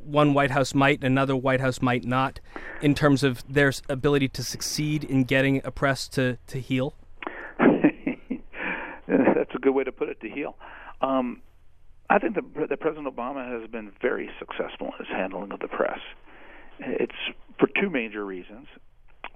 one 0.05 0.33
White 0.33 0.51
House 0.51 0.73
might 0.73 1.03
another 1.03 1.35
White 1.35 1.61
House 1.61 1.81
might 1.81 2.03
not, 2.03 2.39
in 2.81 2.93
terms 2.93 3.23
of 3.23 3.43
their 3.51 3.71
ability 3.89 4.27
to 4.29 4.43
succeed 4.43 5.03
in 5.03 5.23
getting 5.23 5.61
a 5.63 5.71
press 5.71 6.07
to, 6.09 6.37
to 6.47 6.59
heal? 6.59 6.93
That's 9.07 9.55
a 9.55 9.59
good 9.59 9.73
way 9.73 9.83
to 9.83 9.91
put 9.91 10.09
it, 10.09 10.19
to 10.21 10.29
heal. 10.29 10.57
Um, 11.01 11.41
I 12.09 12.19
think 12.19 12.35
that, 12.35 12.69
that 12.69 12.79
President 12.79 13.13
Obama 13.13 13.59
has 13.59 13.69
been 13.69 13.91
very 14.01 14.29
successful 14.39 14.87
in 14.87 15.05
his 15.05 15.07
handling 15.07 15.51
of 15.51 15.59
the 15.59 15.67
press. 15.67 15.99
It's 16.79 17.13
for 17.59 17.69
two 17.79 17.89
major 17.89 18.25
reasons. 18.25 18.67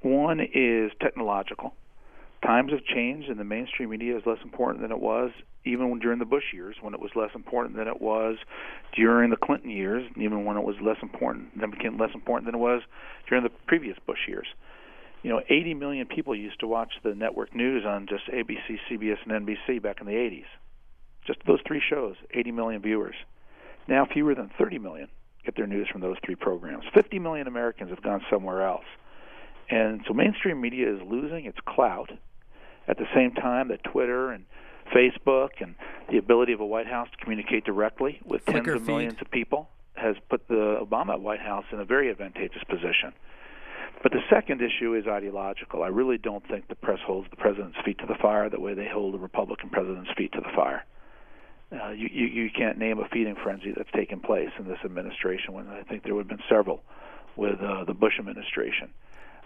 One 0.01 0.39
is 0.39 0.91
technological. 1.01 1.73
Times 2.43 2.71
have 2.71 2.83
changed, 2.83 3.29
and 3.29 3.39
the 3.39 3.43
mainstream 3.43 3.89
media 3.89 4.15
is 4.17 4.23
less 4.25 4.37
important 4.43 4.81
than 4.81 4.91
it 4.91 4.99
was 4.99 5.31
even 5.67 5.99
during 5.99 6.19
the 6.19 6.25
Bush 6.25 6.53
years, 6.53 6.75
when 6.81 6.93
it 6.93 6.99
was 6.99 7.11
less 7.15 7.31
important 7.35 7.75
than 7.75 7.87
it 7.87 8.01
was 8.01 8.37
during 8.95 9.29
the 9.29 9.37
Clinton 9.37 9.69
years, 9.69 10.09
even 10.15 10.45
when 10.45 10.57
it 10.57 10.63
was 10.63 10.75
less 10.81 10.97
important, 11.01 11.59
then 11.59 11.71
became 11.71 11.97
less 11.97 12.11
important 12.13 12.45
than 12.45 12.55
it 12.55 12.63
was 12.63 12.81
during 13.27 13.43
the 13.43 13.51
previous 13.67 13.97
Bush 14.05 14.27
years. 14.27 14.47
You 15.23 15.31
know, 15.31 15.41
80 15.49 15.73
million 15.73 16.07
people 16.07 16.35
used 16.35 16.59
to 16.61 16.67
watch 16.67 16.93
the 17.03 17.13
network 17.13 17.53
news 17.53 17.83
on 17.85 18.07
just 18.07 18.27
ABC, 18.27 18.77
CBS, 18.89 19.17
and 19.25 19.45
NBC 19.45 19.81
back 19.81 19.99
in 19.99 20.07
the 20.07 20.13
80s. 20.13 20.45
Just 21.25 21.39
those 21.45 21.59
three 21.67 21.81
shows, 21.87 22.15
80 22.33 22.51
million 22.51 22.81
viewers. 22.81 23.15
Now 23.87 24.05
fewer 24.05 24.35
than 24.35 24.49
30 24.57 24.79
million 24.79 25.09
get 25.43 25.55
their 25.55 25.67
news 25.67 25.87
from 25.89 26.01
those 26.01 26.17
three 26.25 26.35
programs. 26.35 26.83
50 26.93 27.19
million 27.19 27.47
Americans 27.47 27.89
have 27.89 28.01
gone 28.01 28.21
somewhere 28.29 28.67
else. 28.67 28.85
And 29.69 30.01
so 30.07 30.13
mainstream 30.13 30.59
media 30.59 30.93
is 30.93 31.01
losing 31.05 31.45
its 31.45 31.57
clout 31.65 32.11
at 32.87 32.97
the 32.97 33.05
same 33.13 33.31
time 33.31 33.67
that 33.69 33.83
Twitter 33.83 34.31
and 34.31 34.45
Facebook 34.95 35.49
and 35.59 35.75
the 36.09 36.17
ability 36.17 36.53
of 36.53 36.59
a 36.59 36.65
White 36.65 36.87
House 36.87 37.09
to 37.11 37.17
communicate 37.17 37.65
directly 37.65 38.19
with 38.25 38.45
Flickr 38.45 38.53
tens 38.53 38.67
of 38.67 38.81
feed. 38.81 38.87
millions 38.87 39.17
of 39.21 39.29
people 39.31 39.69
has 39.95 40.15
put 40.29 40.47
the 40.47 40.79
Obama 40.81 41.19
White 41.19 41.41
House 41.41 41.65
in 41.71 41.79
a 41.79 41.85
very 41.85 42.09
advantageous 42.09 42.63
position. 42.69 43.13
But 44.03 44.11
the 44.11 44.21
second 44.29 44.61
issue 44.61 44.93
is 44.93 45.07
ideological. 45.07 45.81
I 45.81 45.87
really 45.87 46.17
don't 46.17 46.47
think 46.47 46.67
the 46.67 46.75
press 46.75 46.99
holds 47.05 47.29
the 47.31 47.35
president's 47.35 47.77
feet 47.83 47.97
to 47.99 48.05
the 48.05 48.15
fire 48.21 48.49
the 48.49 48.59
way 48.59 48.75
they 48.75 48.87
hold 48.87 49.15
the 49.15 49.19
Republican 49.19 49.69
president's 49.69 50.11
feet 50.15 50.31
to 50.33 50.41
the 50.41 50.51
fire. 50.55 50.85
Uh, 51.71 51.89
you, 51.89 52.07
you 52.11 52.25
you 52.27 52.49
can't 52.55 52.77
name 52.77 52.99
a 52.99 53.07
feeding 53.09 53.35
frenzy 53.43 53.73
that's 53.75 53.91
taken 53.91 54.21
place 54.21 54.49
in 54.57 54.67
this 54.67 54.77
administration. 54.85 55.53
When 55.53 55.67
I 55.67 55.81
think 55.83 56.03
there 56.03 56.15
would 56.15 56.29
have 56.29 56.37
been 56.37 56.45
several 56.47 56.81
with 57.35 57.59
uh, 57.59 57.83
the 57.83 57.93
Bush 57.93 58.13
administration. 58.19 58.89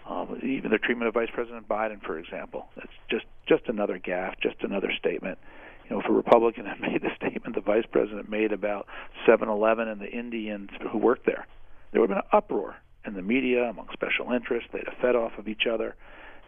Um, 0.07 0.39
even 0.43 0.71
the 0.71 0.77
treatment 0.77 1.07
of 1.07 1.13
Vice 1.13 1.29
President 1.33 1.67
Biden, 1.67 2.01
for 2.01 2.17
example, 2.17 2.67
it's 2.77 2.93
just 3.09 3.25
just 3.47 3.67
another 3.67 3.99
gaffe, 3.99 4.33
just 4.41 4.55
another 4.61 4.91
statement. 4.97 5.37
You 5.85 5.95
know, 5.95 6.01
if 6.01 6.09
a 6.09 6.13
Republican 6.13 6.65
had 6.67 6.79
made 6.81 7.01
the 7.01 7.11
statement 7.15 7.55
the 7.55 7.61
Vice 7.61 7.85
President 7.91 8.29
made 8.29 8.51
about 8.51 8.87
7-Eleven 9.27 9.87
and 9.87 10.01
the 10.01 10.09
Indians 10.09 10.69
who 10.91 10.97
worked 10.97 11.25
there, 11.25 11.45
there 11.91 12.01
would 12.01 12.09
have 12.09 12.17
been 12.17 12.25
an 12.31 12.37
uproar 12.37 12.77
in 13.05 13.13
the 13.13 13.21
media 13.21 13.65
among 13.65 13.89
special 13.93 14.31
interests. 14.31 14.69
They'd 14.71 14.87
have 14.87 14.97
fed 15.01 15.15
off 15.15 15.37
of 15.37 15.47
each 15.47 15.67
other, 15.71 15.95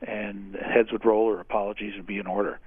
and 0.01 0.55
heads 0.55 0.91
would 0.91 1.05
roll 1.05 1.25
or 1.25 1.39
apologies 1.39 1.93
would 1.95 2.07
be 2.07 2.19
in 2.19 2.27
order. 2.27 2.59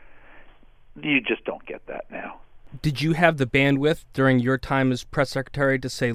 You 1.01 1.21
just 1.21 1.45
don't 1.45 1.65
get 1.67 1.87
that 1.87 2.07
now. 2.11 2.41
Did 2.83 3.01
you 3.01 3.13
have 3.13 3.37
the 3.37 3.47
bandwidth 3.47 4.05
during 4.13 4.39
your 4.41 4.59
time 4.59 4.93
as 4.93 5.05
press 5.05 5.31
secretary 5.31 5.79
to 5.79 5.89
say, 5.89 6.15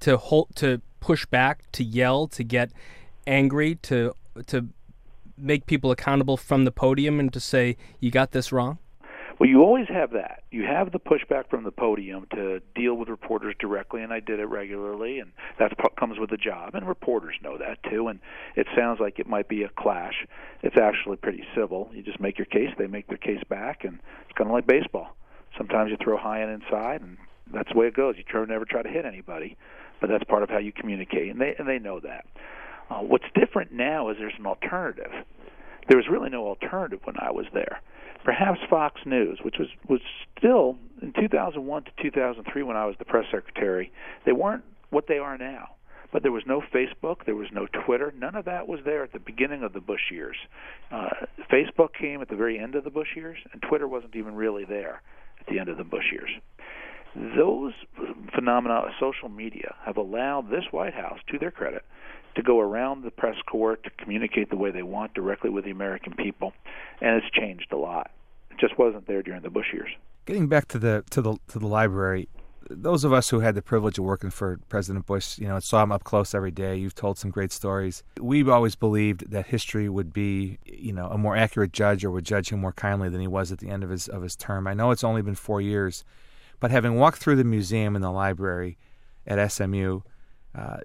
to 0.00 0.16
hold, 0.16 0.48
to 0.56 0.80
push 1.00 1.26
back, 1.26 1.70
to 1.72 1.84
yell, 1.84 2.26
to 2.28 2.44
get 2.44 2.70
angry, 3.28 3.76
to 3.76 4.14
to 4.46 4.66
make 5.36 5.66
people 5.66 5.90
accountable 5.90 6.36
from 6.36 6.64
the 6.64 6.72
podium, 6.72 7.20
and 7.20 7.32
to 7.32 7.40
say 7.40 7.76
you 8.00 8.10
got 8.10 8.32
this 8.32 8.50
wrong? 8.50 8.78
Well, 9.38 9.48
you 9.48 9.62
always 9.62 9.86
have 9.88 10.10
that. 10.12 10.42
You 10.50 10.64
have 10.64 10.90
the 10.90 10.98
pushback 10.98 11.48
from 11.48 11.62
the 11.62 11.70
podium 11.70 12.26
to 12.34 12.60
deal 12.74 12.94
with 12.94 13.08
reporters 13.08 13.54
directly, 13.60 14.02
and 14.02 14.12
I 14.12 14.18
did 14.18 14.40
it 14.40 14.46
regularly, 14.46 15.20
and 15.20 15.30
that 15.60 15.72
comes 15.96 16.18
with 16.18 16.30
the 16.30 16.36
job. 16.36 16.74
And 16.74 16.88
reporters 16.88 17.36
know 17.40 17.56
that 17.56 17.78
too. 17.88 18.08
And 18.08 18.18
it 18.56 18.66
sounds 18.76 18.98
like 18.98 19.20
it 19.20 19.28
might 19.28 19.48
be 19.48 19.62
a 19.62 19.68
clash. 19.68 20.26
It's 20.62 20.76
actually 20.76 21.18
pretty 21.18 21.44
civil. 21.54 21.88
You 21.94 22.02
just 22.02 22.18
make 22.18 22.36
your 22.36 22.46
case, 22.46 22.70
they 22.78 22.88
make 22.88 23.06
their 23.06 23.16
case 23.16 23.42
back, 23.48 23.84
and 23.84 24.00
it's 24.24 24.36
kind 24.36 24.50
of 24.50 24.54
like 24.54 24.66
baseball. 24.66 25.16
Sometimes 25.56 25.92
you 25.92 25.96
throw 26.02 26.16
high 26.16 26.40
and 26.40 26.60
inside, 26.60 27.02
and 27.02 27.16
that's 27.52 27.70
the 27.70 27.78
way 27.78 27.86
it 27.86 27.94
goes. 27.94 28.16
You 28.16 28.46
never 28.46 28.64
try 28.64 28.82
to 28.82 28.88
hit 28.88 29.04
anybody, 29.04 29.56
but 30.00 30.10
that's 30.10 30.24
part 30.24 30.42
of 30.42 30.50
how 30.50 30.58
you 30.58 30.72
communicate, 30.72 31.30
and 31.30 31.40
they 31.40 31.54
and 31.58 31.68
they 31.68 31.78
know 31.78 32.00
that. 32.00 32.26
Uh, 32.90 33.00
what's 33.00 33.24
different 33.34 33.72
now 33.72 34.08
is 34.10 34.16
there's 34.18 34.32
an 34.38 34.46
alternative. 34.46 35.10
There 35.88 35.96
was 35.96 36.06
really 36.10 36.30
no 36.30 36.46
alternative 36.46 37.00
when 37.04 37.16
I 37.18 37.30
was 37.30 37.46
there. 37.52 37.80
Perhaps 38.24 38.60
Fox 38.68 39.00
News, 39.06 39.38
which 39.42 39.56
was 39.58 39.68
was 39.88 40.00
still 40.36 40.76
in 41.00 41.12
2001 41.12 41.84
to 41.84 41.90
2003 42.02 42.62
when 42.62 42.76
I 42.76 42.84
was 42.84 42.96
the 42.98 43.04
press 43.04 43.24
secretary, 43.30 43.92
they 44.26 44.32
weren't 44.32 44.64
what 44.90 45.06
they 45.08 45.18
are 45.18 45.38
now. 45.38 45.70
But 46.12 46.22
there 46.22 46.32
was 46.32 46.44
no 46.46 46.62
Facebook, 46.74 47.26
there 47.26 47.34
was 47.34 47.48
no 47.52 47.66
Twitter, 47.84 48.14
none 48.16 48.34
of 48.34 48.46
that 48.46 48.66
was 48.66 48.80
there 48.84 49.02
at 49.02 49.12
the 49.12 49.18
beginning 49.18 49.62
of 49.62 49.74
the 49.74 49.80
Bush 49.80 50.10
years. 50.10 50.36
Uh, 50.90 51.10
Facebook 51.52 51.92
came 51.92 52.22
at 52.22 52.28
the 52.28 52.36
very 52.36 52.58
end 52.58 52.74
of 52.74 52.84
the 52.84 52.90
Bush 52.90 53.14
years, 53.14 53.36
and 53.52 53.60
Twitter 53.60 53.86
wasn't 53.86 54.16
even 54.16 54.34
really 54.34 54.64
there 54.64 55.02
at 55.38 55.46
the 55.46 55.58
end 55.58 55.68
of 55.68 55.76
the 55.76 55.84
Bush 55.84 56.06
years. 56.10 56.30
Those 57.14 57.72
phenomena 58.34 58.74
of 58.74 58.90
social 58.98 59.28
media 59.28 59.74
have 59.84 59.96
allowed 59.96 60.50
this 60.50 60.64
White 60.70 60.94
House, 60.94 61.18
to 61.30 61.38
their 61.38 61.50
credit, 61.50 61.84
to 62.38 62.42
go 62.44 62.60
around 62.60 63.02
the 63.02 63.10
press 63.10 63.34
corps 63.50 63.76
to 63.76 63.90
communicate 63.98 64.48
the 64.48 64.56
way 64.56 64.70
they 64.70 64.84
want 64.84 65.12
directly 65.12 65.50
with 65.50 65.64
the 65.64 65.72
American 65.72 66.12
people, 66.12 66.52
and 67.00 67.16
it's 67.16 67.28
changed 67.32 67.72
a 67.72 67.76
lot. 67.76 68.12
It 68.52 68.58
just 68.60 68.78
wasn't 68.78 69.08
there 69.08 69.24
during 69.24 69.42
the 69.42 69.50
Bush 69.50 69.72
years. 69.72 69.90
Getting 70.24 70.46
back 70.46 70.68
to 70.68 70.78
the 70.78 71.04
to 71.10 71.20
the 71.20 71.36
to 71.48 71.58
the 71.58 71.66
library, 71.66 72.28
those 72.70 73.02
of 73.02 73.12
us 73.12 73.30
who 73.30 73.40
had 73.40 73.56
the 73.56 73.62
privilege 73.62 73.98
of 73.98 74.04
working 74.04 74.30
for 74.30 74.60
President 74.68 75.04
Bush, 75.04 75.36
you 75.36 75.48
know, 75.48 75.58
saw 75.58 75.82
him 75.82 75.90
up 75.90 76.04
close 76.04 76.32
every 76.32 76.52
day. 76.52 76.76
You've 76.76 76.94
told 76.94 77.18
some 77.18 77.32
great 77.32 77.50
stories. 77.50 78.04
We've 78.20 78.48
always 78.48 78.76
believed 78.76 79.32
that 79.32 79.46
history 79.46 79.88
would 79.88 80.12
be, 80.12 80.58
you 80.64 80.92
know, 80.92 81.08
a 81.08 81.18
more 81.18 81.36
accurate 81.36 81.72
judge 81.72 82.04
or 82.04 82.12
would 82.12 82.24
judge 82.24 82.52
him 82.52 82.60
more 82.60 82.72
kindly 82.72 83.08
than 83.08 83.20
he 83.20 83.26
was 83.26 83.50
at 83.50 83.58
the 83.58 83.68
end 83.68 83.82
of 83.82 83.90
his 83.90 84.06
of 84.06 84.22
his 84.22 84.36
term. 84.36 84.68
I 84.68 84.74
know 84.74 84.92
it's 84.92 85.02
only 85.02 85.22
been 85.22 85.34
four 85.34 85.60
years, 85.60 86.04
but 86.60 86.70
having 86.70 86.94
walked 86.94 87.18
through 87.18 87.36
the 87.36 87.42
museum 87.42 87.96
and 87.96 88.04
the 88.04 88.12
library 88.12 88.78
at 89.26 89.44
SMU, 89.50 90.02
uh, 90.54 90.78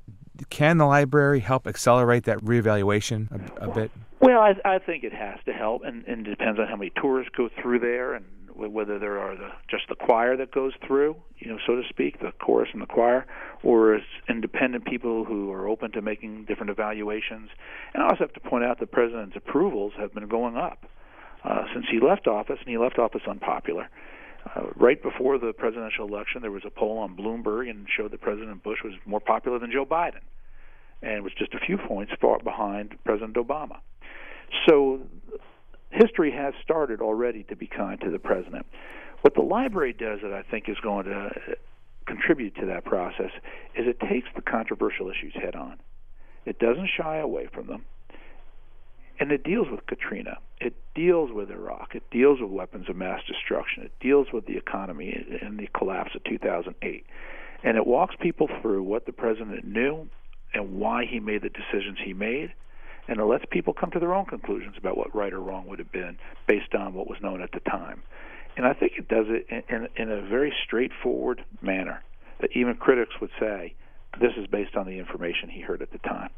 can 0.50 0.78
the 0.78 0.86
library 0.86 1.40
help 1.40 1.68
accelerate 1.68 2.24
that 2.24 2.40
reevaluation 2.40 3.30
a, 3.60 3.66
a 3.66 3.74
bit? 3.74 3.92
Well, 4.20 4.40
I, 4.40 4.54
I 4.64 4.80
think 4.80 5.04
it 5.04 5.14
has 5.14 5.40
to 5.46 5.54
help, 5.54 5.84
and, 5.84 6.06
and 6.06 6.26
it 6.26 6.30
depends 6.30 6.60
on 6.60 6.68
how 6.68 6.76
many 6.76 6.92
tourists 7.02 7.32
go 7.36 7.50
through 7.62 7.80
there, 7.80 8.14
and 8.14 8.26
whether 8.56 9.00
there 9.00 9.20
are 9.20 9.36
the, 9.36 9.50
just 9.68 9.90
the 9.90 9.96
choir 9.96 10.38
that 10.38 10.52
goes 10.52 10.74
through, 10.86 11.16
you 11.40 11.50
know, 11.50 11.58
so 11.66 11.76
to 11.76 11.82
speak, 11.90 12.20
the 12.20 12.32
chorus 12.40 12.70
and 12.72 12.82
the 12.82 12.86
choir, 12.86 13.26
or 13.64 13.96
it's 13.96 14.06
independent 14.30 14.86
people 14.86 15.26
who 15.26 15.52
are 15.52 15.68
open 15.68 15.92
to 15.92 16.02
making 16.02 16.46
different 16.46 16.70
evaluations. 16.70 17.50
And 17.94 18.04
I 18.04 18.06
also 18.10 18.20
have 18.20 18.34
to 18.34 18.40
point 18.40 18.64
out 18.64 18.80
the 18.80 18.86
president's 18.86 19.36
approvals 19.36 19.94
have 19.98 20.14
been 20.14 20.28
going 20.28 20.56
up. 20.56 20.86
uh, 21.44 21.66
since 21.74 21.86
he 21.92 22.00
left 22.00 22.28
office, 22.28 22.58
and 22.60 22.70
he 22.70 22.78
left 22.78 22.98
office 22.98 23.22
unpopular. 23.28 23.90
Uh, 24.46 24.64
right 24.76 25.02
before 25.02 25.38
the 25.38 25.54
presidential 25.54 26.08
election, 26.08 26.42
there 26.42 26.52
was 26.52 26.64
a 26.66 26.70
poll 26.70 26.98
on 27.00 27.16
Bloomberg 27.16 27.70
and 27.70 27.88
showed 27.96 28.12
that 28.12 28.22
President 28.22 28.62
Bush 28.64 28.80
was 28.84 28.94
more 29.06 29.22
popular 29.22 29.58
than 29.58 29.72
Joe 29.72 29.86
Biden, 29.86 30.22
and 31.02 31.24
was 31.24 31.34
just 31.38 31.54
a 31.54 31.60
few 31.60 31.78
points 31.78 32.12
behind 32.44 32.96
President 33.06 33.36
Obama. 33.36 33.78
So, 34.68 35.02
history 35.92 36.32
has 36.32 36.54
started 36.64 37.02
already 37.02 37.44
to 37.44 37.56
be 37.56 37.68
kind 37.68 38.00
to 38.02 38.12
the 38.12 38.20
president. 38.20 38.66
What 39.22 39.36
the 39.36 39.42
library 39.42 39.94
does 39.94 40.20
that 40.22 40.34
I 40.34 40.42
think 40.42 40.68
is 40.68 40.78
going 40.84 41.06
to 41.06 41.32
contribute 42.06 42.56
to 42.56 42.66
that 42.66 42.84
process 42.84 43.32
is 43.76 43.88
it 43.88 44.00
takes 44.00 44.28
the 44.36 44.42
controversial 44.42 45.10
issues 45.10 45.34
head 45.34 45.56
on. 45.56 45.78
It 46.46 46.60
doesn't 46.60 46.90
shy 46.98 47.18
away 47.18 47.48
from 47.54 47.68
them. 47.68 47.86
And 49.20 49.32
it 49.32 49.44
deals 49.44 49.68
with 49.70 49.86
Katrina. 49.86 50.38
It 50.60 50.74
deals 50.96 51.32
with 51.32 51.52
Iraq. 51.52 51.96
It 51.96 52.04
deals 52.12 52.40
with 52.42 52.50
weapons 52.50 52.90
of 52.90 52.96
mass 52.96 53.22
destruction. 53.28 53.84
It 53.84 53.92
deals 54.00 54.28
with 54.34 54.46
the 54.46 54.58
economy 54.58 55.14
and 55.42 55.60
the 55.60 55.68
collapse 55.78 56.12
of 56.16 56.24
2008. 56.24 57.06
And 57.64 57.78
it 57.78 57.88
walks 57.88 58.16
people 58.20 58.50
through 58.62 58.84
what 58.84 59.06
the 59.06 59.14
president 59.14 59.66
knew 59.66 60.10
and 60.54 60.80
why 60.80 61.06
he 61.06 61.20
made 61.20 61.42
the 61.42 61.50
decisions 61.50 61.98
he 62.04 62.14
made. 62.14 62.54
And 63.08 63.20
it 63.20 63.26
lets 63.26 63.46
people 63.52 63.74
come 63.74 63.92
to 63.92 64.00
their 64.00 64.14
own 64.14 64.26
conclusions 64.26 64.76
about 64.78 64.98
what 64.98 65.14
right 65.16 65.34
or 65.34 65.40
wrong 65.40 65.68
would 65.68 65.80
have 65.80 65.92
been 65.92 66.18
based 66.48 66.74
on 66.74 66.94
what 66.94 67.08
was 67.08 67.22
known 67.22 67.42
at 67.42 67.52
the 67.52 67.60
time. 67.60 68.02
And 68.56 68.66
I 68.66 68.74
think 68.74 68.94
it 68.98 69.08
does 69.08 69.26
it 69.30 69.46
in, 69.50 69.76
in, 69.76 69.88
in 69.96 70.12
a 70.12 70.22
very 70.22 70.54
straightforward 70.66 71.44
manner 71.62 72.04
that 72.40 72.52
even 72.54 72.76
critics 72.76 73.14
would 73.20 73.32
say 73.40 73.74
this 74.20 74.34
is 74.38 74.48
based 74.48 74.76
on 74.76 74.86
the 74.86 75.00
information 75.00 75.50
he 75.50 75.62
heard 75.62 75.82
at 75.82 75.92
the 75.92 75.98
time. 76.00 76.30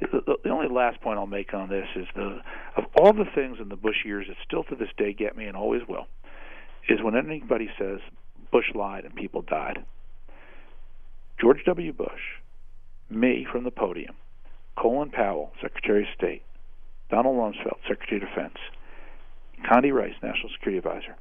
The, 0.00 0.50
only 0.50 0.68
last 0.68 1.00
point 1.00 1.18
I'll 1.18 1.26
make 1.26 1.54
on 1.54 1.68
this 1.68 1.86
is 1.96 2.06
the 2.14 2.40
of 2.76 2.84
all 2.96 3.12
the 3.12 3.24
things 3.34 3.58
in 3.60 3.68
the 3.68 3.76
Bush 3.76 4.04
years 4.04 4.26
that 4.28 4.36
still 4.44 4.64
to 4.64 4.76
this 4.76 4.90
day 4.96 5.12
get 5.12 5.36
me 5.36 5.46
and 5.46 5.56
always 5.56 5.82
will 5.88 6.06
is 6.88 7.02
when 7.02 7.16
anybody 7.16 7.68
says 7.78 8.00
Bush 8.50 8.66
lied 8.74 9.04
and 9.04 9.14
people 9.14 9.42
died. 9.42 9.84
George 11.40 11.58
W. 11.66 11.92
Bush, 11.92 12.40
me 13.10 13.46
from 13.50 13.64
the 13.64 13.70
podium, 13.70 14.14
Colin 14.76 15.10
Powell, 15.10 15.52
Secretary 15.60 16.02
of 16.02 16.08
State, 16.16 16.42
Donald 17.10 17.36
Rumsfeld, 17.36 17.78
Secretary 17.86 18.20
of 18.22 18.28
Defense, 18.28 18.56
Condi 19.70 19.92
Rice, 19.92 20.14
National 20.22 20.50
Security 20.52 20.78
Advisor, 20.78 21.16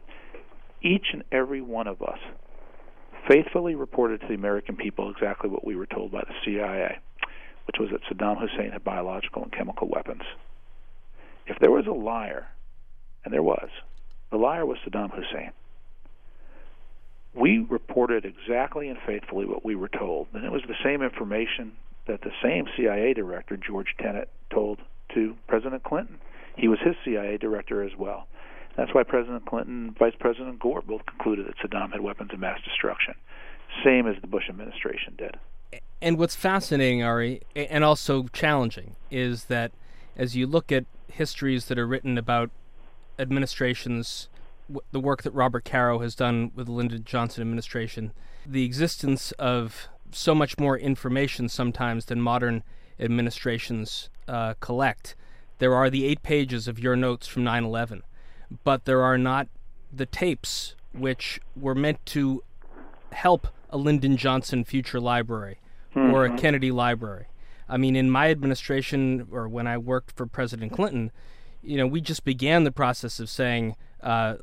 each 0.81 1.07
and 1.13 1.23
every 1.31 1.61
one 1.61 1.87
of 1.87 2.01
us 2.01 2.19
faithfully 3.27 3.75
reported 3.75 4.21
to 4.21 4.27
the 4.27 4.33
American 4.33 4.75
people 4.75 5.09
exactly 5.09 5.49
what 5.49 5.65
we 5.65 5.75
were 5.75 5.85
told 5.85 6.11
by 6.11 6.21
the 6.21 6.33
CIA, 6.45 6.99
which 7.67 7.77
was 7.79 7.89
that 7.91 8.01
Saddam 8.03 8.39
Hussein 8.39 8.71
had 8.71 8.83
biological 8.83 9.43
and 9.43 9.51
chemical 9.51 9.87
weapons. 9.87 10.23
If 11.45 11.59
there 11.59 11.71
was 11.71 11.85
a 11.85 11.91
liar, 11.91 12.47
and 13.23 13.33
there 13.33 13.43
was, 13.43 13.69
the 14.31 14.37
liar 14.37 14.65
was 14.65 14.77
Saddam 14.85 15.11
Hussein. 15.11 15.51
We 17.33 17.59
reported 17.69 18.25
exactly 18.25 18.89
and 18.89 18.97
faithfully 19.05 19.45
what 19.45 19.63
we 19.63 19.75
were 19.75 19.89
told, 19.89 20.27
and 20.33 20.43
it 20.43 20.51
was 20.51 20.63
the 20.67 20.75
same 20.83 21.01
information 21.01 21.73
that 22.07 22.21
the 22.21 22.31
same 22.41 22.65
CIA 22.75 23.13
director, 23.13 23.57
George 23.57 23.95
Tenet, 23.99 24.29
told 24.49 24.79
to 25.13 25.35
President 25.47 25.83
Clinton. 25.83 26.19
He 26.55 26.67
was 26.67 26.79
his 26.79 26.95
CIA 27.05 27.37
director 27.37 27.83
as 27.83 27.91
well. 27.97 28.27
That's 28.75 28.93
why 28.93 29.03
President 29.03 29.45
Clinton 29.45 29.87
and 29.87 29.97
Vice 29.97 30.15
President 30.19 30.59
Gore 30.59 30.81
both 30.81 31.05
concluded 31.05 31.47
that 31.47 31.57
Saddam 31.57 31.91
had 31.91 32.01
weapons 32.01 32.31
of 32.33 32.39
mass 32.39 32.59
destruction, 32.63 33.15
same 33.83 34.07
as 34.07 34.15
the 34.21 34.27
Bush 34.27 34.49
administration 34.49 35.15
did. 35.17 35.35
And 36.01 36.17
what's 36.17 36.35
fascinating, 36.35 37.03
Ari, 37.03 37.41
and 37.55 37.83
also 37.83 38.27
challenging, 38.33 38.95
is 39.09 39.45
that 39.45 39.71
as 40.15 40.35
you 40.35 40.47
look 40.47 40.71
at 40.71 40.85
histories 41.07 41.65
that 41.65 41.79
are 41.79 41.87
written 41.87 42.17
about 42.17 42.51
administrations, 43.17 44.29
the 44.91 44.99
work 44.99 45.23
that 45.23 45.31
Robert 45.31 45.65
Caro 45.65 45.99
has 45.99 46.13
done 46.13 46.51
with 46.55 46.67
the 46.67 46.71
Lyndon 46.71 47.03
Johnson 47.03 47.41
administration, 47.41 48.13
the 48.45 48.63
existence 48.63 49.31
of 49.33 49.87
so 50.11 50.35
much 50.35 50.57
more 50.57 50.77
information 50.77 51.49
sometimes 51.49 52.05
than 52.05 52.21
modern 52.21 52.63
administrations 52.99 54.09
uh, 54.27 54.53
collect. 54.59 55.15
There 55.59 55.73
are 55.73 55.89
the 55.89 56.05
eight 56.05 56.21
pages 56.21 56.67
of 56.67 56.79
your 56.79 56.95
notes 56.95 57.27
from 57.27 57.43
9 57.43 57.63
11 57.63 58.03
but 58.63 58.85
there 58.85 59.01
are 59.03 59.17
not 59.17 59.47
the 59.91 60.05
tapes 60.05 60.75
which 60.93 61.39
were 61.55 61.75
meant 61.75 62.05
to 62.05 62.43
help 63.11 63.47
a 63.69 63.77
Lyndon 63.77 64.17
Johnson 64.17 64.63
future 64.63 64.99
library 64.99 65.59
mm-hmm. 65.95 66.13
or 66.13 66.25
a 66.25 66.29
mm-hmm. 66.29 66.37
Kennedy 66.37 66.71
library. 66.71 67.27
I 67.69 67.77
mean, 67.77 67.95
in 67.95 68.09
my 68.09 68.29
administration 68.29 69.27
or 69.31 69.47
when 69.47 69.67
I 69.67 69.77
worked 69.77 70.15
for 70.15 70.25
President 70.25 70.71
Clinton, 70.71 71.11
you 71.61 71.77
know, 71.77 71.87
we 71.87 71.99
just 71.99 72.23
began 72.23 72.63
the 72.63 72.71
process 72.71 73.19
of 73.19 73.29
saying, 73.29 73.75
uh, 74.01 74.35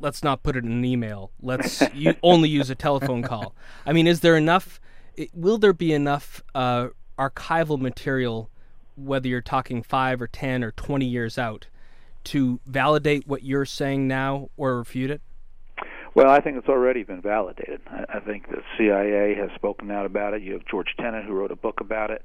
let's 0.00 0.22
not 0.22 0.42
put 0.42 0.56
it 0.56 0.64
in 0.64 0.72
an 0.72 0.84
email. 0.84 1.30
Let's 1.40 1.82
u- 1.94 2.14
only 2.22 2.48
use 2.48 2.70
a 2.70 2.74
telephone 2.74 3.22
call. 3.22 3.54
I 3.84 3.92
mean, 3.92 4.06
is 4.06 4.20
there 4.20 4.36
enough? 4.36 4.80
Will 5.34 5.58
there 5.58 5.72
be 5.72 5.92
enough 5.92 6.42
uh, 6.54 6.88
archival 7.18 7.78
material, 7.78 8.50
whether 8.96 9.28
you're 9.28 9.42
talking 9.42 9.82
five 9.82 10.22
or 10.22 10.26
ten 10.26 10.64
or 10.64 10.72
twenty 10.72 11.06
years 11.06 11.36
out, 11.36 11.66
to 12.24 12.60
validate 12.64 13.26
what 13.26 13.42
you're 13.42 13.66
saying 13.66 14.08
now 14.08 14.48
or 14.56 14.78
refute 14.78 15.10
it? 15.10 15.20
Well, 16.14 16.28
I 16.28 16.40
think 16.40 16.56
it's 16.56 16.68
already 16.68 17.04
been 17.04 17.20
validated. 17.20 17.80
I, 17.86 18.18
think 18.18 18.48
the 18.48 18.62
CIA 18.76 19.34
has 19.36 19.50
spoken 19.54 19.90
out 19.92 20.06
about 20.06 20.34
it. 20.34 20.42
You 20.42 20.54
have 20.54 20.66
George 20.68 20.88
Tenet, 20.98 21.24
who 21.24 21.34
wrote 21.34 21.52
a 21.52 21.56
book 21.56 21.80
about 21.80 22.10
it, 22.10 22.24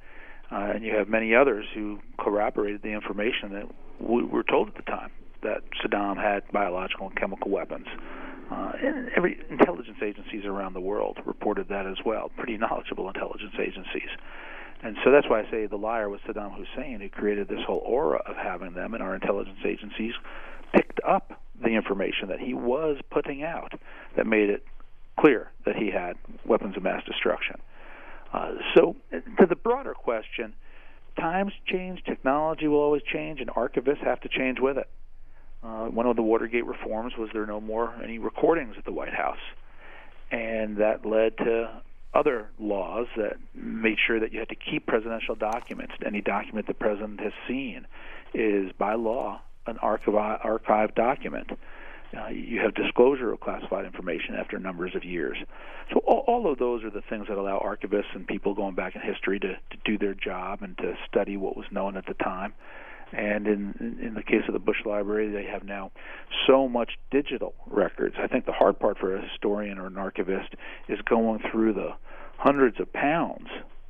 uh, 0.51 0.71
and 0.73 0.83
you 0.83 0.95
have 0.95 1.07
many 1.07 1.35
others 1.35 1.65
who 1.73 1.99
corroborated 2.17 2.81
the 2.81 2.89
information 2.89 3.53
that 3.53 3.65
we 3.99 4.23
were 4.23 4.43
told 4.43 4.69
at 4.69 4.75
the 4.75 4.81
time 4.81 5.11
that 5.43 5.61
Saddam 5.83 6.17
had 6.17 6.43
biological 6.51 7.07
and 7.07 7.15
chemical 7.15 7.51
weapons. 7.51 7.85
Uh, 8.51 8.71
and 8.81 9.09
every 9.15 9.39
intelligence 9.49 9.97
agencies 10.03 10.45
around 10.45 10.73
the 10.73 10.81
world 10.81 11.19
reported 11.25 11.67
that 11.69 11.85
as 11.85 11.97
well. 12.03 12.31
Pretty 12.37 12.57
knowledgeable 12.57 13.07
intelligence 13.07 13.53
agencies. 13.59 14.09
And 14.81 14.97
so 15.03 15.11
that's 15.11 15.29
why 15.29 15.41
I 15.41 15.51
say 15.51 15.67
the 15.67 15.77
liar 15.77 16.09
was 16.09 16.19
Saddam 16.27 16.55
Hussein, 16.55 17.01
who 17.01 17.09
created 17.09 17.47
this 17.47 17.61
whole 17.65 17.83
aura 17.85 18.21
of 18.25 18.35
having 18.35 18.73
them, 18.73 18.95
and 18.95 19.03
our 19.03 19.13
intelligence 19.13 19.59
agencies 19.63 20.13
picked 20.73 20.99
up 21.07 21.41
the 21.61 21.69
information 21.69 22.29
that 22.29 22.39
he 22.39 22.53
was 22.53 22.97
putting 23.09 23.43
out 23.43 23.73
that 24.15 24.25
made 24.25 24.49
it 24.49 24.65
clear 25.19 25.51
that 25.65 25.75
he 25.75 25.91
had 25.91 26.15
weapons 26.45 26.75
of 26.77 26.83
mass 26.83 27.03
destruction. 27.05 27.55
Uh, 28.33 28.51
so, 28.75 28.95
to 29.39 29.45
the 29.45 29.55
broader 29.55 29.93
question, 29.93 30.53
times 31.17 31.53
change, 31.65 32.03
technology 32.03 32.67
will 32.67 32.79
always 32.79 33.01
change, 33.03 33.39
and 33.39 33.49
archivists 33.51 34.03
have 34.03 34.19
to 34.21 34.29
change 34.29 34.59
with 34.59 34.77
it. 34.77 34.89
Uh, 35.63 35.85
one 35.85 36.05
of 36.05 36.15
the 36.15 36.21
Watergate 36.21 36.65
reforms 36.65 37.13
was 37.17 37.29
there 37.33 37.45
no 37.45 37.61
more 37.61 37.93
any 38.03 38.19
recordings 38.19 38.75
at 38.77 38.85
the 38.85 38.91
White 38.91 39.13
House, 39.13 39.39
and 40.31 40.77
that 40.77 41.05
led 41.05 41.37
to 41.37 41.81
other 42.13 42.49
laws 42.59 43.07
that 43.17 43.37
made 43.53 43.97
sure 44.05 44.19
that 44.19 44.31
you 44.31 44.39
had 44.39 44.49
to 44.49 44.55
keep 44.55 44.85
presidential 44.85 45.35
documents. 45.35 45.93
Any 46.05 46.21
document 46.21 46.67
the 46.67 46.73
president 46.73 47.19
has 47.19 47.33
seen 47.47 47.87
is 48.33 48.71
by 48.77 48.95
law 48.95 49.41
an 49.67 49.77
archive 49.79 50.15
archive 50.15 50.95
document. 50.95 51.51
Uh, 52.15 52.27
you 52.27 52.61
have 52.61 52.73
disclosure 52.75 53.33
of 53.33 53.39
classified 53.41 53.85
information 53.85 54.35
after 54.35 54.57
numbers 54.57 54.95
of 54.95 55.03
years. 55.03 55.37
So 55.91 55.99
all, 56.05 56.23
all, 56.27 56.51
of 56.51 56.57
those 56.59 56.83
are 56.83 56.89
the 56.89 57.01
things 57.01 57.27
that 57.27 57.37
allow 57.37 57.59
archivists 57.59 58.15
and 58.15 58.25
people 58.25 58.53
going 58.53 58.73
back 58.73 58.95
in 58.95 59.01
history 59.01 59.37
to, 59.39 59.49
to 59.49 59.77
do 59.83 59.97
their 59.97 60.13
job 60.13 60.61
and 60.61 60.77
to 60.77 60.93
study 61.09 61.35
what 61.35 61.57
was 61.57 61.65
known 61.71 61.97
at 61.97 62.05
the 62.05 62.13
time. 62.13 62.53
And 63.11 63.47
in 63.47 63.99
in 64.01 64.13
the 64.13 64.23
case 64.23 64.43
of 64.47 64.53
the 64.53 64.59
Bush 64.59 64.85
Library, 64.85 65.29
they 65.29 65.45
have 65.45 65.63
now 65.63 65.91
so 66.47 66.67
much 66.67 66.91
digital 67.11 67.53
records. 67.67 68.15
I 68.17 68.27
think 68.27 68.45
the 68.45 68.51
hard 68.51 68.79
part 68.79 68.97
for 68.97 69.15
a 69.15 69.21
historian 69.21 69.77
or 69.77 69.87
an 69.87 69.97
archivist 69.97 70.55
is 70.87 70.99
going 71.01 71.41
through 71.51 71.73
the 71.73 71.91
hundreds 72.37 72.79
of 72.79 72.91
pounds. 72.93 73.47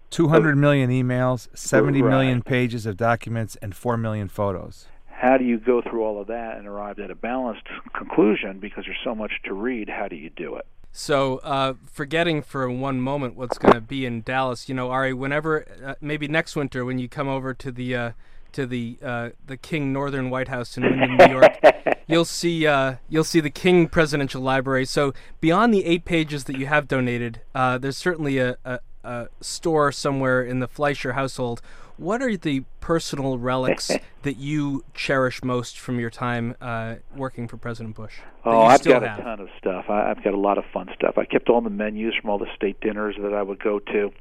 Two 0.10 0.28
hundred 0.28 0.58
million 0.58 0.90
emails, 0.90 1.48
seventy 1.56 2.02
right. 2.02 2.10
million 2.10 2.42
pages 2.42 2.86
of 2.86 2.98
documents, 2.98 3.56
and 3.62 3.76
4 3.76 3.98
million 3.98 4.28
photos. 4.28 4.88
How 5.18 5.38
do 5.38 5.46
you 5.46 5.58
go 5.58 5.82
through 5.82 6.04
all 6.04 6.20
of 6.20 6.28
that 6.28 6.58
and 6.58 6.68
arrive 6.68 7.00
at 7.00 7.10
a 7.10 7.16
balanced 7.16 7.68
conclusion? 7.94 8.60
Because 8.60 8.84
there's 8.86 8.98
so 9.04 9.16
much 9.16 9.32
to 9.46 9.54
read, 9.54 9.90
how 9.90 10.10
do 10.10 10.16
you 10.16 10.30
do 10.30 10.56
it? 10.56 10.68
So, 10.92 11.38
uh, 11.38 11.74
forgetting 11.92 12.42
for 12.42 12.70
one 12.70 13.00
moment 13.00 13.36
what's 13.36 13.58
going 13.58 13.74
to 13.74 13.82
be 13.82 14.06
in 14.06 14.22
Dallas, 14.22 14.68
you 14.68 14.76
know, 14.76 14.92
Ari, 14.92 15.14
whenever, 15.14 15.66
uh, 15.84 15.96
maybe 16.02 16.28
next 16.28 16.56
winter 16.56 16.86
when 16.86 17.00
you 17.00 17.08
come 17.08 17.28
over 17.28 17.54
to 17.54 17.72
the 17.72 17.96
uh, 17.96 18.12
to 18.56 18.66
the 18.66 18.98
uh, 19.04 19.30
the 19.46 19.58
King 19.58 19.92
Northern 19.92 20.30
White 20.30 20.48
House 20.48 20.78
in 20.78 20.84
New 20.84 21.26
York, 21.28 21.58
you'll 22.08 22.26
see 22.26 22.66
uh, 22.66 22.96
you'll 23.10 23.26
see 23.26 23.42
the 23.42 23.50
King 23.50 23.88
Presidential 23.88 24.42
Library. 24.42 24.86
So 24.86 25.14
beyond 25.42 25.74
the 25.74 25.86
eight 25.86 26.06
pages 26.06 26.46
that 26.46 26.58
you 26.58 26.66
have 26.66 26.88
donated, 26.88 27.42
uh, 27.54 27.78
there's 27.78 27.98
certainly 27.98 28.38
a, 28.38 28.56
a, 28.64 28.80
a, 29.04 29.28
store 29.42 29.92
somewhere 29.92 30.42
in 30.42 30.60
the 30.60 30.68
Fleischer 30.68 31.14
household. 31.14 31.62
What 31.98 32.22
are 32.22 32.36
the 32.36 32.64
personal 32.82 33.38
relics 33.38 33.90
that 34.24 34.38
you 34.38 34.84
cherish 34.94 35.44
most 35.44 35.80
from 35.80 36.00
your 36.00 36.10
time 36.10 36.56
uh, 36.60 36.96
working 37.16 37.48
for 37.48 37.58
President 37.58 37.96
Bush? 37.96 38.16
Oh, 38.44 38.62
I've 38.62 38.84
got 38.84 39.04
have? 39.04 39.20
a 39.20 39.22
ton 39.22 39.40
of 39.40 39.50
stuff. 39.58 39.86
I, 39.90 40.12
I've 40.12 40.24
got 40.24 40.34
a 40.34 40.40
lot 40.40 40.58
of 40.58 40.66
fun 40.74 40.90
stuff. 40.96 41.18
I 41.18 41.26
kept 41.26 41.50
all 41.50 41.62
the 41.62 41.70
menus 41.70 42.14
from 42.20 42.30
all 42.30 42.38
the 42.38 42.54
state 42.56 42.80
dinners 42.82 43.16
that 43.22 43.34
I 43.34 43.42
would 43.42 43.64
go 43.64 43.80
to, 43.80 44.12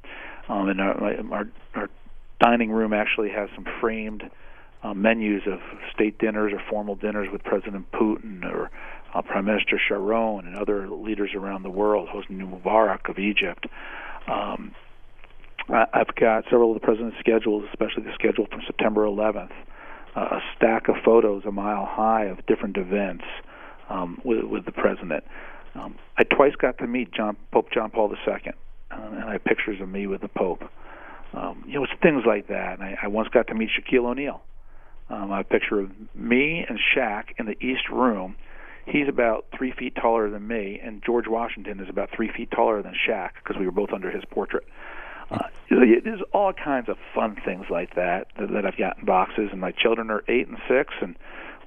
um, 0.48 0.68
and 0.68 0.80
our, 0.80 1.02
our, 1.32 1.48
our 1.74 1.90
dining 2.40 2.70
room 2.70 2.92
actually 2.92 3.30
has 3.30 3.48
some 3.54 3.66
framed 3.80 4.22
uh, 4.82 4.94
menus 4.94 5.42
of 5.46 5.60
state 5.92 6.18
dinners 6.18 6.52
or 6.52 6.62
formal 6.70 6.94
dinners 6.94 7.28
with 7.32 7.42
President 7.42 7.90
Putin 7.92 8.44
or 8.44 8.70
uh, 9.14 9.22
Prime 9.22 9.46
Minister 9.46 9.80
Sharon 9.88 10.46
and 10.46 10.56
other 10.56 10.88
leaders 10.88 11.30
around 11.34 11.62
the 11.62 11.70
world, 11.70 12.08
Hosni 12.08 12.38
Mubarak 12.38 13.08
of 13.08 13.18
Egypt. 13.18 13.66
Um, 14.28 14.74
I've 15.68 16.14
got 16.14 16.44
several 16.44 16.74
of 16.74 16.80
the 16.80 16.84
president's 16.84 17.16
schedules, 17.20 17.64
especially 17.70 18.02
the 18.02 18.12
schedule 18.14 18.46
from 18.50 18.60
September 18.66 19.04
11th, 19.06 19.52
uh, 20.14 20.20
a 20.20 20.40
stack 20.56 20.88
of 20.88 20.96
photos 21.04 21.44
a 21.46 21.52
mile 21.52 21.86
high 21.86 22.24
of 22.24 22.44
different 22.46 22.76
events 22.76 23.24
um, 23.88 24.20
with, 24.24 24.44
with 24.44 24.66
the 24.66 24.72
president. 24.72 25.24
Um, 25.74 25.96
I 26.18 26.24
twice 26.24 26.54
got 26.56 26.78
to 26.78 26.86
meet 26.86 27.12
John 27.12 27.36
Pope 27.50 27.70
John 27.72 27.90
Paul 27.90 28.14
II, 28.14 28.34
uh, 28.90 28.94
and 28.94 29.24
I 29.24 29.32
have 29.32 29.44
pictures 29.44 29.80
of 29.80 29.88
me 29.88 30.06
with 30.06 30.20
the 30.20 30.28
Pope. 30.28 30.62
Um, 31.32 31.64
you 31.66 31.74
know, 31.74 31.84
it's 31.84 31.92
things 32.00 32.22
like 32.26 32.46
that. 32.48 32.78
And 32.78 32.82
I, 32.82 32.96
I 33.02 33.06
once 33.08 33.28
got 33.28 33.48
to 33.48 33.54
meet 33.54 33.70
Shaquille 33.70 34.06
O'Neal. 34.06 34.42
Um, 35.10 35.32
I 35.32 35.38
have 35.38 35.46
a 35.46 35.48
picture 35.48 35.80
of 35.80 35.90
me 36.14 36.64
and 36.68 36.78
Shaq 36.94 37.24
in 37.38 37.46
the 37.46 37.56
East 37.64 37.88
Room. 37.90 38.36
He's 38.86 39.08
about 39.08 39.46
three 39.56 39.72
feet 39.72 39.96
taller 40.00 40.30
than 40.30 40.46
me, 40.46 40.78
and 40.82 41.02
George 41.04 41.26
Washington 41.26 41.80
is 41.80 41.88
about 41.88 42.10
three 42.14 42.30
feet 42.36 42.50
taller 42.50 42.82
than 42.82 42.92
Shaq 43.08 43.30
because 43.42 43.56
we 43.58 43.64
were 43.64 43.72
both 43.72 43.92
under 43.92 44.10
his 44.10 44.22
portrait. 44.30 44.64
Uh, 44.64 44.93
Uh, 45.30 45.38
there's 45.70 46.20
all 46.32 46.52
kinds 46.52 46.88
of 46.88 46.96
fun 47.14 47.36
things 47.44 47.66
like 47.70 47.94
that, 47.94 48.28
that 48.38 48.50
that 48.52 48.66
I've 48.66 48.76
got 48.76 48.98
in 48.98 49.04
boxes, 49.04 49.48
and 49.52 49.60
my 49.60 49.72
children 49.72 50.10
are 50.10 50.22
eight 50.28 50.48
and 50.48 50.58
six, 50.68 50.94
and 51.00 51.16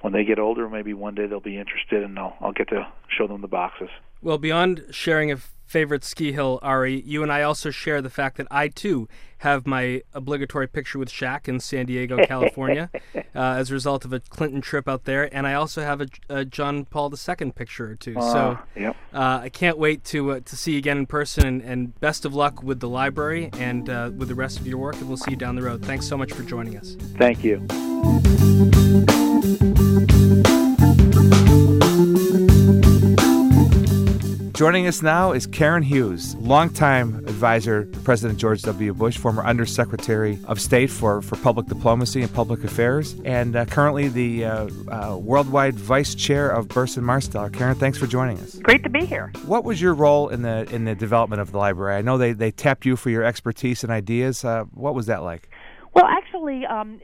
when 0.00 0.12
they 0.12 0.24
get 0.24 0.38
older, 0.38 0.68
maybe 0.68 0.94
one 0.94 1.14
day 1.14 1.26
they'll 1.26 1.40
be 1.40 1.58
interested, 1.58 2.02
and 2.02 2.18
I'll 2.18 2.36
I'll 2.40 2.52
get 2.52 2.68
to 2.68 2.86
show 3.08 3.26
them 3.26 3.40
the 3.40 3.48
boxes. 3.48 3.88
Well, 4.22 4.38
beyond 4.38 4.84
sharing 4.90 5.30
a 5.32 5.38
favorite 5.68 6.02
ski 6.02 6.32
hill, 6.32 6.58
Ari, 6.62 7.02
you 7.02 7.22
and 7.22 7.30
I 7.30 7.42
also 7.42 7.70
share 7.70 8.00
the 8.00 8.10
fact 8.10 8.38
that 8.38 8.46
I 8.50 8.68
too 8.68 9.08
have 9.38 9.66
my 9.66 10.02
obligatory 10.14 10.66
picture 10.66 10.98
with 10.98 11.10
Shaq 11.10 11.46
in 11.46 11.60
San 11.60 11.86
Diego, 11.86 12.24
California, 12.26 12.90
uh, 13.14 13.20
as 13.34 13.70
a 13.70 13.74
result 13.74 14.04
of 14.04 14.12
a 14.12 14.20
Clinton 14.20 14.60
trip 14.60 14.88
out 14.88 15.04
there, 15.04 15.32
and 15.34 15.46
I 15.46 15.54
also 15.54 15.82
have 15.82 16.00
a, 16.00 16.08
a 16.28 16.44
John 16.44 16.86
Paul 16.86 17.12
II 17.12 17.52
picture 17.52 17.90
or 17.90 17.94
two. 17.94 18.18
Uh, 18.18 18.32
so 18.32 18.58
yep. 18.74 18.96
uh, 19.12 19.40
I 19.42 19.48
can't 19.50 19.78
wait 19.78 20.04
to 20.06 20.32
uh, 20.32 20.40
to 20.40 20.56
see 20.56 20.72
you 20.72 20.78
again 20.78 20.98
in 20.98 21.06
person, 21.06 21.46
and, 21.46 21.62
and, 21.62 22.00
best 22.00 22.24
of 22.24 22.34
luck 22.34 22.62
with 22.62 22.80
the 22.80 22.88
library 22.88 23.50
and 23.54 23.88
uh, 23.90 24.10
with 24.16 24.28
the 24.28 24.34
rest 24.34 24.58
of 24.58 24.66
your 24.66 24.78
work, 24.78 24.96
and 24.96 25.08
we'll 25.08 25.16
see 25.16 25.32
you 25.32 25.36
down 25.36 25.54
the 25.54 25.62
road. 25.62 25.84
Thanks 25.84 26.06
so 26.06 26.16
much 26.16 26.32
for 26.32 26.42
joining 26.42 26.76
us. 26.76 26.96
Thank 27.16 27.44
you. 27.44 27.66
Joining 34.58 34.88
us 34.88 35.02
now 35.02 35.30
is 35.30 35.46
Karen 35.46 35.84
Hughes, 35.84 36.34
longtime 36.34 37.14
advisor 37.28 37.84
to 37.84 38.00
President 38.00 38.40
George 38.40 38.60
W. 38.62 38.92
Bush, 38.92 39.16
former 39.16 39.44
Undersecretary 39.44 40.36
of 40.46 40.60
State 40.60 40.90
for, 40.90 41.22
for 41.22 41.36
Public 41.36 41.68
Diplomacy 41.68 42.22
and 42.22 42.34
Public 42.34 42.64
Affairs, 42.64 43.14
and 43.24 43.54
uh, 43.54 43.66
currently 43.66 44.08
the 44.08 44.44
uh, 44.44 44.68
uh, 44.90 45.16
worldwide 45.16 45.76
vice 45.76 46.12
chair 46.16 46.50
of 46.50 46.66
Burson 46.66 47.04
Marsteller. 47.04 47.52
Karen, 47.52 47.76
thanks 47.76 47.98
for 47.98 48.08
joining 48.08 48.36
us. 48.40 48.58
Great 48.58 48.82
to 48.82 48.90
be 48.90 49.06
here. 49.06 49.30
What 49.46 49.62
was 49.62 49.80
your 49.80 49.94
role 49.94 50.28
in 50.28 50.42
the 50.42 50.68
in 50.74 50.86
the 50.86 50.96
development 50.96 51.40
of 51.40 51.52
the 51.52 51.58
library? 51.58 51.94
I 51.94 52.02
know 52.02 52.18
they, 52.18 52.32
they 52.32 52.50
tapped 52.50 52.84
you 52.84 52.96
for 52.96 53.10
your 53.10 53.22
expertise 53.22 53.84
and 53.84 53.92
ideas. 53.92 54.44
Uh, 54.44 54.64
what 54.74 54.92
was 54.92 55.06
that 55.06 55.22
like? 55.22 55.48
Well, 55.94 56.04
actually, 56.06 56.64
um, 56.66 57.00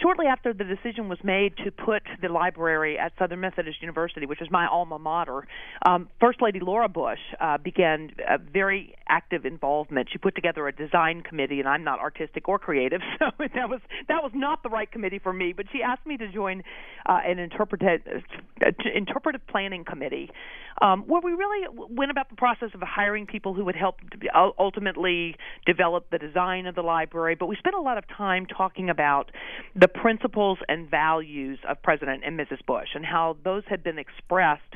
shortly 0.00 0.26
after 0.26 0.52
the 0.52 0.64
decision 0.64 1.08
was 1.08 1.18
made 1.22 1.56
to 1.64 1.70
put 1.70 2.02
the 2.22 2.28
library 2.28 2.98
at 2.98 3.12
Southern 3.18 3.40
Methodist 3.40 3.82
University, 3.82 4.26
which 4.26 4.40
is 4.40 4.48
my 4.50 4.66
alma 4.66 4.98
mater, 4.98 5.46
um, 5.84 6.08
First 6.20 6.40
Lady 6.40 6.60
Laura 6.60 6.88
Bush 6.88 7.18
uh, 7.40 7.58
began 7.58 8.10
a 8.28 8.38
very 8.38 8.94
active 9.08 9.44
involvement. 9.44 10.08
She 10.10 10.18
put 10.18 10.34
together 10.34 10.66
a 10.68 10.72
design 10.72 11.22
committee, 11.22 11.60
and 11.60 11.68
I'm 11.68 11.84
not 11.84 11.98
artistic 12.00 12.48
or 12.48 12.58
creative, 12.58 13.00
so 13.18 13.26
that 13.38 13.68
was 13.68 13.80
that 14.08 14.22
was 14.22 14.32
not 14.34 14.62
the 14.62 14.68
right 14.68 14.90
committee 14.90 15.18
for 15.18 15.32
me. 15.32 15.52
But 15.52 15.66
she 15.72 15.82
asked 15.82 16.06
me 16.06 16.16
to 16.16 16.28
join 16.30 16.62
uh, 17.06 17.18
an 17.26 17.38
interpretive 17.38 18.00
uh, 18.64 18.70
interpretive 18.94 19.46
planning 19.46 19.84
committee, 19.84 20.30
um, 20.80 21.02
where 21.06 21.20
we 21.20 21.32
really 21.32 21.66
went 21.90 22.10
about 22.10 22.30
the 22.30 22.36
process 22.36 22.70
of 22.74 22.80
hiring 22.82 23.26
people 23.26 23.54
who 23.54 23.64
would 23.64 23.76
help 23.76 23.96
ultimately 24.58 25.36
develop 25.66 26.10
the 26.10 26.18
design 26.18 26.66
of 26.66 26.74
the 26.74 26.82
library. 26.82 27.34
But 27.34 27.46
we 27.46 27.56
spent 27.56 27.74
a 27.74 27.80
lot 27.80 27.98
of 27.98 28.04
time 28.08 28.38
time 28.38 28.46
talking 28.46 28.90
about 28.90 29.30
the 29.74 29.88
principles 29.88 30.58
and 30.68 30.90
values 30.90 31.58
of 31.68 31.82
President 31.82 32.22
and 32.24 32.38
Mrs. 32.38 32.64
Bush 32.66 32.88
and 32.94 33.04
how 33.04 33.36
those 33.44 33.62
had 33.68 33.82
been 33.82 33.98
expressed 33.98 34.74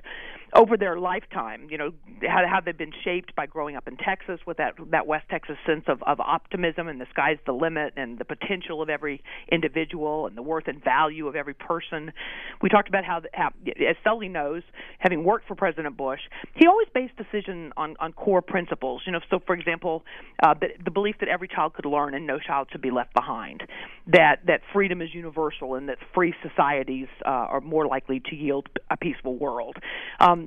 over 0.55 0.77
their 0.77 0.99
lifetime. 0.99 1.69
You 1.71 1.79
know, 1.79 1.91
how, 2.23 2.43
how 2.47 2.61
they've 2.61 2.77
been 2.77 2.93
shaped 3.05 3.35
by 3.35 3.47
growing 3.47 3.77
up 3.77 3.89
in 3.89 3.97
Texas 3.97 4.41
with 4.47 4.59
that 4.59 4.75
that 4.91 5.07
West 5.07 5.27
Texas 5.31 5.57
sense 5.67 5.85
of, 5.89 6.03
of 6.03 6.21
optimism 6.21 6.89
and 6.89 7.01
the 7.01 7.07
sky's 7.11 7.39
the 7.47 7.53
limit 7.53 7.95
and 7.97 8.19
the 8.19 8.25
potential 8.25 8.83
of 8.83 8.89
every 8.89 9.23
individual 9.51 10.27
and 10.27 10.37
the 10.37 10.43
worth 10.43 10.69
and 10.69 10.83
value 10.83 11.27
of 11.27 11.37
every 11.37 11.55
person. 11.55 12.13
We 12.61 12.69
talked 12.69 12.89
about 12.89 13.05
how, 13.05 13.23
how 13.33 13.51
as 13.67 13.97
Sully 14.05 14.29
knows, 14.29 14.63
having 14.99 15.25
worked 15.25 15.49
for 15.49 15.55
President 15.55 15.97
Bush, 15.97 16.21
he 16.55 16.67
always 16.67 16.89
based 16.95 17.15
decision 17.17 17.73
on 17.77 17.97
on 18.01 18.13
core 18.13 18.43
principles. 18.43 19.03
You 19.07 19.13
know, 19.13 19.21
so 19.31 19.41
for 19.47 19.55
example, 19.55 20.05
uh, 20.43 20.55
the, 20.55 20.69
the 20.85 20.91
belief 20.91 21.17
that 21.21 21.29
every 21.29 21.49
child 21.49 21.75
could 21.75 21.87
learn 21.87 22.15
and 22.15 22.27
no 22.27 22.39
child 22.39 22.69
should 22.71 22.83
be 22.83 22.91
left 22.91 23.15
behind, 23.15 23.63
that 24.07 24.41
that 24.47 24.61
freedom 24.73 25.01
is 25.01 25.15
universal 25.15 25.75
and 25.75 25.89
that 25.89 25.99
free 26.15 26.35
societies 26.43 27.09
uh, 27.25 27.29
are 27.29 27.61
more 27.61 27.87
likely 27.87 28.21
to 28.21 28.37
yield 28.37 28.69
a 28.91 28.97
peaceful 28.97 29.37
world. 29.37 29.77
Um, 30.21 30.41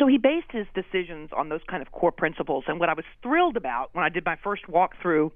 so 0.00 0.06
he 0.06 0.16
based 0.16 0.50
his 0.50 0.66
decisions 0.74 1.28
on 1.36 1.50
those 1.50 1.60
kind 1.68 1.82
of 1.82 1.92
core 1.92 2.10
principles. 2.10 2.64
And 2.66 2.80
what 2.80 2.88
I 2.88 2.94
was 2.94 3.04
thrilled 3.22 3.56
about 3.56 3.90
when 3.92 4.02
I 4.02 4.08
did 4.08 4.24
my 4.24 4.36
first 4.42 4.62
walkthrough 4.66 5.30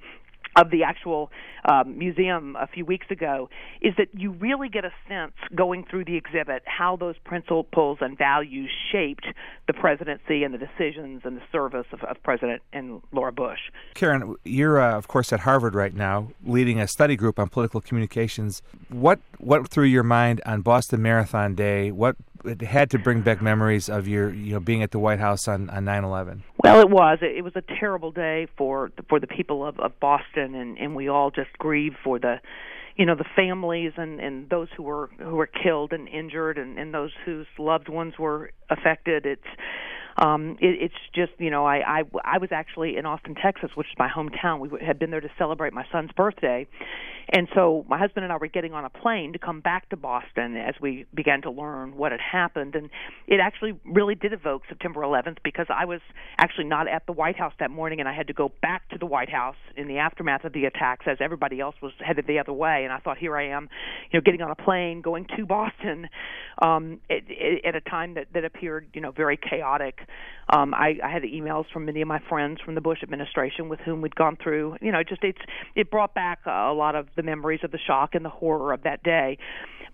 of 0.57 0.71
the 0.71 0.83
actual 0.85 1.31
um, 1.65 1.99
museum 1.99 2.57
a 2.61 2.67
few 2.67 2.85
weeks 2.85 3.07
ago 3.11 3.49
is 3.81 3.95
that 3.97 4.09
you 4.13 4.33
really 4.33 4.69
get 4.69 4.85
a 4.85 4.93
sense 5.09 5.33
going 5.55 5.85
through 5.89 6.05
the 6.05 6.17
exhibit 6.17 6.63
how 6.67 6.97
those 6.97 7.17
principles 7.25 7.99
and 8.01 8.17
values 8.19 8.71
shaped 8.93 9.27
the 9.67 9.73
presidency 9.73 10.45
and 10.45 10.53
the 10.53 10.59
decisions 10.59 11.23
and 11.25 11.37
the 11.37 11.43
service 11.51 11.87
of, 11.93 12.03
of 12.05 12.23
President 12.23 12.63
and 12.73 13.01
Laura 13.13 13.33
Bush. 13.33 13.61
Karen, 13.95 14.35
you're 14.45 14.81
uh, 14.81 14.97
of 14.97 15.09
course 15.09 15.33
at 15.33 15.41
Harvard 15.41 15.75
right 15.75 15.95
now, 15.95 16.29
leading 16.45 16.79
a 16.81 16.87
study 16.87 17.17
group 17.17 17.39
on 17.39 17.49
political 17.49 17.81
communications. 17.81 18.63
What 18.89 19.21
what 19.39 19.69
through 19.69 19.85
your 19.85 20.03
mind 20.03 20.41
on 20.47 20.61
Boston 20.61 21.03
Marathon 21.03 21.55
Day? 21.55 21.91
What 21.91 22.17
it 22.45 22.61
had 22.61 22.91
to 22.91 22.99
bring 22.99 23.23
back 23.23 23.41
memories 23.41 23.89
of 23.89 24.07
your 24.07 24.33
you 24.33 24.53
know 24.53 24.61
being 24.61 24.83
at 24.83 24.91
the 24.91 24.99
White 24.99 25.19
House 25.19 25.49
on 25.49 25.71
on 25.71 25.85
9/11. 25.85 26.43
Well, 26.65 26.81
it 26.81 26.89
was. 26.89 27.19
It 27.21 27.45
was 27.45 27.53
a 27.57 27.63
terrible 27.79 28.11
day 28.11 28.49
for 28.57 28.91
for 29.11 29.21
the 29.21 29.27
people 29.27 29.67
of, 29.67 29.79
of 29.79 30.01
Boston, 30.01 30.55
and 30.55 30.79
and 30.79 30.97
we 30.97 31.09
all 31.09 31.31
just 31.31 31.53
grieve 31.59 31.93
for 32.03 32.19
the 32.19 32.41
you 32.97 33.05
know 33.05 33.15
the 33.15 33.25
families 33.37 33.93
and 33.99 34.19
and 34.19 34.49
those 34.49 34.69
who 34.77 34.85
were 34.85 35.11
who 35.19 35.35
were 35.35 35.47
killed 35.47 35.93
and 35.93 36.09
injured 36.09 36.57
and 36.59 36.79
and 36.79 36.95
those 36.95 37.11
whose 37.25 37.47
loved 37.59 37.89
ones 37.89 38.15
were 38.19 38.51
affected 38.71 39.27
it's 39.27 39.43
um 40.17 40.53
it, 40.61 40.77
it's 40.81 40.95
just 41.15 41.33
you 41.39 41.51
know 41.51 41.67
I, 41.67 42.01
I 42.01 42.03
i 42.25 42.39
was 42.39 42.51
actually 42.53 42.97
in 42.97 43.05
austin 43.05 43.35
texas 43.35 43.71
which 43.75 43.89
is 43.89 43.95
my 43.99 44.09
hometown 44.09 44.61
we 44.61 44.69
had 44.85 44.99
been 44.99 45.11
there 45.11 45.21
to 45.21 45.31
celebrate 45.37 45.73
my 45.73 45.85
son's 45.91 46.13
birthday 46.13 46.67
and 47.31 47.49
so 47.55 47.85
my 47.89 47.99
husband 47.99 48.25
and 48.25 48.33
I 48.33 48.37
were 48.37 48.49
getting 48.49 48.73
on 48.75 48.85
a 48.85 48.91
plane 48.91 49.33
to 49.33 49.39
come 49.39 49.61
back 49.61 49.89
to 49.91 49.97
Boston 49.97 50.57
as 50.57 50.75
we 50.81 51.07
began 51.15 51.43
to 51.43 51.51
learn 51.51 51.97
what 51.97 52.13
had 52.13 52.21
happened. 52.21 52.75
And 52.75 52.91
it 53.27 53.41
actually 53.41 53.73
really 53.85 54.15
did 54.15 54.33
evoke 54.33 54.63
September 54.69 55.01
11th 55.01 55.39
because 55.43 55.67
I 55.71 55.85
was 55.87 56.01
actually 56.39 56.65
not 56.65 56.87
at 56.89 57.07
the 57.07 57.13
White 57.13 57.37
House 57.37 57.55
that 57.61 57.71
morning 57.71 58.01
and 58.01 58.09
I 58.09 58.15
had 58.15 58.27
to 58.27 58.35
go 58.35 58.53
back 58.61 58.89
to 58.91 58.99
the 58.99 59.07
White 59.07 59.31
House 59.31 59.57
in 59.77 59.89
the 59.89 59.99
aftermath 59.99 60.45
of 60.45 60.53
the 60.53 60.67
attacks 60.67 61.07
as 61.09 61.19
everybody 61.21 61.61
else 61.61 61.77
was 61.81 61.93
headed 61.99 62.27
the 62.27 62.39
other 62.39 62.53
way. 62.53 62.83
And 62.85 62.93
I 62.93 62.99
thought, 62.99 63.19
here 63.19 63.37
I 63.37 63.49
am, 63.49 63.69
you 64.11 64.19
know, 64.19 64.23
getting 64.23 64.43
on 64.43 64.51
a 64.51 64.55
plane, 64.55 65.01
going 65.01 65.27
to 65.37 65.47
Boston 65.47 66.09
um, 66.61 67.01
at, 67.11 67.23
at 67.65 67.75
a 67.75 67.81
time 67.81 68.15
that, 68.15 68.27
that 68.35 68.45
appeared, 68.45 68.89
you 68.93 69.01
know, 69.01 69.11
very 69.11 69.39
chaotic. 69.39 70.01
Um, 70.53 70.75
I, 70.75 70.99
I 71.03 71.11
had 71.11 71.23
emails 71.23 71.65
from 71.73 71.87
many 71.87 72.03
of 72.03 72.09
my 72.09 72.21
friends 72.29 72.61
from 72.63 72.75
the 72.75 72.81
Bush 72.81 72.99
administration 73.03 73.69
with 73.69 73.81
whom 73.81 74.03
we'd 74.03 74.15
gone 74.15 74.37
through. 74.43 74.77
You 74.81 74.93
know, 74.93 75.03
just 75.03 75.25
it's 75.25 75.39
it 75.75 75.91
brought 75.91 76.15
back 76.15 76.41
a 76.47 76.73
lot 76.73 76.95
of 76.95 77.07
the 77.17 77.23
memories 77.23 77.61
of 77.63 77.71
the 77.71 77.79
shock 77.79 78.15
and 78.15 78.25
the 78.25 78.31
horror 78.31 78.73
of 78.73 78.83
that 78.83 79.03
day. 79.03 79.39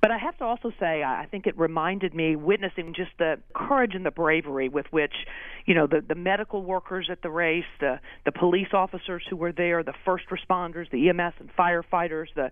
But 0.00 0.10
I 0.10 0.16
have 0.16 0.36
to 0.38 0.44
also 0.44 0.72
say, 0.80 1.02
I 1.02 1.26
think 1.30 1.46
it 1.46 1.58
reminded 1.58 2.14
me 2.14 2.34
witnessing 2.34 2.94
just 2.94 3.10
the 3.18 3.38
courage 3.54 3.94
and 3.94 4.06
the 4.06 4.10
bravery 4.10 4.70
with 4.70 4.86
which, 4.90 5.12
you 5.66 5.74
know, 5.74 5.86
the 5.86 6.00
the 6.00 6.14
medical 6.14 6.62
workers 6.64 7.08
at 7.10 7.20
the 7.20 7.28
race, 7.30 7.66
the 7.80 8.00
the 8.24 8.32
police 8.32 8.68
officers 8.72 9.22
who 9.28 9.36
were 9.36 9.52
there, 9.52 9.82
the 9.82 9.92
first 10.06 10.24
responders, 10.30 10.90
the 10.90 11.10
EMS 11.10 11.34
and 11.38 11.50
firefighters, 11.54 12.28
the 12.34 12.50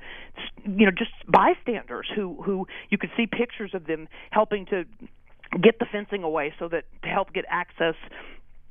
you 0.65 0.85
know, 0.85 0.93
just 0.93 1.13
bystanders 1.27 2.07
who 2.15 2.43
who 2.43 2.67
you 2.91 2.99
could 2.99 3.11
see 3.17 3.27
pictures 3.27 3.71
of 3.73 3.87
them 3.87 4.09
helping 4.31 4.67
to 4.67 4.85
get 5.63 5.79
the 5.79 5.87
fencing 5.91 6.25
away 6.25 6.53
so 6.59 6.69
that 6.69 6.85
to 7.03 7.09
help 7.09 7.33
get 7.33 7.47
access 7.49 7.95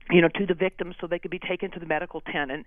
you 0.10 0.22
know, 0.22 0.30
to 0.30 0.46
the 0.46 0.54
victims 0.54 0.96
so 1.00 1.08
they 1.08 1.20
could 1.20 1.32
be 1.32 1.40
taken 1.40 1.72
to 1.72 1.80
the 1.80 1.86
medical 1.86 2.22
tent. 2.22 2.52
And 2.52 2.66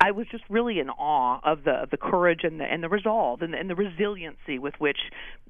I 0.00 0.12
was 0.12 0.26
just 0.30 0.44
really 0.48 0.78
in 0.78 0.90
awe 0.90 1.40
of 1.42 1.64
the 1.64 1.72
of 1.72 1.90
the 1.90 1.96
courage 1.96 2.40
and 2.44 2.60
the 2.60 2.64
and 2.64 2.82
the 2.82 2.88
resolve 2.88 3.42
and 3.42 3.52
the, 3.52 3.58
and 3.58 3.68
the 3.68 3.74
resiliency 3.74 4.58
with 4.58 4.74
which 4.78 4.98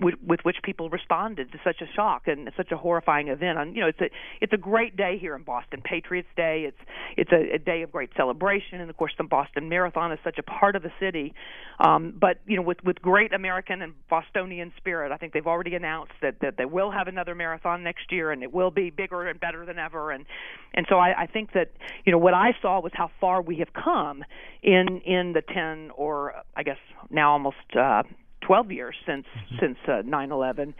with, 0.00 0.14
with 0.26 0.40
which 0.44 0.56
people 0.62 0.90
responded 0.90 1.52
to 1.52 1.58
such 1.64 1.80
a 1.80 1.86
shock 1.94 2.26
and 2.26 2.50
such 2.56 2.70
a 2.72 2.76
horrifying 2.76 3.28
event. 3.28 3.58
And 3.58 3.74
you 3.74 3.82
know, 3.82 3.88
it's 3.88 4.00
a 4.00 4.10
it's 4.40 4.52
a 4.52 4.58
great 4.58 4.96
day 4.96 5.18
here 5.20 5.34
in 5.34 5.42
Boston, 5.42 5.82
Patriots 5.82 6.28
Day. 6.36 6.64
It's 6.68 6.90
it's 7.16 7.32
a, 7.32 7.56
a 7.56 7.58
day 7.58 7.82
of 7.82 7.92
great 7.92 8.10
celebration, 8.16 8.80
and 8.80 8.88
of 8.88 8.96
course, 8.96 9.12
the 9.18 9.24
Boston 9.24 9.68
Marathon 9.68 10.12
is 10.12 10.18
such 10.24 10.38
a 10.38 10.42
part 10.42 10.76
of 10.76 10.82
the 10.82 10.92
city. 11.00 11.34
Um, 11.78 12.14
but 12.18 12.38
you 12.46 12.56
know, 12.56 12.62
with 12.62 12.78
with 12.84 13.02
great 13.02 13.32
American 13.32 13.82
and 13.82 13.92
Bostonian 14.08 14.72
spirit, 14.76 15.12
I 15.12 15.16
think 15.16 15.32
they've 15.32 15.46
already 15.46 15.74
announced 15.74 16.14
that 16.22 16.40
that 16.40 16.56
they 16.56 16.64
will 16.64 16.90
have 16.90 17.08
another 17.08 17.34
marathon 17.34 17.82
next 17.82 18.10
year, 18.10 18.32
and 18.32 18.42
it 18.42 18.52
will 18.52 18.70
be 18.70 18.90
bigger 18.90 19.26
and 19.28 19.38
better 19.38 19.66
than 19.66 19.78
ever. 19.78 20.10
And 20.10 20.24
and 20.74 20.86
so 20.88 20.96
I, 20.96 21.22
I 21.22 21.25
think 21.26 21.52
that 21.52 21.72
you 22.04 22.12
know 22.12 22.18
what 22.18 22.34
I 22.34 22.52
saw 22.60 22.80
was 22.80 22.92
how 22.94 23.10
far 23.20 23.42
we 23.42 23.56
have 23.56 23.72
come 23.72 24.24
in 24.62 25.00
in 25.04 25.32
the 25.32 25.42
10 25.42 25.90
or 25.96 26.34
I 26.56 26.62
guess 26.62 26.78
now 27.10 27.32
almost 27.32 27.56
uh 27.78 28.02
12 28.46 28.72
years 28.72 28.94
since 29.06 29.26
mm-hmm. 29.26 29.56
since 29.60 29.78
uh, 29.88 30.02
9/11, 30.02 30.74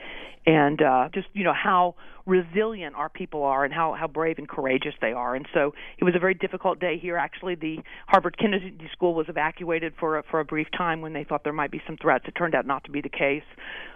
and 0.47 0.81
uh, 0.81 1.09
just 1.13 1.27
you 1.33 1.45
know 1.45 1.53
how 1.53 1.95
resilient 2.27 2.95
our 2.97 3.09
people 3.09 3.43
are 3.45 3.65
and 3.65 3.73
how 3.73 3.95
how 3.95 4.07
brave 4.07 4.39
and 4.39 4.49
courageous 4.49 4.95
they 5.01 5.13
are. 5.13 5.35
And 5.35 5.47
so 5.53 5.75
it 5.99 6.05
was 6.05 6.15
a 6.15 6.19
very 6.19 6.35
difficult 6.35 6.79
day 6.81 6.99
here. 6.99 7.17
Actually, 7.17 7.57
the 7.57 7.79
Harvard 8.07 8.37
Kennedy 8.39 8.77
School 8.93 9.15
was 9.15 9.27
evacuated 9.29 9.95
for 9.99 10.19
a, 10.19 10.23
for 10.25 10.41
a 10.41 10.45
brief 10.45 10.69
time 10.77 11.01
when 11.01 11.13
they 11.13 11.25
thought 11.25 11.45
there 11.45 11.53
might 11.53 11.71
be 11.71 11.83
some 11.87 11.97
threats. 11.97 12.25
It 12.29 12.33
turned 12.33 12.55
out 12.55 12.67
not 12.67 12.85
to 12.85 12.91
be 12.91 13.01
the 13.01 13.09
case, 13.09 13.45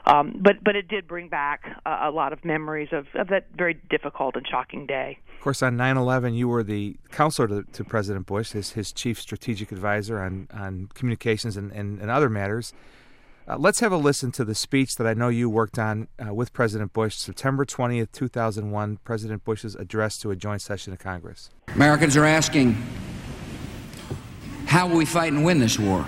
um, 0.07 0.41
but 0.41 0.63
but 0.65 0.75
it 0.75 0.89
did 0.89 1.07
bring 1.07 1.29
back 1.29 1.63
a, 1.87 2.09
a 2.09 2.11
lot 2.11 2.33
of 2.33 2.45
memories 2.45 2.89
of, 2.93 3.07
of 3.15 3.29
that 3.29 3.47
very 3.57 3.75
difficult 3.89 4.37
and 4.37 4.47
shocking 4.49 4.87
day. 4.87 5.19
Of 5.37 5.45
course, 5.45 5.63
on 5.63 5.77
9/11, 5.77 6.35
you 6.37 6.49
were 6.49 6.63
the 6.63 6.97
counselor 7.11 7.49
to, 7.49 7.63
to 7.63 7.85
President 7.85 8.27
Bush, 8.27 8.53
his 8.53 8.73
his 8.73 8.93
chief 8.93 9.21
strategic 9.21 9.71
advisor 9.71 10.21
on 10.21 10.49
on 10.53 10.89
communications 10.95 11.57
and, 11.57 11.71
and, 11.73 12.01
and 12.01 12.11
other 12.11 12.29
matters. 12.29 12.73
Uh, 13.49 13.57
let's 13.59 13.81
have 13.81 13.91
a 13.91 13.97
listen 13.97 14.31
to 14.31 14.45
the 14.45 14.55
speech 14.55 14.97
that 14.97 15.07
I 15.07 15.15
know 15.15 15.29
you 15.29 15.49
worked 15.49 15.79
on 15.79 16.09
uh, 16.25 16.33
with 16.33 16.53
President 16.53 16.93
Bush, 16.93 17.17
September 17.17 17.65
20th, 17.65 18.13
2001, 18.13 18.99
President 19.03 19.45
Bush's 19.45 19.75
address 19.75 20.19
to 20.19 20.31
a 20.31 20.37
joint 20.37 20.63
session 20.63 20.93
of 20.93 20.99
Congress. 20.99 21.51
Americans 21.75 22.17
are 22.17 22.25
asking, 22.25 22.77
how 24.67 24.87
will 24.87 24.99
we 24.99 25.07
fight 25.07 25.33
and 25.33 25.45
win 25.45 25.59
this 25.59 25.79
war? 25.79 26.05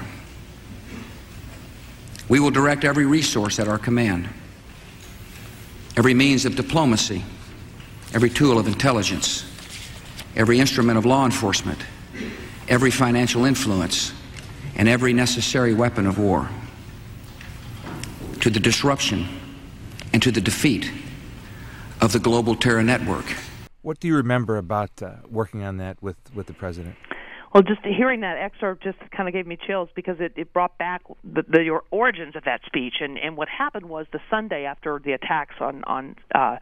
We 2.28 2.38
will 2.38 2.50
direct 2.50 2.84
every 2.84 3.06
resource 3.06 3.58
at 3.58 3.66
our 3.66 3.78
command, 3.78 4.28
every 5.96 6.14
means 6.14 6.44
of 6.44 6.54
diplomacy, 6.54 7.24
every 8.14 8.30
tool 8.30 8.58
of 8.58 8.66
intelligence, 8.66 9.44
every 10.36 10.60
instrument 10.60 10.98
of 10.98 11.06
law 11.06 11.24
enforcement, 11.24 11.78
every 12.68 12.90
financial 12.90 13.46
influence, 13.46 14.12
and 14.76 14.88
every 14.88 15.12
necessary 15.12 15.74
weapon 15.74 16.06
of 16.06 16.18
war 16.18 16.48
to 18.42 18.50
the 18.50 18.60
disruption 18.60 19.26
and 20.12 20.22
to 20.22 20.30
the 20.30 20.40
defeat 20.40 20.90
of 22.00 22.12
the 22.12 22.18
global 22.18 22.54
terror 22.54 22.82
network. 22.82 23.24
What 23.82 24.00
do 24.00 24.08
you 24.08 24.16
remember 24.16 24.56
about 24.56 25.00
uh, 25.00 25.14
working 25.28 25.62
on 25.62 25.78
that 25.78 26.02
with, 26.02 26.16
with 26.34 26.48
the 26.48 26.52
president? 26.52 26.96
Well, 27.54 27.62
just 27.62 27.80
hearing 27.84 28.20
that 28.22 28.38
excerpt 28.38 28.82
just 28.82 28.98
kind 29.14 29.28
of 29.28 29.34
gave 29.34 29.46
me 29.46 29.56
chills 29.66 29.90
because 29.94 30.16
it, 30.18 30.32
it 30.36 30.52
brought 30.52 30.76
back 30.78 31.02
the, 31.22 31.42
the 31.42 31.80
origins 31.90 32.34
of 32.34 32.44
that 32.44 32.62
speech. 32.66 32.94
And, 33.00 33.18
and 33.18 33.36
what 33.36 33.48
happened 33.48 33.88
was 33.88 34.06
the 34.12 34.20
Sunday 34.30 34.64
after 34.64 35.00
the 35.04 35.12
attacks 35.12 35.56
on 35.60 35.84
on 35.84 36.16
uh, 36.34 36.56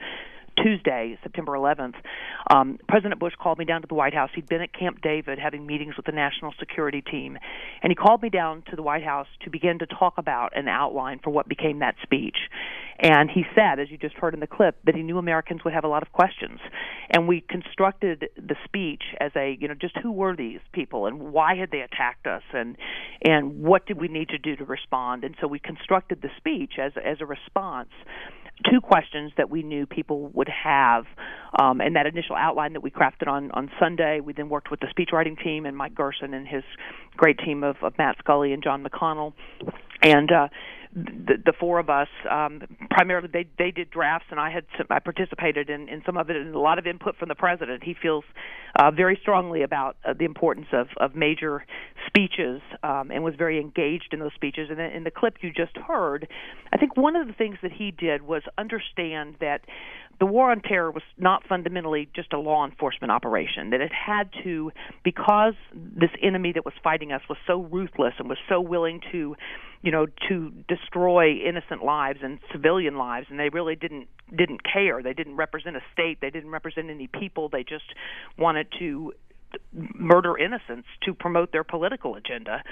Tuesday, 0.63 1.19
September 1.23 1.53
11th, 1.53 1.95
um, 2.51 2.79
President 2.89 3.21
Bush 3.21 3.35
called 3.41 3.59
me 3.59 3.65
down 3.65 3.83
to 3.83 3.89
the 3.89 3.95
White 3.95 4.15
House. 4.15 4.31
He'd 4.35 4.49
been 4.49 4.61
at 4.61 4.73
Camp 4.73 5.01
David 5.03 5.39
having 5.39 5.67
meetings 5.67 5.97
with 5.97 6.07
the 6.07 6.13
national 6.13 6.53
security 6.59 7.03
team, 7.03 7.39
and 7.83 7.91
he 7.91 7.95
called 7.95 8.23
me 8.23 8.31
down 8.31 8.63
to 8.71 8.77
the 8.77 8.83
White 8.83 9.05
House 9.05 9.29
to 9.43 9.51
begin 9.51 9.79
to 9.79 9.87
talk 9.87 10.15
about 10.19 10.57
an 10.57 10.69
outline 10.69 11.21
for 11.23 11.31
what 11.31 11.49
became 11.49 11.81
that 11.81 11.95
speech. 12.03 12.37
And 13.03 13.31
he 13.31 13.45
said, 13.55 13.79
as 13.81 13.91
you 13.91 13.97
just 13.97 14.15
heard 14.17 14.35
in 14.35 14.41
the 14.41 14.47
clip, 14.47 14.77
that 14.85 14.95
he 14.95 15.03
knew 15.03 15.17
Americans 15.17 15.65
would 15.65 15.73
have 15.73 15.85
a 15.85 15.89
lot 15.89 16.03
of 16.03 16.13
questions. 16.13 16.61
And 17.11 17.27
we 17.27 17.41
constructed 17.41 18.29
the 18.37 18.57
speech 18.65 19.03
as 19.19 19.33
a, 19.35 19.57
you 19.59 19.69
know, 19.69 19.75
just 19.75 19.97
who 20.03 20.13
were 20.13 20.37
these 20.37 20.61
people 20.73 21.07
and 21.07 21.33
why 21.33 21.55
had 21.57 21.71
they 21.71 21.81
attacked 21.81 22.27
us 22.27 22.43
and 22.53 22.77
and 23.23 23.63
what 23.63 23.87
did 23.87 23.99
we 23.99 24.09
need 24.09 24.29
to 24.31 24.39
do 24.39 24.55
to 24.57 24.65
respond? 24.65 25.25
And 25.25 25.35
so 25.41 25.47
we 25.47 25.59
constructed 25.59 26.21
the 26.21 26.29
speech 26.37 26.75
as 26.79 26.93
as 27.03 27.19
a 27.21 27.27
response 27.27 27.91
two 28.69 28.81
questions 28.81 29.33
that 29.37 29.51
we 29.51 29.63
knew 29.63 29.87
people 29.87 30.29
would 30.35 30.49
have. 30.49 31.05
Um, 31.61 31.81
and 31.81 31.97
that 31.97 32.07
initial 32.07 32.37
outline 32.37 32.75
that 32.75 32.83
we 32.83 32.91
crafted 32.91 33.29
on, 33.29 33.51
on 33.53 33.71
Sunday, 33.79 34.21
we 34.21 34.33
then 34.33 34.49
worked 34.49 34.71
with 34.71 34.81
the 34.81 34.87
speechwriting 34.87 35.43
team 35.43 35.67
and 35.67 35.77
Mike 35.77 35.95
Gerson 35.95 36.35
and 36.35 36.47
his 36.47 36.63
great 37.17 37.39
team 37.39 37.65
of, 37.65 37.77
of 37.83 37.97
Matt 37.99 38.17
Scully 38.19 38.53
and 38.53 38.63
John 38.63 38.85
McConnell. 38.85 39.33
And 40.03 40.31
uh, 40.31 40.49
the, 40.95 41.35
the 41.45 41.53
four 41.59 41.79
of 41.79 41.89
us 41.89 42.09
um, 42.29 42.63
primarily 42.91 43.29
they 43.33 43.47
they 43.59 43.71
did 43.71 43.91
drafts 43.91 44.27
and 44.31 44.41
I 44.41 44.51
had 44.51 44.65
some, 44.77 44.87
I 44.91 44.99
participated 44.99 45.71
in, 45.71 45.89
in 45.89 46.03
some 46.05 46.17
of 46.17 46.31
it 46.31 46.37
and 46.37 46.55
a 46.55 46.59
lot 46.59 46.79
of 46.79 46.87
input 46.87 47.17
from 47.17 47.29
the 47.29 47.35
president. 47.35 47.85
He 47.85 47.95
feels 47.95 48.25
uh, 48.79 48.91
very 48.91 49.19
strongly 49.23 49.63
about 49.63 49.97
uh, 50.05 50.15
the 50.19 50.25
importance 50.25 50.67
of, 50.73 50.89
of 50.97 51.15
major 51.15 51.65
speeches 52.07 52.61
um, 52.83 53.11
and 53.11 53.23
was 53.23 53.35
very 53.37 53.61
engaged 53.61 54.09
in 54.13 54.19
those 54.19 54.35
speeches. 54.35 54.69
And 54.71 54.81
in 54.81 55.05
the 55.05 55.11
clip 55.11 55.37
you 55.43 55.53
just 55.53 55.77
heard, 55.77 56.27
I 56.73 56.77
think 56.77 56.97
one 56.97 57.15
of 57.15 57.27
the 57.27 57.35
things 57.35 57.59
that 57.63 57.73
he 57.73 57.93
did 57.93 58.23
was 58.23 58.43
understand 58.59 59.37
that 59.41 59.61
the 60.21 60.27
war 60.27 60.51
on 60.51 60.61
terror 60.61 60.91
was 60.91 61.03
not 61.17 61.43
fundamentally 61.49 62.09
just 62.15 62.33
a 62.35 62.39
law 62.39 62.67
enforcement 62.67 63.11
operation, 63.11 63.71
that 63.71 63.81
it 63.81 63.91
had 63.91 64.29
to, 64.45 64.71
because 65.03 65.55
this 65.75 66.11
enemy 66.23 66.53
that 66.53 66.65
was 66.65 66.75
fighting 66.85 67.11
us 67.11 67.23
was 67.29 67.39
so 67.47 67.63
ruthless 67.63 68.13
and 68.19 68.29
was 68.29 68.39
so 68.47 68.61
willing 68.61 69.01
to, 69.13 69.35
you 69.81 69.91
know, 69.91 70.07
to 70.29 70.51
destroy 70.69 71.33
innocent 71.33 71.83
lives 71.83 72.21
and 72.23 72.39
civilian 72.53 72.99
lives, 72.99 73.29
and 73.31 73.41
they 73.41 73.49
really 73.49 73.75
didn't 73.75 74.09
didn't 74.37 74.61
care. 74.63 75.03
They 75.03 75.15
didn't 75.15 75.37
represent 75.37 75.75
a 75.75 75.81
state. 75.93 76.19
They 76.21 76.31
didn't 76.31 76.51
represent 76.51 76.91
any 76.91 77.09
people. 77.09 77.49
They 77.49 77.65
just 77.65 77.95
wanted 78.39 78.69
to 78.79 79.13
murder 79.73 80.37
innocents 80.37 80.89
to 81.05 81.15
promote 81.15 81.53
their 81.53 81.65
political 81.65 82.15
agenda. 82.17 82.63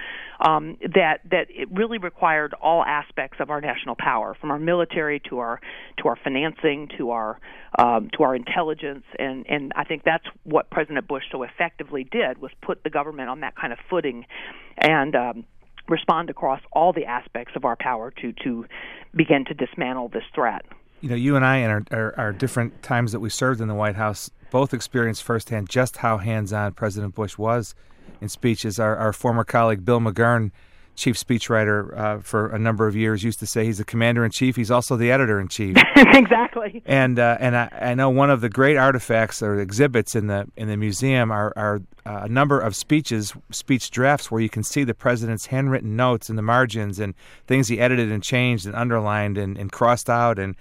Um, 0.40 0.76
that 0.94 1.20
that 1.30 1.46
it 1.50 1.68
really 1.70 1.98
required 1.98 2.54
all 2.54 2.84
aspects 2.84 3.38
of 3.40 3.50
our 3.50 3.60
national 3.60 3.96
power, 3.96 4.36
from 4.40 4.50
our 4.50 4.58
military 4.58 5.20
to 5.28 5.38
our 5.38 5.60
to 5.98 6.08
our 6.08 6.16
financing 6.16 6.88
to 6.98 7.10
our 7.10 7.40
um, 7.78 8.10
to 8.16 8.22
our 8.22 8.34
intelligence, 8.34 9.04
and 9.18 9.46
and 9.48 9.72
I 9.76 9.84
think 9.84 10.02
that's 10.04 10.24
what 10.44 10.70
President 10.70 11.06
Bush 11.08 11.24
so 11.30 11.42
effectively 11.42 12.04
did 12.04 12.38
was 12.38 12.50
put 12.62 12.84
the 12.84 12.90
government 12.90 13.28
on 13.28 13.40
that 13.40 13.56
kind 13.56 13.72
of 13.72 13.78
footing, 13.88 14.26
and. 14.76 15.14
Um, 15.14 15.44
respond 15.90 16.28
across 16.28 16.60
all 16.70 16.92
the 16.92 17.06
aspects 17.06 17.54
of 17.56 17.64
our 17.64 17.74
power 17.74 18.10
to 18.10 18.34
to 18.44 18.66
begin 19.16 19.46
to 19.46 19.54
dismantle 19.54 20.08
this 20.08 20.22
threat 20.34 20.62
you 21.00 21.08
know, 21.08 21.14
you 21.14 21.36
and 21.36 21.44
I, 21.44 21.58
in 21.58 21.70
our, 21.70 21.84
our, 21.90 22.18
our, 22.18 22.32
different 22.32 22.82
times 22.82 23.12
that 23.12 23.20
we 23.20 23.30
served 23.30 23.60
in 23.60 23.68
the 23.68 23.74
White 23.74 23.94
House, 23.94 24.30
both 24.50 24.74
experienced 24.74 25.22
firsthand 25.22 25.68
just 25.68 25.98
how 25.98 26.18
hands 26.18 26.52
on 26.52 26.72
President 26.72 27.14
Bush 27.14 27.38
was 27.38 27.74
in 28.20 28.28
speeches. 28.28 28.78
Our, 28.78 28.96
our 28.96 29.12
former 29.12 29.44
colleague 29.44 29.84
Bill 29.84 30.00
McGurn, 30.00 30.50
chief 30.96 31.16
speechwriter 31.16 31.96
uh, 31.96 32.18
for 32.20 32.48
a 32.48 32.58
number 32.58 32.86
of 32.88 32.96
years, 32.96 33.22
used 33.22 33.38
to 33.40 33.46
say 33.46 33.64
he's 33.64 33.78
the 33.78 33.84
commander 33.84 34.24
in 34.24 34.30
chief. 34.30 34.56
He's 34.56 34.70
also 34.70 34.96
the 34.96 35.10
editor 35.12 35.40
in 35.40 35.48
chief. 35.48 35.76
exactly. 35.96 36.82
And 36.86 37.18
uh, 37.18 37.36
and 37.40 37.56
I, 37.56 37.68
I, 37.80 37.94
know 37.94 38.10
one 38.10 38.30
of 38.30 38.40
the 38.40 38.48
great 38.48 38.76
artifacts 38.76 39.42
or 39.42 39.60
exhibits 39.60 40.14
in 40.16 40.26
the 40.26 40.46
in 40.56 40.68
the 40.68 40.76
museum 40.76 41.30
are, 41.30 41.52
are 41.56 41.80
uh, 42.04 42.22
a 42.24 42.28
number 42.28 42.58
of 42.58 42.74
speeches, 42.74 43.34
speech 43.50 43.90
drafts, 43.90 44.30
where 44.30 44.40
you 44.40 44.48
can 44.48 44.64
see 44.64 44.84
the 44.84 44.94
president's 44.94 45.46
handwritten 45.46 45.94
notes 45.94 46.30
in 46.30 46.36
the 46.36 46.42
margins 46.42 46.98
and 46.98 47.14
things 47.46 47.68
he 47.68 47.78
edited 47.78 48.10
and 48.10 48.22
changed 48.22 48.66
and 48.66 48.74
underlined 48.74 49.38
and, 49.38 49.56
and 49.56 49.70
crossed 49.70 50.10
out 50.10 50.38
and 50.38 50.56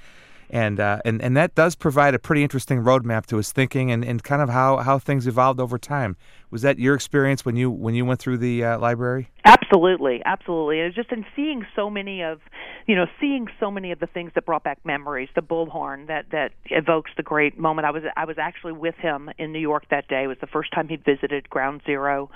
and 0.49 0.79
uh, 0.79 0.99
and 1.03 1.21
and 1.21 1.35
that 1.35 1.55
does 1.55 1.75
provide 1.75 2.13
a 2.13 2.19
pretty 2.19 2.43
interesting 2.43 2.79
roadmap 2.79 3.25
to 3.27 3.37
his 3.37 3.51
thinking 3.51 3.91
and, 3.91 4.03
and 4.05 4.23
kind 4.23 4.41
of 4.41 4.49
how, 4.49 4.77
how 4.77 4.99
things 4.99 5.27
evolved 5.27 5.59
over 5.59 5.77
time. 5.77 6.15
Was 6.49 6.61
that 6.61 6.79
your 6.79 6.95
experience 6.95 7.43
when 7.43 7.55
you 7.55 7.69
when 7.69 7.95
you 7.95 8.05
went 8.05 8.19
through 8.19 8.37
the 8.37 8.63
uh, 8.63 8.79
library? 8.79 9.29
Absolutely, 9.43 10.21
absolutely. 10.25 10.79
And 10.79 10.93
just 10.93 11.11
in 11.11 11.25
seeing 11.35 11.65
so 11.75 11.89
many 11.89 12.21
of, 12.21 12.39
you 12.85 12.95
know, 12.95 13.05
seeing 13.19 13.47
so 13.59 13.69
many 13.69 13.91
of 13.91 13.99
the 13.99 14.07
things 14.07 14.31
that 14.35 14.45
brought 14.45 14.63
back 14.63 14.79
memories, 14.85 15.29
the 15.35 15.41
bullhorn 15.41 16.07
that 16.07 16.27
that 16.31 16.51
evokes 16.65 17.11
the 17.17 17.23
great 17.23 17.57
moment. 17.57 17.85
I 17.85 17.91
was 17.91 18.03
I 18.15 18.25
was 18.25 18.37
actually 18.37 18.73
with 18.73 18.95
him 18.95 19.29
in 19.37 19.51
New 19.51 19.59
York 19.59 19.85
that 19.89 20.07
day. 20.07 20.23
It 20.23 20.27
was 20.27 20.37
the 20.39 20.47
first 20.47 20.71
time 20.73 20.87
he 20.87 20.95
visited 20.95 21.49
Ground 21.49 21.81
Zero 21.85 22.29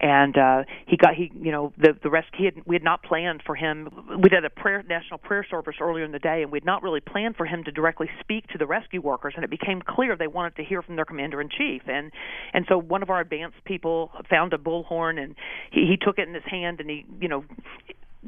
and 0.00 0.36
uh 0.36 0.62
he 0.86 0.96
got 0.96 1.14
he 1.14 1.30
you 1.40 1.50
know 1.50 1.72
the 1.76 1.96
the 2.02 2.10
rest 2.10 2.28
he 2.36 2.44
had 2.44 2.54
we 2.66 2.74
had 2.74 2.84
not 2.84 3.02
planned 3.02 3.42
for 3.44 3.54
him 3.54 3.88
we 4.22 4.28
did 4.28 4.44
a 4.44 4.50
prayer 4.50 4.82
national 4.88 5.18
prayer 5.18 5.44
service 5.48 5.76
earlier 5.80 6.04
in 6.04 6.12
the 6.12 6.18
day 6.18 6.42
and 6.42 6.52
we 6.52 6.56
had 6.56 6.64
not 6.64 6.82
really 6.82 7.00
planned 7.00 7.36
for 7.36 7.46
him 7.46 7.64
to 7.64 7.72
directly 7.72 8.08
speak 8.20 8.46
to 8.48 8.58
the 8.58 8.66
rescue 8.66 9.00
workers 9.00 9.34
and 9.36 9.44
it 9.44 9.50
became 9.50 9.82
clear 9.82 10.16
they 10.16 10.26
wanted 10.26 10.54
to 10.56 10.64
hear 10.64 10.82
from 10.82 10.96
their 10.96 11.04
commander 11.04 11.40
in 11.40 11.48
chief 11.48 11.82
and 11.86 12.12
and 12.52 12.64
so 12.68 12.78
one 12.78 13.02
of 13.02 13.10
our 13.10 13.20
advanced 13.20 13.62
people 13.64 14.10
found 14.28 14.52
a 14.52 14.58
bullhorn 14.58 15.22
and 15.22 15.34
he 15.70 15.86
he 15.86 15.96
took 15.96 16.18
it 16.18 16.28
in 16.28 16.34
his 16.34 16.44
hand 16.44 16.80
and 16.80 16.88
he 16.88 17.04
you 17.20 17.28
know 17.28 17.44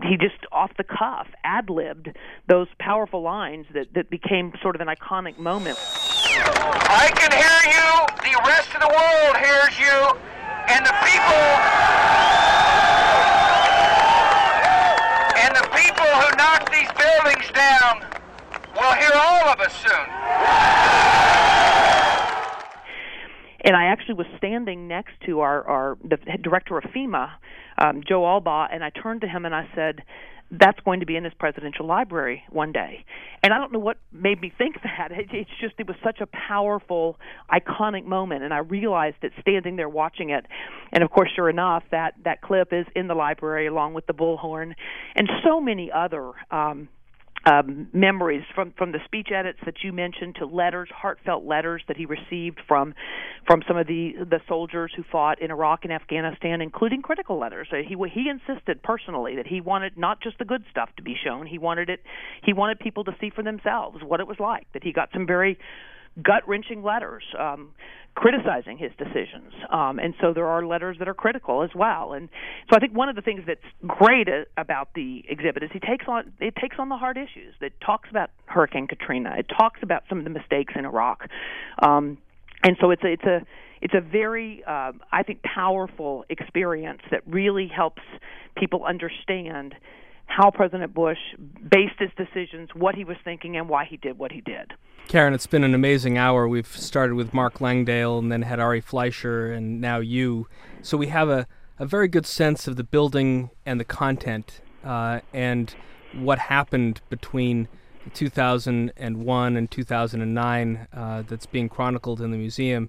he 0.02 0.16
just 0.16 0.46
off 0.52 0.70
the 0.76 0.84
cuff 0.84 1.26
ad 1.44 1.68
libbed 1.68 2.08
those 2.48 2.68
powerful 2.78 3.22
lines 3.22 3.66
that 3.74 3.86
that 3.94 4.10
became 4.10 4.52
sort 4.62 4.74
of 4.74 4.80
an 4.80 4.88
iconic 4.88 5.38
moment 5.38 5.78
I 6.32 7.10
can 7.14 7.30
hear 7.32 7.60
you. 7.70 7.90
The 8.22 8.48
rest 8.48 8.74
of 8.74 8.80
the 8.80 8.88
world 8.88 9.36
hears 9.36 9.78
you. 9.78 10.39
And 10.70 10.86
the 10.86 10.94
people. 11.02 11.46
And 15.42 15.56
the 15.56 15.66
people 15.74 16.06
who 16.06 16.36
knock 16.36 16.70
these 16.70 16.90
buildings 16.94 17.50
down 17.52 18.06
will 18.76 18.94
hear 18.94 19.10
all 19.14 19.48
of 19.48 19.58
us 19.60 19.74
soon. 19.74 20.06
And 23.62 23.76
I 23.76 23.86
actually 23.86 24.14
was 24.14 24.26
standing 24.38 24.88
next 24.88 25.12
to 25.26 25.40
our, 25.40 25.66
our 25.66 25.98
the 26.02 26.18
director 26.42 26.78
of 26.78 26.84
FEMA, 26.84 27.30
um, 27.78 28.02
Joe 28.08 28.22
Allbaugh, 28.22 28.68
and 28.72 28.82
I 28.82 28.90
turned 28.90 29.20
to 29.22 29.28
him 29.28 29.44
and 29.44 29.54
I 29.54 29.68
said, 29.74 30.02
that's 30.51 30.80
going 30.80 31.01
to 31.01 31.07
be 31.07 31.16
in 31.16 31.24
his 31.24 31.32
presidential 31.38 31.86
library 31.86 32.42
one 32.51 32.72
day. 32.72 33.05
And 33.42 33.53
I 33.53 33.59
don't 33.59 33.72
know 33.72 33.78
what 33.78 33.98
made 34.12 34.40
me 34.40 34.53
think 34.57 34.76
that. 34.82 35.12
It, 35.12 35.28
it's 35.32 35.51
just 35.61 35.74
it 35.78 35.86
was 35.86 35.96
such 36.03 36.20
a 36.20 36.26
powerful, 36.26 37.18
iconic 37.51 38.05
moment, 38.05 38.42
and 38.42 38.53
I 38.53 38.59
realized 38.59 39.16
it 39.22 39.32
standing 39.40 39.76
there 39.76 39.88
watching 39.88 40.30
it. 40.30 40.46
And 40.92 41.05
of 41.05 41.11
course, 41.11 41.30
sure 41.34 41.48
enough, 41.48 41.84
that 41.90 42.14
that 42.24 42.42
clip 42.42 42.72
is 42.72 42.86
in 42.94 43.07
the 43.07 43.14
library 43.14 43.66
along 43.66 43.94
with 43.94 44.07
the 44.07 44.14
bullhorn 44.14 44.74
and 45.14 45.28
so 45.44 45.61
many 45.61 45.90
other. 45.92 46.32
Um, 46.51 46.88
um, 47.47 47.88
memories 47.93 48.43
from 48.55 48.72
from 48.76 48.93
the 48.93 48.99
speech 49.07 49.28
edits 49.34 49.59
that 49.64 49.76
you 49.82 49.93
mentioned 49.93 50.36
to 50.36 50.47
letters, 50.47 50.88
heartfelt 50.95 51.45
letters 51.45 51.82
that 51.88 51.97
he 51.97 52.05
received 52.05 52.61
from 52.68 52.95
from 53.47 53.62
some 53.66 53.76
of 53.76 53.86
the 53.86 54.12
the 54.18 54.41
soldiers 54.47 54.93
who 54.95 55.03
fought 55.11 55.41
in 55.41 55.51
Iraq 55.51 55.80
and 55.84 55.93
Afghanistan, 55.93 56.61
including 56.61 57.01
critical 57.01 57.38
letters. 57.38 57.68
Uh, 57.72 57.76
he 57.76 57.97
he 58.12 58.28
insisted 58.28 58.82
personally 58.82 59.36
that 59.36 59.47
he 59.47 59.61
wanted 59.61 59.97
not 59.97 60.20
just 60.20 60.38
the 60.38 60.45
good 60.45 60.64
stuff 60.70 60.91
to 60.97 61.03
be 61.03 61.16
shown. 61.24 61.47
He 61.47 61.59
wanted 61.59 61.88
it. 61.88 62.01
He 62.45 62.53
wanted 62.53 62.78
people 62.78 63.05
to 63.05 63.12
see 63.20 63.30
for 63.30 63.43
themselves 63.43 63.99
what 64.05 64.20
it 64.20 64.26
was 64.26 64.38
like. 64.38 64.66
That 64.74 64.84
he 64.84 64.93
got 64.93 65.09
some 65.12 65.26
very 65.26 65.59
gut 66.22 66.46
wrenching 66.46 66.82
letters 66.82 67.22
um, 67.38 67.70
criticizing 68.14 68.76
his 68.76 68.90
decisions. 68.98 69.52
Um, 69.70 69.98
and 69.98 70.14
so 70.20 70.32
there 70.34 70.46
are 70.46 70.66
letters 70.66 70.96
that 70.98 71.08
are 71.08 71.14
critical 71.14 71.62
as 71.62 71.70
well. 71.74 72.12
And 72.12 72.28
so 72.68 72.76
I 72.76 72.80
think 72.80 72.94
one 72.94 73.08
of 73.08 73.16
the 73.16 73.22
things 73.22 73.42
that's 73.46 73.60
great 73.86 74.28
about 74.56 74.88
the 74.94 75.24
exhibit 75.28 75.62
is 75.62 75.70
he 75.72 75.78
takes 75.78 76.06
on 76.08 76.32
it 76.40 76.54
takes 76.56 76.76
on 76.78 76.88
the 76.88 76.96
hard 76.96 77.16
issues. 77.16 77.54
It 77.60 77.72
talks 77.84 78.10
about 78.10 78.30
Hurricane 78.46 78.88
Katrina. 78.88 79.34
It 79.38 79.46
talks 79.56 79.80
about 79.82 80.02
some 80.08 80.18
of 80.18 80.24
the 80.24 80.30
mistakes 80.30 80.74
in 80.76 80.84
Iraq. 80.84 81.28
Um, 81.82 82.18
and 82.62 82.76
so 82.80 82.90
it's 82.90 83.02
a, 83.04 83.12
it's 83.12 83.24
a 83.24 83.40
it's 83.80 83.94
a 83.94 84.00
very 84.00 84.62
uh, 84.66 84.92
I 85.10 85.22
think 85.22 85.42
powerful 85.42 86.24
experience 86.28 87.00
that 87.10 87.22
really 87.26 87.68
helps 87.74 88.02
people 88.56 88.84
understand 88.84 89.74
how 90.30 90.50
President 90.50 90.94
Bush 90.94 91.18
based 91.68 91.98
his 91.98 92.10
decisions, 92.16 92.70
what 92.74 92.94
he 92.94 93.04
was 93.04 93.16
thinking, 93.24 93.56
and 93.56 93.68
why 93.68 93.84
he 93.84 93.96
did 93.96 94.16
what 94.16 94.32
he 94.32 94.40
did. 94.40 94.72
Karen, 95.08 95.34
it's 95.34 95.46
been 95.46 95.64
an 95.64 95.74
amazing 95.74 96.16
hour. 96.16 96.46
We've 96.46 96.66
started 96.66 97.14
with 97.14 97.34
Mark 97.34 97.60
Langdale 97.60 98.18
and 98.18 98.30
then 98.30 98.42
had 98.42 98.60
Ari 98.60 98.80
Fleischer 98.80 99.52
and 99.52 99.80
now 99.80 99.98
you. 99.98 100.46
So 100.82 100.96
we 100.96 101.08
have 101.08 101.28
a, 101.28 101.48
a 101.80 101.84
very 101.84 102.06
good 102.06 102.26
sense 102.26 102.68
of 102.68 102.76
the 102.76 102.84
building 102.84 103.50
and 103.66 103.80
the 103.80 103.84
content 103.84 104.60
uh, 104.84 105.20
and 105.34 105.74
what 106.14 106.38
happened 106.38 107.00
between 107.10 107.66
2001 108.14 109.56
and 109.56 109.70
2009 109.70 110.88
uh, 110.92 111.22
that's 111.22 111.46
being 111.46 111.68
chronicled 111.68 112.20
in 112.20 112.30
the 112.30 112.36
museum. 112.36 112.88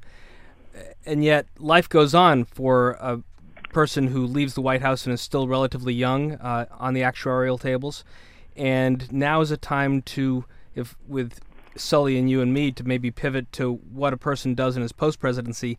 And 1.05 1.23
yet, 1.23 1.47
life 1.57 1.89
goes 1.89 2.13
on 2.13 2.45
for 2.45 2.91
a 3.01 3.23
person 3.72 4.07
who 4.07 4.26
leaves 4.26 4.53
the 4.53 4.61
White 4.61 4.82
House 4.82 5.05
and 5.05 5.13
is 5.13 5.22
still 5.22 5.47
relatively 5.47 5.93
young 5.93 6.34
uh, 6.34 6.65
on 6.78 6.93
the 6.93 7.01
actuarial 7.01 7.59
tables. 7.59 8.03
And 8.55 9.11
now 9.11 9.41
is 9.41 9.51
a 9.51 9.57
time 9.57 10.01
to, 10.03 10.45
if 10.76 10.95
with 11.07 11.39
Sully 11.76 12.17
and 12.17 12.30
you 12.30 12.41
and 12.41 12.53
me 12.53 12.72
to 12.72 12.84
maybe 12.84 13.11
pivot 13.11 13.51
to 13.53 13.76
what 13.91 14.13
a 14.13 14.17
person 14.17 14.53
does 14.55 14.76
in 14.76 14.82
his 14.82 14.91
post 14.91 15.19
presidency. 15.19 15.78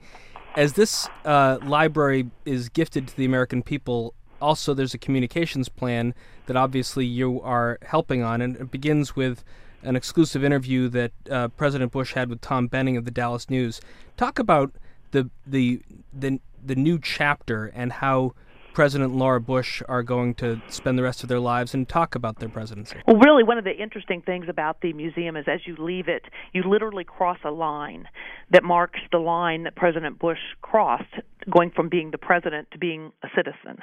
As 0.56 0.74
this 0.74 1.08
uh, 1.24 1.58
library 1.62 2.30
is 2.44 2.68
gifted 2.68 3.08
to 3.08 3.16
the 3.16 3.24
American 3.24 3.62
people, 3.62 4.14
also 4.40 4.74
there's 4.74 4.94
a 4.94 4.98
communications 4.98 5.68
plan 5.68 6.14
that 6.46 6.56
obviously 6.56 7.06
you 7.06 7.40
are 7.42 7.78
helping 7.82 8.22
on, 8.22 8.40
and 8.40 8.56
it 8.56 8.70
begins 8.70 9.14
with 9.16 9.44
an 9.82 9.96
exclusive 9.96 10.44
interview 10.44 10.88
that 10.88 11.12
uh, 11.30 11.48
President 11.48 11.92
Bush 11.92 12.14
had 12.14 12.28
with 12.28 12.40
Tom 12.40 12.66
Benning 12.66 12.96
of 12.96 13.04
the 13.04 13.10
Dallas 13.10 13.48
News. 13.48 13.80
Talk 14.16 14.38
about 14.38 14.72
the 15.10 15.30
the 15.46 15.80
the 16.12 16.40
the 16.64 16.74
new 16.74 16.98
chapter 16.98 17.66
and 17.66 17.92
how 17.92 18.34
President 18.72 19.14
Laura 19.14 19.40
Bush 19.40 19.82
are 19.88 20.02
going 20.02 20.34
to 20.34 20.60
spend 20.68 20.98
the 20.98 21.02
rest 21.02 21.22
of 21.22 21.28
their 21.28 21.40
lives 21.40 21.74
and 21.74 21.86
talk 21.88 22.14
about 22.14 22.38
their 22.38 22.48
presidency. 22.48 22.96
Well, 23.06 23.18
really, 23.18 23.44
one 23.44 23.58
of 23.58 23.64
the 23.64 23.76
interesting 23.76 24.22
things 24.22 24.46
about 24.48 24.80
the 24.80 24.92
museum 24.94 25.36
is 25.36 25.44
as 25.46 25.60
you 25.66 25.76
leave 25.76 26.08
it, 26.08 26.24
you 26.52 26.62
literally 26.62 27.04
cross 27.04 27.38
a 27.44 27.50
line 27.50 28.08
that 28.50 28.64
marks 28.64 29.00
the 29.10 29.18
line 29.18 29.64
that 29.64 29.74
President 29.74 30.18
Bush 30.18 30.38
crossed, 30.62 31.14
going 31.50 31.70
from 31.70 31.88
being 31.88 32.10
the 32.10 32.18
president 32.18 32.68
to 32.72 32.78
being 32.78 33.12
a 33.22 33.28
citizen 33.34 33.78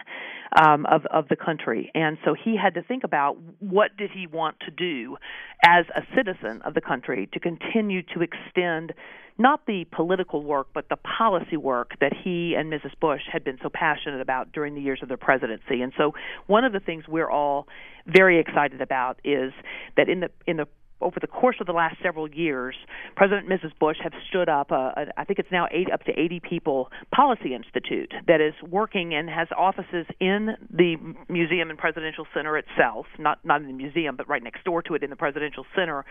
um, 0.59 0.85
of 0.85 1.05
of 1.07 1.27
the 1.27 1.35
country. 1.35 1.91
And 1.93 2.17
so 2.25 2.33
he 2.33 2.55
had 2.57 2.73
to 2.75 2.83
think 2.83 3.03
about 3.03 3.37
what 3.59 3.95
did 3.97 4.11
he 4.11 4.27
want 4.27 4.57
to 4.61 4.71
do 4.71 5.17
as 5.65 5.85
a 5.95 6.01
citizen 6.15 6.61
of 6.63 6.73
the 6.73 6.81
country 6.81 7.29
to 7.33 7.39
continue 7.39 8.01
to 8.13 8.21
extend 8.21 8.93
not 9.39 9.65
the 9.65 9.85
political 9.91 10.43
work, 10.43 10.67
but 10.73 10.89
the 10.89 10.97
policy 10.97 11.55
work 11.55 11.91
that 12.01 12.11
he 12.13 12.55
and 12.55 12.71
Mrs. 12.71 12.91
Bush 12.99 13.21
had 13.31 13.43
been 13.43 13.57
so 13.63 13.69
passionate 13.73 14.19
about 14.19 14.51
during 14.51 14.75
the 14.75 14.81
years 14.81 14.99
of 15.01 15.07
their 15.07 15.17
presidency. 15.17 15.81
And 15.81 15.93
so, 15.97 16.13
one 16.47 16.65
of 16.65 16.73
the 16.73 16.81
things 16.81 17.05
we're 17.07 17.29
all 17.29 17.67
very 18.05 18.39
excited 18.39 18.81
about 18.81 19.19
is 19.23 19.53
that 19.95 20.09
in 20.09 20.19
the 20.19 20.29
in 20.45 20.57
the 20.57 20.67
over 21.01 21.17
the 21.19 21.27
course 21.27 21.57
of 21.59 21.67
the 21.67 21.73
last 21.73 21.95
several 22.03 22.29
years, 22.29 22.75
President 23.15 23.49
and 23.49 23.59
Mrs. 23.59 23.77
Bush 23.79 23.97
have 24.03 24.13
stood 24.29 24.49
up, 24.49 24.71
a, 24.71 24.93
a, 24.97 25.19
I 25.19 25.23
think 25.23 25.39
it's 25.39 25.51
now 25.51 25.67
eight, 25.71 25.91
up 25.91 26.03
to 26.03 26.11
80 26.17 26.41
people, 26.41 26.91
Policy 27.13 27.53
Institute 27.53 28.13
that 28.27 28.41
is 28.41 28.53
working 28.69 29.13
and 29.13 29.29
has 29.29 29.47
offices 29.57 30.05
in 30.19 30.55
the 30.69 30.95
Museum 31.27 31.69
and 31.69 31.79
Presidential 31.79 32.25
Center 32.33 32.57
itself, 32.57 33.05
not, 33.17 33.39
not 33.43 33.61
in 33.61 33.67
the 33.67 33.73
museum, 33.73 34.15
but 34.15 34.27
right 34.27 34.43
next 34.43 34.63
door 34.63 34.81
to 34.83 34.95
it 34.95 35.03
in 35.03 35.09
the 35.09 35.15
Presidential 35.15 35.65
Center 35.75 36.05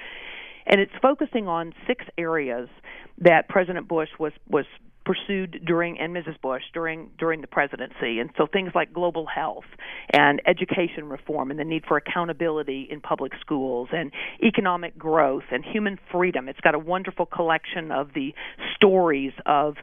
and 0.69 0.83
it's 0.83 0.93
focusing 1.01 1.49
on 1.49 1.73
six 1.87 2.05
areas 2.19 2.69
that 3.17 3.49
President 3.49 3.89
Bush 3.89 4.11
was 4.19 4.33
was 4.49 4.67
pursued 5.09 5.63
during 5.67 5.99
and 5.99 6.15
Mrs. 6.15 6.39
Bush 6.43 6.63
during 6.75 7.11
during 7.19 7.41
the 7.41 7.47
presidency 7.47 8.21
and 8.21 8.29
so 8.37 8.47
things 8.47 8.73
like 8.75 8.93
global 8.93 9.25
health 9.25 9.65
and 10.13 10.43
education 10.47 11.09
reform 11.09 11.51
and 11.51 11.59
the 11.59 11.65
need 11.65 11.85
for 11.89 11.97
accountability 11.97 12.87
in 12.91 13.01
public 13.01 13.33
schools 13.41 13.89
and 13.91 14.13
economic 14.45 14.99
growth 14.99 15.45
and 15.51 15.65
human 15.65 15.99
freedom 16.13 16.47
it's 16.47 16.61
got 16.61 16.75
a 16.75 16.79
wonderful 16.79 17.25
collection 17.25 17.91
of 17.91 18.11
the 18.15 18.35
stories 18.77 19.33
of 19.47 19.77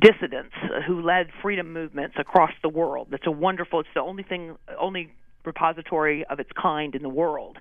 dissidents 0.00 0.54
who 0.86 1.02
led 1.02 1.26
freedom 1.42 1.74
movements 1.74 2.16
across 2.18 2.52
the 2.62 2.68
world 2.70 3.08
it's 3.12 3.26
a 3.26 3.30
wonderful 3.30 3.80
it's 3.80 3.88
the 3.94 4.00
only 4.00 4.22
thing 4.22 4.56
only 4.80 5.12
repository 5.46 6.24
of 6.28 6.40
its 6.40 6.50
kind 6.60 6.94
in 6.94 7.02
the 7.02 7.08
world. 7.08 7.58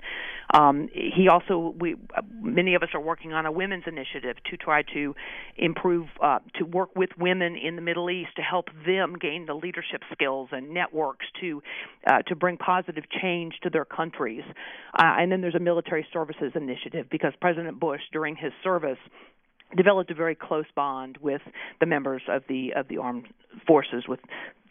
Um, 0.54 0.90
he 0.94 1.28
also, 1.28 1.74
we, 1.80 1.96
many 2.42 2.76
of 2.76 2.84
us 2.84 2.90
are 2.94 3.02
working 3.02 3.34
on 3.34 3.46
a 3.46 3.52
women's 3.52 3.86
initiative 3.88 4.38
to 4.52 4.58
try 4.58 4.84
to 4.94 5.16
improve, 5.58 6.08
uh, 6.22 6.40
to 6.56 6.66
work 6.66 6.96
with 6.96 7.10
women 7.18 7.56
in 7.56 7.76
the 7.76 7.82
Middle 7.82 8.10
East 8.10 8.32
to 8.36 8.42
help 8.42 8.68
them 8.86 9.16
gain 9.20 9.46
the 9.46 9.54
leadership 9.56 10.02
skills 10.12 10.50
and 10.52 10.72
networks 10.72 11.26
to 11.42 11.64
uh, 12.08 12.22
to 12.28 12.36
bring 12.36 12.58
positive 12.58 13.06
change 13.22 13.56
to 13.64 13.70
their 13.70 13.86
countries. 13.86 14.44
Uh, 14.98 15.16
and 15.20 15.32
then 15.32 15.42
there's 15.42 15.56
a 15.56 15.60
military 15.60 16.06
services 16.14 16.52
initiative 16.56 17.08
because 17.10 17.34
President 17.42 17.80
Bush, 17.80 18.02
during 18.12 18.36
his 18.36 18.52
service, 18.64 19.00
developed 19.76 20.12
a 20.12 20.16
very 20.16 20.36
close 20.36 20.66
bond 20.76 21.18
with 21.22 21.42
the 21.80 21.86
members 21.86 22.22
of 22.30 22.44
the 22.48 22.74
of 22.76 22.88
the 22.88 22.98
armed 22.98 23.28
forces 23.66 24.04
with 24.08 24.20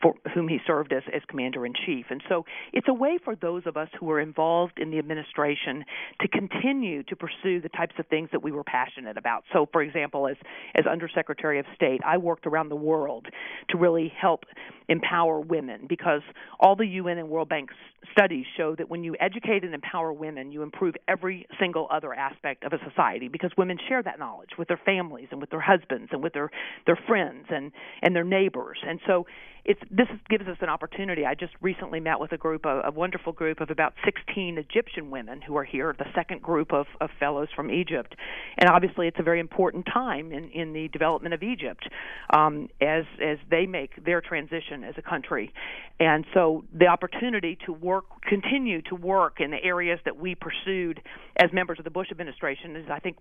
for 0.01 0.15
whom 0.35 0.49
he 0.49 0.59
served 0.67 0.93
as, 0.93 1.03
as 1.15 1.23
commander 1.29 1.65
in 1.65 1.73
chief. 1.87 2.07
And 2.11 2.23
so 2.29 2.45
it's 2.73 2.89
a 2.89 2.95
way 2.95 3.19
for 3.23 3.37
those 3.37 3.63
of 3.67 3.77
us 3.77 3.89
who 3.99 4.11
are 4.11 4.21
involved 4.21 4.79
in 4.79 4.91
the 4.91 4.99
administration 4.99 5.85
to 6.21 6.29
continue 6.29 7.03
to 7.05 7.17
pursue 7.17 7.61
the 7.61 7.69
types 7.69 7.95
of 7.99 8.07
things 8.09 8.29
that 8.33 8.43
we 8.43 8.53
were 8.53 8.65
passionate 8.65 9.17
about. 9.17 9.45
So, 9.53 9.67
for 9.73 9.83
example, 9.83 10.29
as, 10.29 10.37
as 10.75 10.87
Undersecretary 10.87 11.59
of 11.59 11.67
State, 11.75 12.01
I 12.07 12.19
worked 12.19 12.47
around 12.47 12.69
the 12.69 12.77
world 12.77 13.27
to 13.71 13.79
really 13.79 14.13
help 14.21 14.45
empower 14.89 15.41
women 15.41 15.87
because 15.89 16.23
all 16.61 16.77
the 16.77 16.87
UN 16.87 17.19
and 17.19 17.29
World 17.29 17.49
Bank 17.49 17.71
studies 18.13 18.45
show 18.57 18.75
that 18.77 18.89
when 18.89 19.03
you 19.03 19.17
educate 19.19 19.65
and 19.65 19.75
empower 19.75 20.13
women, 20.13 20.53
you 20.53 20.63
improve 20.63 20.95
every 21.09 21.47
single 21.59 21.89
other 21.91 22.13
aspect 22.13 22.65
of 22.65 22.73
a 22.73 22.79
society 22.89 23.29
because 23.29 23.51
women 23.57 23.79
share 23.89 24.03
that 24.03 24.19
knowledge 24.19 24.51
with 24.59 24.69
their 24.69 24.81
families 24.85 25.29
and 25.31 25.41
with 25.41 25.51
their 25.51 25.61
husbands 25.61 26.11
and 26.13 26.23
with 26.23 26.33
their, 26.33 26.51
their 26.87 26.99
friends 27.07 27.47
and, 27.49 27.73
and 28.03 28.15
their 28.15 28.25
neighbors. 28.25 28.79
And 28.87 29.01
so 29.07 29.27
it's 29.65 29.81
this 29.91 30.09
gives 30.29 30.47
us 30.47 30.59
an 30.61 30.69
opportunity. 30.69 31.25
I 31.25 31.35
just 31.35 31.55
recently 31.61 32.01
met 32.01 32.21
with 32.21 32.33
a 32.33 32.37
group, 32.37 32.67
a, 32.67 32.83
a 32.85 32.91
wonderful 32.91 33.33
group 33.33 33.61
of 33.61 33.71
about 33.71 33.95
16 34.05 34.59
Egyptian 34.59 35.11
women 35.11 35.41
who 35.41 35.57
are 35.57 35.65
here, 35.65 35.95
the 35.99 36.05
second 36.15 36.43
group 36.43 36.73
of, 36.73 36.87
of 37.01 37.11
fellows 37.19 37.49
from 37.55 37.71
Egypt, 37.71 38.15
and 38.59 38.69
obviously 38.69 39.09
it's 39.09 39.19
a 39.19 39.23
very 39.23 39.41
important 39.41 39.87
time 39.93 40.33
in, 40.33 40.51
in 40.51 40.73
the 40.73 40.89
development 40.89 41.35
of 41.35 41.43
Egypt 41.43 41.89
um, 42.31 42.69
as 42.81 43.05
as 43.23 43.39
they 43.51 43.67
make 43.67 44.05
their 44.05 44.21
transition 44.21 44.85
as 44.85 44.95
a 44.99 45.03
country, 45.03 45.53
and 45.99 46.27
so 46.35 46.65
the 46.73 46.87
opportunity 46.87 47.57
to 47.67 47.73
work, 47.73 48.05
continue 48.29 48.83
to 48.83 48.95
work 48.95 49.41
in 49.41 49.51
the 49.51 49.63
areas 49.63 49.99
that 50.05 50.17
we 50.17 50.35
pursued 50.35 51.01
as 51.37 51.53
members 51.53 51.79
of 51.79 51.85
the 51.85 51.91
Bush 51.91 52.09
administration 52.11 52.77
is, 52.77 52.87
I 52.91 52.99
think, 52.99 53.17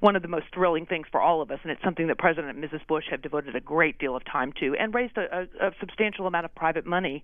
one 0.00 0.16
of 0.16 0.22
the 0.22 0.28
most 0.28 0.46
thrilling 0.52 0.86
things 0.86 1.06
for 1.10 1.20
all 1.20 1.40
of 1.40 1.50
us, 1.50 1.58
and 1.62 1.72
it's 1.72 1.82
something 1.82 2.08
that 2.08 2.18
President 2.18 2.56
and 2.56 2.64
Mrs. 2.64 2.86
Bush 2.86 3.04
have 3.10 3.22
devoted 3.22 3.56
a 3.56 3.60
great 3.60 3.98
deal 3.98 4.16
of 4.16 4.24
time 4.24 4.52
to, 4.60 4.74
and 4.78 4.94
raised 4.94 5.16
a, 5.16 5.46
a, 5.60 5.68
a 5.68 5.85
substantial 5.86 6.26
amount 6.26 6.44
of 6.44 6.54
private 6.54 6.86
money 6.86 7.22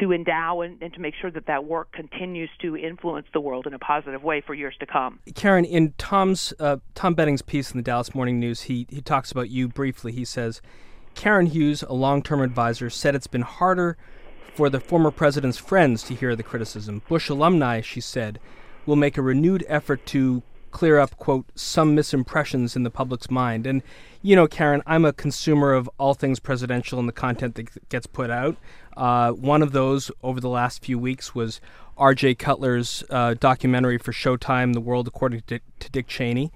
to 0.00 0.12
endow 0.12 0.60
and, 0.60 0.82
and 0.82 0.92
to 0.94 1.00
make 1.00 1.14
sure 1.20 1.30
that 1.30 1.46
that 1.46 1.64
work 1.64 1.92
continues 1.92 2.50
to 2.60 2.76
influence 2.76 3.26
the 3.32 3.40
world 3.40 3.66
in 3.66 3.74
a 3.74 3.78
positive 3.78 4.22
way 4.22 4.42
for 4.44 4.54
years 4.54 4.74
to 4.80 4.86
come. 4.86 5.20
Karen, 5.34 5.64
in 5.64 5.94
Tom's 5.98 6.52
uh, 6.58 6.78
Tom 6.94 7.14
Benning's 7.14 7.42
piece 7.42 7.70
in 7.70 7.76
the 7.76 7.82
Dallas 7.82 8.14
Morning 8.14 8.40
News, 8.40 8.62
he 8.62 8.86
he 8.90 9.00
talks 9.00 9.30
about 9.32 9.50
you 9.50 9.68
briefly. 9.68 10.12
He 10.12 10.24
says. 10.24 10.60
Karen 11.16 11.46
Hughes, 11.46 11.82
a 11.82 11.92
long 11.92 12.22
term 12.22 12.40
advisor, 12.40 12.88
said 12.88 13.16
it's 13.16 13.26
been 13.26 13.42
harder 13.42 13.96
for 14.54 14.70
the 14.70 14.78
former 14.78 15.10
president's 15.10 15.58
friends 15.58 16.04
to 16.04 16.14
hear 16.14 16.36
the 16.36 16.42
criticism. 16.44 17.02
Bush 17.08 17.28
alumni, 17.28 17.80
she 17.80 18.00
said, 18.00 18.38
will 18.86 18.96
make 18.96 19.18
a 19.18 19.22
renewed 19.22 19.64
effort 19.68 20.06
to 20.06 20.42
clear 20.70 20.98
up, 20.98 21.16
quote, 21.16 21.46
some 21.54 21.96
misimpressions 21.96 22.76
in 22.76 22.82
the 22.82 22.90
public's 22.90 23.30
mind. 23.30 23.66
And, 23.66 23.82
you 24.22 24.36
know, 24.36 24.46
Karen, 24.46 24.82
I'm 24.86 25.04
a 25.04 25.12
consumer 25.12 25.72
of 25.72 25.88
all 25.98 26.14
things 26.14 26.40
presidential 26.40 26.98
and 26.98 27.08
the 27.08 27.12
content 27.12 27.54
that 27.56 27.88
gets 27.88 28.06
put 28.06 28.30
out. 28.30 28.56
Uh, 28.96 29.32
one 29.32 29.62
of 29.62 29.72
those 29.72 30.10
over 30.22 30.40
the 30.40 30.48
last 30.48 30.84
few 30.84 30.98
weeks 30.98 31.34
was 31.34 31.60
R.J. 31.96 32.36
Cutler's 32.36 33.04
uh, 33.10 33.34
documentary 33.34 33.98
for 33.98 34.12
Showtime, 34.12 34.72
The 34.72 34.80
World 34.80 35.06
According 35.06 35.42
to, 35.48 35.60
to 35.78 35.90
Dick 35.90 36.06
Cheney. 36.06 36.52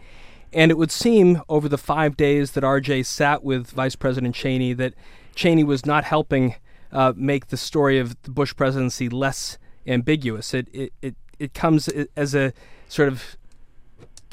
And 0.52 0.70
it 0.70 0.78
would 0.78 0.90
seem 0.90 1.42
over 1.48 1.68
the 1.68 1.78
five 1.78 2.16
days 2.16 2.52
that 2.52 2.64
R.J. 2.64 3.02
sat 3.02 3.42
with 3.42 3.68
Vice 3.68 3.96
President 3.96 4.34
Cheney 4.34 4.72
that 4.74 4.94
Cheney 5.34 5.64
was 5.64 5.84
not 5.84 6.04
helping 6.04 6.54
uh, 6.92 7.12
make 7.16 7.48
the 7.48 7.56
story 7.56 7.98
of 7.98 8.20
the 8.22 8.30
Bush 8.30 8.54
presidency 8.54 9.08
less 9.08 9.58
ambiguous. 9.86 10.54
It, 10.54 10.68
it, 10.72 10.92
it, 11.02 11.16
it 11.38 11.54
comes 11.54 11.88
as 12.16 12.34
a 12.34 12.52
sort 12.88 13.08
of 13.08 13.36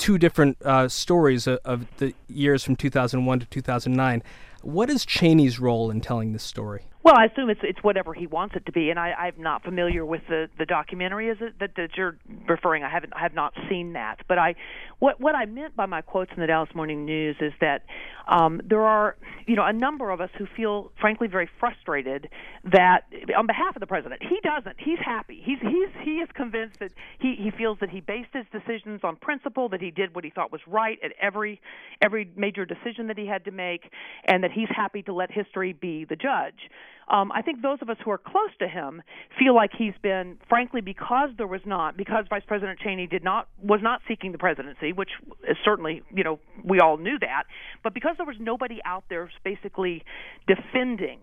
two 0.02 0.18
different 0.18 0.60
uh, 0.64 0.90
stories 0.90 1.46
of, 1.46 1.60
of, 1.64 1.86
the 1.98 2.16
years 2.28 2.64
from 2.64 2.76
2001 2.76 3.40
to 3.40 3.46
2009. 3.46 4.24
What 4.64 4.90
is 4.90 5.06
Cheney's 5.06 5.60
role 5.60 5.92
in 5.92 6.02
telling 6.02 6.34
this 6.34 6.42
story? 6.42 6.86
Well, 7.04 7.16
I 7.18 7.26
assume 7.26 7.50
it's 7.50 7.62
it's 7.64 7.82
whatever 7.82 8.14
he 8.14 8.28
wants 8.28 8.56
it 8.56 8.66
to 8.68 8.72
be, 8.72 8.92
and 8.92 9.00
I, 9.00 9.12
I'm 9.12 9.42
not 9.42 9.64
familiar 9.64 10.06
with 10.06 10.22
the 10.30 10.50
the 10.60 10.66
documentary. 10.68 11.30
Is 11.30 11.38
it 11.42 11.56
that, 11.60 11.72
that 11.76 11.90
you're 11.98 12.18
referring? 12.48 12.84
I 12.84 12.90
haven't 12.90 13.14
I 13.16 13.22
have 13.22 13.34
not 13.34 13.54
seen 13.70 13.94
that, 13.94 14.18
but 14.28 14.38
I 14.38 14.54
what 15.00 15.20
what 15.20 15.34
I 15.34 15.46
meant 15.46 15.76
by 15.76 15.88
my 15.88 16.02
quotes 16.02 16.32
in 16.36 16.42
the 16.42 16.48
Dallas 16.48 16.70
Morning 16.76 17.04
News 17.06 17.36
is 17.42 17.54
that 17.60 17.86
um, 18.28 18.62
there 18.64 18.84
are 18.84 19.16
you 19.48 19.56
know 19.56 19.66
a 19.66 19.74
number 19.74 20.12
of 20.12 20.22
us 20.22 20.30
who 20.38 20.46
feel 20.56 20.92
frankly 21.02 21.28
very 21.28 21.50
frustrated 21.60 22.30
that 22.72 23.02
on 23.36 23.48
behalf 23.48 23.76
of 23.76 23.80
the 23.80 23.88
president 23.88 24.22
he 24.22 24.38
doesn't 24.44 24.76
he's 24.80 25.00
happy 25.04 25.42
he's 25.44 25.58
he's 25.60 25.90
he 26.04 26.12
is 26.18 26.30
convinced 26.36 26.80
that 26.80 26.92
he 27.20 27.36
he 27.36 27.50
feels 27.50 27.80
that 27.82 27.90
he 27.90 28.00
based 28.00 28.30
his 28.32 28.46
decisions 28.52 29.02
on 29.04 29.16
principle 29.16 29.70
that 29.70 29.82
he 29.82 29.90
did 29.90 30.14
what 30.14 30.24
he 30.24 30.30
thought 30.30 30.52
was 30.52 30.62
right 30.68 31.00
at 31.04 31.12
every 31.20 31.60
every 32.02 32.30
major 32.36 32.64
decision 32.64 33.08
that 33.08 33.18
he 33.18 33.26
had 33.26 33.44
to 33.46 33.52
make 33.52 33.90
and 34.26 34.44
that 34.44 34.52
he's 34.52 34.70
happy 34.70 35.02
to 35.02 35.14
let 35.14 35.32
history 35.32 35.74
be 35.74 36.06
the 36.06 36.16
judge 36.16 36.70
um, 37.08 37.32
I 37.32 37.42
think 37.42 37.62
those 37.62 37.80
of 37.82 37.90
us 37.90 37.98
who 38.04 38.12
are 38.12 38.18
close 38.18 38.52
to 38.60 38.68
him 38.68 39.02
feel 39.38 39.56
like 39.56 39.72
he's 39.78 39.94
been, 40.02 40.38
frankly, 40.48 40.82
because 40.82 41.30
there 41.38 41.48
was 41.48 41.62
not, 41.66 41.98
because 41.98 42.26
Vice 42.30 42.44
President 42.48 42.80
Cheney 42.80 43.08
did 43.08 43.24
not 43.24 43.48
was 43.62 43.82
not 43.82 44.02
seeking 44.08 44.32
the 44.32 44.38
presidency, 44.38 44.94
which 44.94 45.10
is 45.48 45.58
certainly, 45.64 46.04
you 46.14 46.24
know, 46.24 46.40
we 46.64 46.80
all 46.80 46.98
knew 46.98 47.18
that, 47.20 47.44
but 47.84 47.94
because 47.94 48.16
there 48.18 48.26
was 48.26 48.38
nobody 48.40 48.80
out 48.86 49.04
there 49.10 49.30
basically 49.44 50.04
defending 50.48 51.20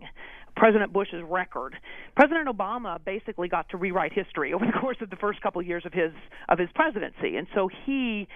President 0.57 0.93
Bush's 0.93 1.23
record. 1.25 1.77
President 2.17 2.49
Obama 2.49 2.99
basically 3.05 3.49
got 3.49 3.69
to 3.71 3.77
rewrite 3.77 4.13
history 4.13 4.53
over 4.53 4.67
the 4.67 4.73
course 4.81 4.97
of 5.01 5.11
the 5.11 5.17
first 5.17 5.41
couple 5.41 5.61
of 5.61 5.67
years 5.67 5.85
of 5.87 5.93
his 5.93 6.13
of 6.49 6.59
his 6.59 6.69
presidency, 6.75 7.37
and 7.37 7.47
so 7.55 7.69
he 7.87 8.29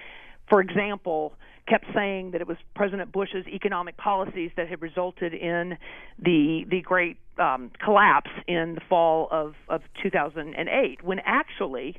for 0.52 0.60
example, 0.60 1.32
kept 1.66 1.86
saying 1.94 2.32
that 2.32 2.42
it 2.42 2.46
was 2.46 2.58
President 2.74 3.10
Bush's 3.10 3.46
economic 3.46 3.96
policies 3.96 4.50
that 4.58 4.68
had 4.68 4.82
resulted 4.82 5.32
in 5.32 5.78
the 6.18 6.66
the 6.68 6.82
great 6.82 7.16
um, 7.38 7.70
collapse 7.82 8.28
in 8.46 8.74
the 8.74 8.82
fall 8.86 9.28
of 9.30 9.54
of 9.70 9.80
2008, 10.02 11.02
when 11.02 11.20
actually 11.24 11.96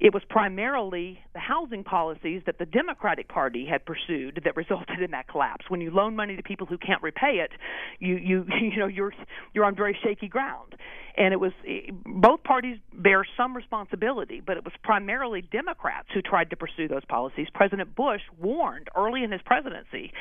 it 0.00 0.14
was 0.14 0.22
primarily 0.28 1.20
the 1.34 1.38
housing 1.38 1.84
policies 1.84 2.42
that 2.46 2.58
the 2.58 2.66
Democratic 2.66 3.28
Party 3.28 3.66
had 3.66 3.84
pursued 3.84 4.40
that 4.44 4.56
resulted 4.60 5.00
in 5.00 5.10
that 5.12 5.28
collapse. 5.28 5.66
When 5.68 5.80
you 5.80 5.90
loan 5.90 6.16
money 6.16 6.36
to 6.36 6.42
people 6.42 6.66
who 6.66 6.78
can't 6.78 7.02
repay 7.02 7.44
it, 7.44 7.50
you 7.98 8.16
you 8.16 8.46
you 8.60 8.78
know 8.78 8.86
you're 8.86 9.12
you're 9.54 9.64
on 9.64 9.76
very 9.76 9.96
shaky 10.02 10.28
ground 10.28 10.74
and 11.16 11.34
it 11.34 11.40
was 11.40 11.52
eh, 11.68 11.90
both 12.06 12.42
parties 12.44 12.78
bear 12.94 13.26
some 13.36 13.54
responsibility, 13.56 14.40
but 14.44 14.56
it 14.56 14.64
was 14.64 14.72
primarily 14.82 15.42
Democrats 15.42 16.08
who 16.14 16.22
tried 16.22 16.50
to 16.50 16.56
pursue 16.56 16.88
those 16.88 17.04
policies. 17.04 17.46
President 17.52 17.94
Bush 17.94 18.22
warned 18.38 18.88
early 18.96 19.22
in 19.22 19.30
his 19.30 19.42
presidency 19.44 20.12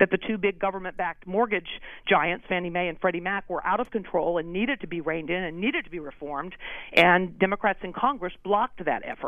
that 0.00 0.10
the 0.10 0.18
two 0.18 0.38
big 0.38 0.58
government-backed 0.58 1.26
mortgage 1.26 1.68
giants, 2.08 2.44
Fannie 2.48 2.70
Mae 2.70 2.88
and 2.88 2.98
Freddie 3.00 3.20
Mac, 3.20 3.48
were 3.48 3.64
out 3.64 3.80
of 3.80 3.90
control 3.90 4.38
and 4.38 4.52
needed 4.52 4.80
to 4.80 4.86
be 4.86 5.00
reined 5.00 5.30
in 5.30 5.42
and 5.42 5.60
needed 5.60 5.84
to 5.84 5.90
be 5.90 6.00
reformed, 6.00 6.54
and 6.92 7.38
Democrats 7.38 7.80
in 7.82 7.92
Congress 7.92 8.32
blocked 8.42 8.84
that 8.84 9.02
effort. 9.04 9.27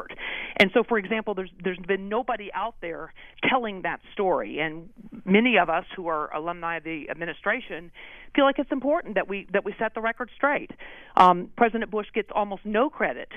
And 0.57 0.70
so, 0.74 0.82
for 0.82 0.98
example, 0.98 1.34
there's 1.34 1.51
there's 1.62 1.78
been 1.78 2.09
nobody 2.09 2.51
out 2.53 2.74
there 2.80 3.12
telling 3.48 3.82
that 3.82 4.01
story, 4.12 4.59
and 4.59 4.88
many 5.24 5.59
of 5.59 5.68
us 5.68 5.84
who 5.96 6.09
are 6.09 6.34
alumni 6.34 6.76
of 6.76 6.84
the 6.84 7.09
administration 7.11 7.90
feel 8.34 8.44
like 8.44 8.59
it's 8.59 8.72
important 8.72 9.14
that 9.16 9.28
we 9.28 9.46
that 9.53 9.64
we 9.64 9.74
set 9.78 9.94
the 9.94 10.01
record 10.01 10.30
straight. 10.36 10.70
Um, 11.16 11.51
President 11.57 11.90
Bush 11.90 12.07
gets 12.14 12.28
almost 12.34 12.64
no 12.64 12.90
credit 12.90 13.28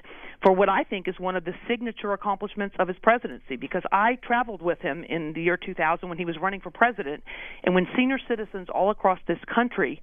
for 0.42 0.52
what 0.52 0.70
I 0.70 0.84
think 0.84 1.08
is 1.08 1.16
one 1.20 1.36
of 1.36 1.46
the 1.46 1.54
signature 1.68 2.14
accomplishments 2.14 2.76
of 2.80 2.88
his 2.88 2.98
presidency 3.02 3.56
because 3.56 3.84
I 3.92 4.18
traveled 4.22 4.62
with 4.62 4.80
him 4.80 5.04
in 5.04 5.34
the 5.34 5.42
year 5.42 5.58
2000 5.58 6.08
when 6.08 6.18
he 6.18 6.26
was 6.26 6.36
running 6.42 6.62
for 6.62 6.70
president, 6.70 7.24
and 7.64 7.74
when 7.74 7.88
senior 7.96 8.20
citizens 8.28 8.68
all 8.74 8.90
across 8.90 9.20
this 9.28 9.40
country 9.54 10.02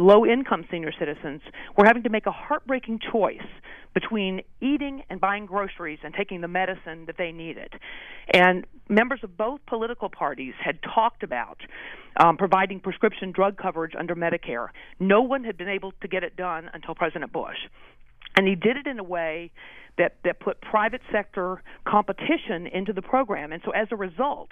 low 0.00 0.26
income 0.26 0.64
senior 0.70 0.92
citizens 0.98 1.40
were 1.76 1.84
having 1.86 2.02
to 2.02 2.10
make 2.10 2.26
a 2.26 2.32
heartbreaking 2.32 3.00
choice 3.10 3.46
between 3.94 4.42
eating 4.60 5.02
and 5.10 5.20
buying 5.20 5.46
groceries 5.46 5.98
and 6.04 6.14
taking 6.14 6.40
the 6.40 6.48
medicine 6.48 7.06
that 7.06 7.16
they 7.16 7.32
needed. 7.32 7.72
And 8.32 8.66
members 8.88 9.20
of 9.22 9.36
both 9.36 9.60
political 9.66 10.08
parties 10.08 10.54
had 10.62 10.78
talked 10.82 11.22
about 11.22 11.58
um, 12.16 12.36
providing 12.36 12.80
prescription 12.80 13.32
drug 13.32 13.56
coverage 13.56 13.94
under 13.98 14.14
Medicare. 14.14 14.68
No 15.00 15.22
one 15.22 15.44
had 15.44 15.56
been 15.56 15.68
able 15.68 15.92
to 16.00 16.08
get 16.08 16.22
it 16.22 16.36
done 16.36 16.70
until 16.72 16.94
President 16.94 17.32
Bush. 17.32 17.56
And 18.36 18.46
he 18.46 18.54
did 18.54 18.76
it 18.76 18.86
in 18.86 18.98
a 18.98 19.04
way 19.04 19.50
that, 19.98 20.16
that 20.24 20.40
put 20.40 20.60
private 20.60 21.02
sector 21.12 21.62
competition 21.86 22.66
into 22.72 22.92
the 22.92 23.02
program. 23.02 23.52
And 23.52 23.60
so 23.64 23.72
as 23.72 23.88
a 23.90 23.96
result, 23.96 24.50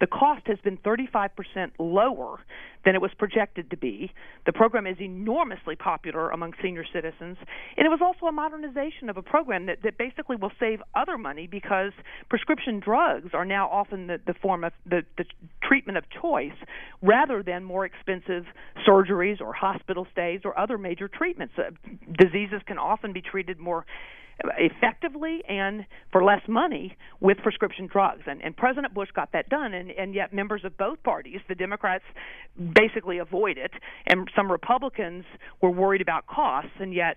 the 0.00 0.06
cost 0.06 0.46
has 0.46 0.58
been 0.64 0.76
35% 0.78 1.30
lower 1.78 2.40
than 2.84 2.94
it 2.94 3.00
was 3.00 3.10
projected 3.18 3.70
to 3.70 3.76
be. 3.76 4.12
The 4.44 4.52
program 4.52 4.86
is 4.86 4.96
enormously 5.00 5.74
popular 5.74 6.30
among 6.30 6.52
senior 6.62 6.84
citizens. 6.92 7.36
And 7.76 7.86
it 7.86 7.88
was 7.88 8.00
also 8.02 8.26
a 8.26 8.32
modernization 8.32 9.08
of 9.08 9.16
a 9.16 9.22
program 9.22 9.66
that, 9.66 9.78
that 9.82 9.98
basically 9.98 10.36
will 10.36 10.52
save 10.60 10.80
other 10.94 11.18
money 11.18 11.46
because 11.46 11.92
prescription 12.28 12.78
drugs 12.80 13.30
are 13.32 13.44
now 13.44 13.68
often 13.68 14.06
the, 14.06 14.20
the 14.26 14.34
form 14.34 14.64
of 14.64 14.72
the, 14.84 15.02
the 15.18 15.24
treatment 15.62 15.98
of 15.98 16.04
choice 16.22 16.56
rather 17.02 17.42
than 17.42 17.64
more 17.64 17.84
expensive 17.84 18.44
surgeries 18.86 19.40
or 19.40 19.52
hospital 19.52 20.06
stays 20.12 20.40
or 20.44 20.58
other 20.58 20.78
major 20.78 21.08
treatments. 21.08 21.54
Uh, 21.58 21.70
diseases 22.18 22.60
can 22.66 22.78
often 22.78 23.12
be 23.12 23.20
treated 23.20 23.58
more 23.58 23.84
effectively 24.58 25.42
and 25.48 25.86
for 26.12 26.22
less 26.22 26.42
money 26.48 26.96
with 27.20 27.38
prescription 27.38 27.86
drugs. 27.86 28.22
And, 28.26 28.42
and 28.42 28.56
President 28.56 28.94
Bush 28.94 29.08
got 29.14 29.32
that 29.32 29.48
done, 29.48 29.74
and, 29.74 29.90
and 29.90 30.14
yet 30.14 30.32
members 30.32 30.64
of 30.64 30.76
both 30.76 31.02
parties, 31.02 31.40
the 31.48 31.54
Democrats, 31.54 32.04
basically 32.74 33.18
avoid 33.18 33.58
it, 33.58 33.72
and 34.06 34.30
some 34.36 34.50
Republicans 34.50 35.24
were 35.62 35.70
worried 35.70 36.00
about 36.00 36.26
costs, 36.26 36.72
and 36.78 36.92
yet 36.92 37.16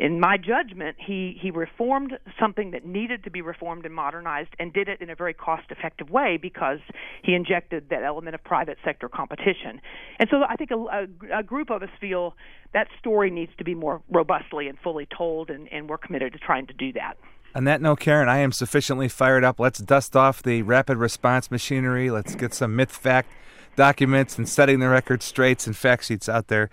in 0.00 0.18
my 0.18 0.38
judgment, 0.38 0.96
he, 0.98 1.38
he 1.38 1.50
reformed 1.50 2.18
something 2.40 2.70
that 2.70 2.86
needed 2.86 3.22
to 3.24 3.30
be 3.30 3.42
reformed 3.42 3.84
and 3.84 3.94
modernized 3.94 4.48
and 4.58 4.72
did 4.72 4.88
it 4.88 5.02
in 5.02 5.10
a 5.10 5.14
very 5.14 5.34
cost 5.34 5.64
effective 5.68 6.08
way 6.08 6.38
because 6.40 6.78
he 7.22 7.34
injected 7.34 7.90
that 7.90 8.02
element 8.02 8.34
of 8.34 8.42
private 8.42 8.78
sector 8.82 9.10
competition. 9.10 9.78
And 10.18 10.26
so 10.30 10.42
I 10.48 10.56
think 10.56 10.70
a, 10.70 10.76
a, 10.76 11.40
a 11.40 11.42
group 11.42 11.68
of 11.68 11.82
us 11.82 11.90
feel 12.00 12.34
that 12.72 12.88
story 12.98 13.30
needs 13.30 13.52
to 13.58 13.64
be 13.64 13.74
more 13.74 14.00
robustly 14.10 14.68
and 14.68 14.78
fully 14.78 15.06
told, 15.14 15.50
and, 15.50 15.70
and 15.70 15.86
we're 15.86 15.98
committed 15.98 16.32
to 16.32 16.38
trying 16.38 16.66
to 16.68 16.72
do 16.72 16.94
that. 16.94 17.18
On 17.54 17.64
that 17.64 17.82
note, 17.82 18.00
Karen, 18.00 18.28
I 18.28 18.38
am 18.38 18.52
sufficiently 18.52 19.08
fired 19.08 19.44
up. 19.44 19.60
Let's 19.60 19.80
dust 19.80 20.16
off 20.16 20.42
the 20.42 20.62
rapid 20.62 20.96
response 20.96 21.50
machinery. 21.50 22.10
Let's 22.10 22.34
get 22.34 22.54
some 22.54 22.74
myth 22.74 22.92
fact 22.92 23.28
documents 23.76 24.38
and 24.38 24.48
setting 24.48 24.80
the 24.80 24.88
record 24.88 25.22
straights 25.22 25.66
and 25.66 25.76
fact 25.76 26.04
sheets 26.04 26.26
out 26.26 26.48
there. 26.48 26.70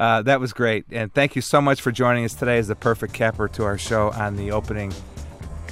Uh, 0.00 0.22
that 0.22 0.40
was 0.40 0.54
great. 0.54 0.86
And 0.90 1.12
thank 1.12 1.36
you 1.36 1.42
so 1.42 1.60
much 1.60 1.82
for 1.82 1.92
joining 1.92 2.24
us 2.24 2.32
today 2.32 2.56
as 2.56 2.68
the 2.68 2.74
perfect 2.74 3.12
capper 3.12 3.48
to 3.48 3.64
our 3.64 3.76
show 3.76 4.10
on 4.12 4.34
the 4.34 4.50
opening 4.50 4.94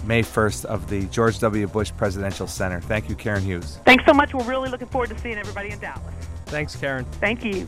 May 0.04 0.22
1st 0.22 0.66
of 0.66 0.90
the 0.90 1.06
George 1.06 1.38
W. 1.38 1.66
Bush 1.66 1.92
Presidential 1.96 2.46
Center. 2.46 2.78
Thank 2.82 3.08
you, 3.08 3.14
Karen 3.14 3.42
Hughes. 3.42 3.80
Thanks 3.86 4.04
so 4.04 4.12
much. 4.12 4.34
We're 4.34 4.44
really 4.44 4.68
looking 4.68 4.88
forward 4.88 5.08
to 5.08 5.18
seeing 5.18 5.38
everybody 5.38 5.70
in 5.70 5.78
Dallas. 5.78 6.02
Thanks, 6.44 6.76
Karen. 6.76 7.06
Thank 7.22 7.42
you. 7.42 7.66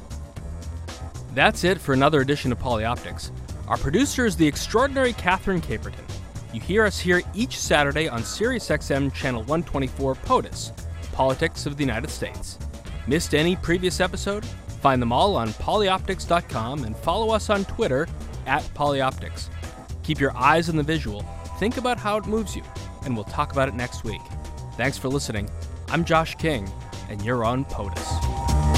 That's 1.33 1.65
it 1.65 1.81
for 1.81 1.95
another 1.95 2.21
edition 2.21 2.53
of 2.53 2.59
Polioptics. 2.59 3.31
Our 3.67 3.79
producer 3.79 4.27
is 4.27 4.37
the 4.37 4.47
extraordinary 4.47 5.15
Catherine 5.15 5.63
Caperton. 5.63 6.05
You 6.53 6.61
hear 6.61 6.85
us 6.85 6.99
here 6.99 7.23
each 7.33 7.59
Saturday 7.59 8.07
on 8.07 8.21
SiriusXM 8.21 9.15
Channel 9.15 9.45
124 9.45 10.15
POTUS, 10.17 10.73
Politics 11.13 11.65
of 11.65 11.79
the 11.79 11.85
United 11.85 12.11
States. 12.11 12.59
Missed 13.07 13.35
any 13.35 13.57
previous 13.57 13.99
episode? 13.99 14.45
Find 14.81 15.01
them 15.01 15.13
all 15.13 15.37
on 15.37 15.49
polioptics.com 15.49 16.85
and 16.85 16.97
follow 16.97 17.35
us 17.35 17.51
on 17.51 17.65
Twitter 17.67 18.09
at 18.47 18.63
polyoptics. 18.75 19.49
Keep 20.03 20.21
your 20.21 20.37
eyes 20.37 20.69
on 20.69 20.77
the 20.77 20.83
visual, 20.83 21.21
think 21.59 21.77
about 21.77 21.99
how 21.99 22.17
it 22.17 22.27
moves 22.27 22.57
you, 22.57 22.63
and 23.05 23.15
we'll 23.15 23.25
talk 23.25 23.53
about 23.53 23.69
it 23.69 23.75
next 23.75 24.05
week. 24.05 24.23
Thanks 24.77 24.97
for 24.97 25.09
listening. 25.09 25.49
I'm 25.89 26.05
Josh 26.05 26.35
King, 26.37 26.71
and 27.09 27.23
you're 27.23 27.45
on 27.45 27.65
POTUS. 27.67 28.70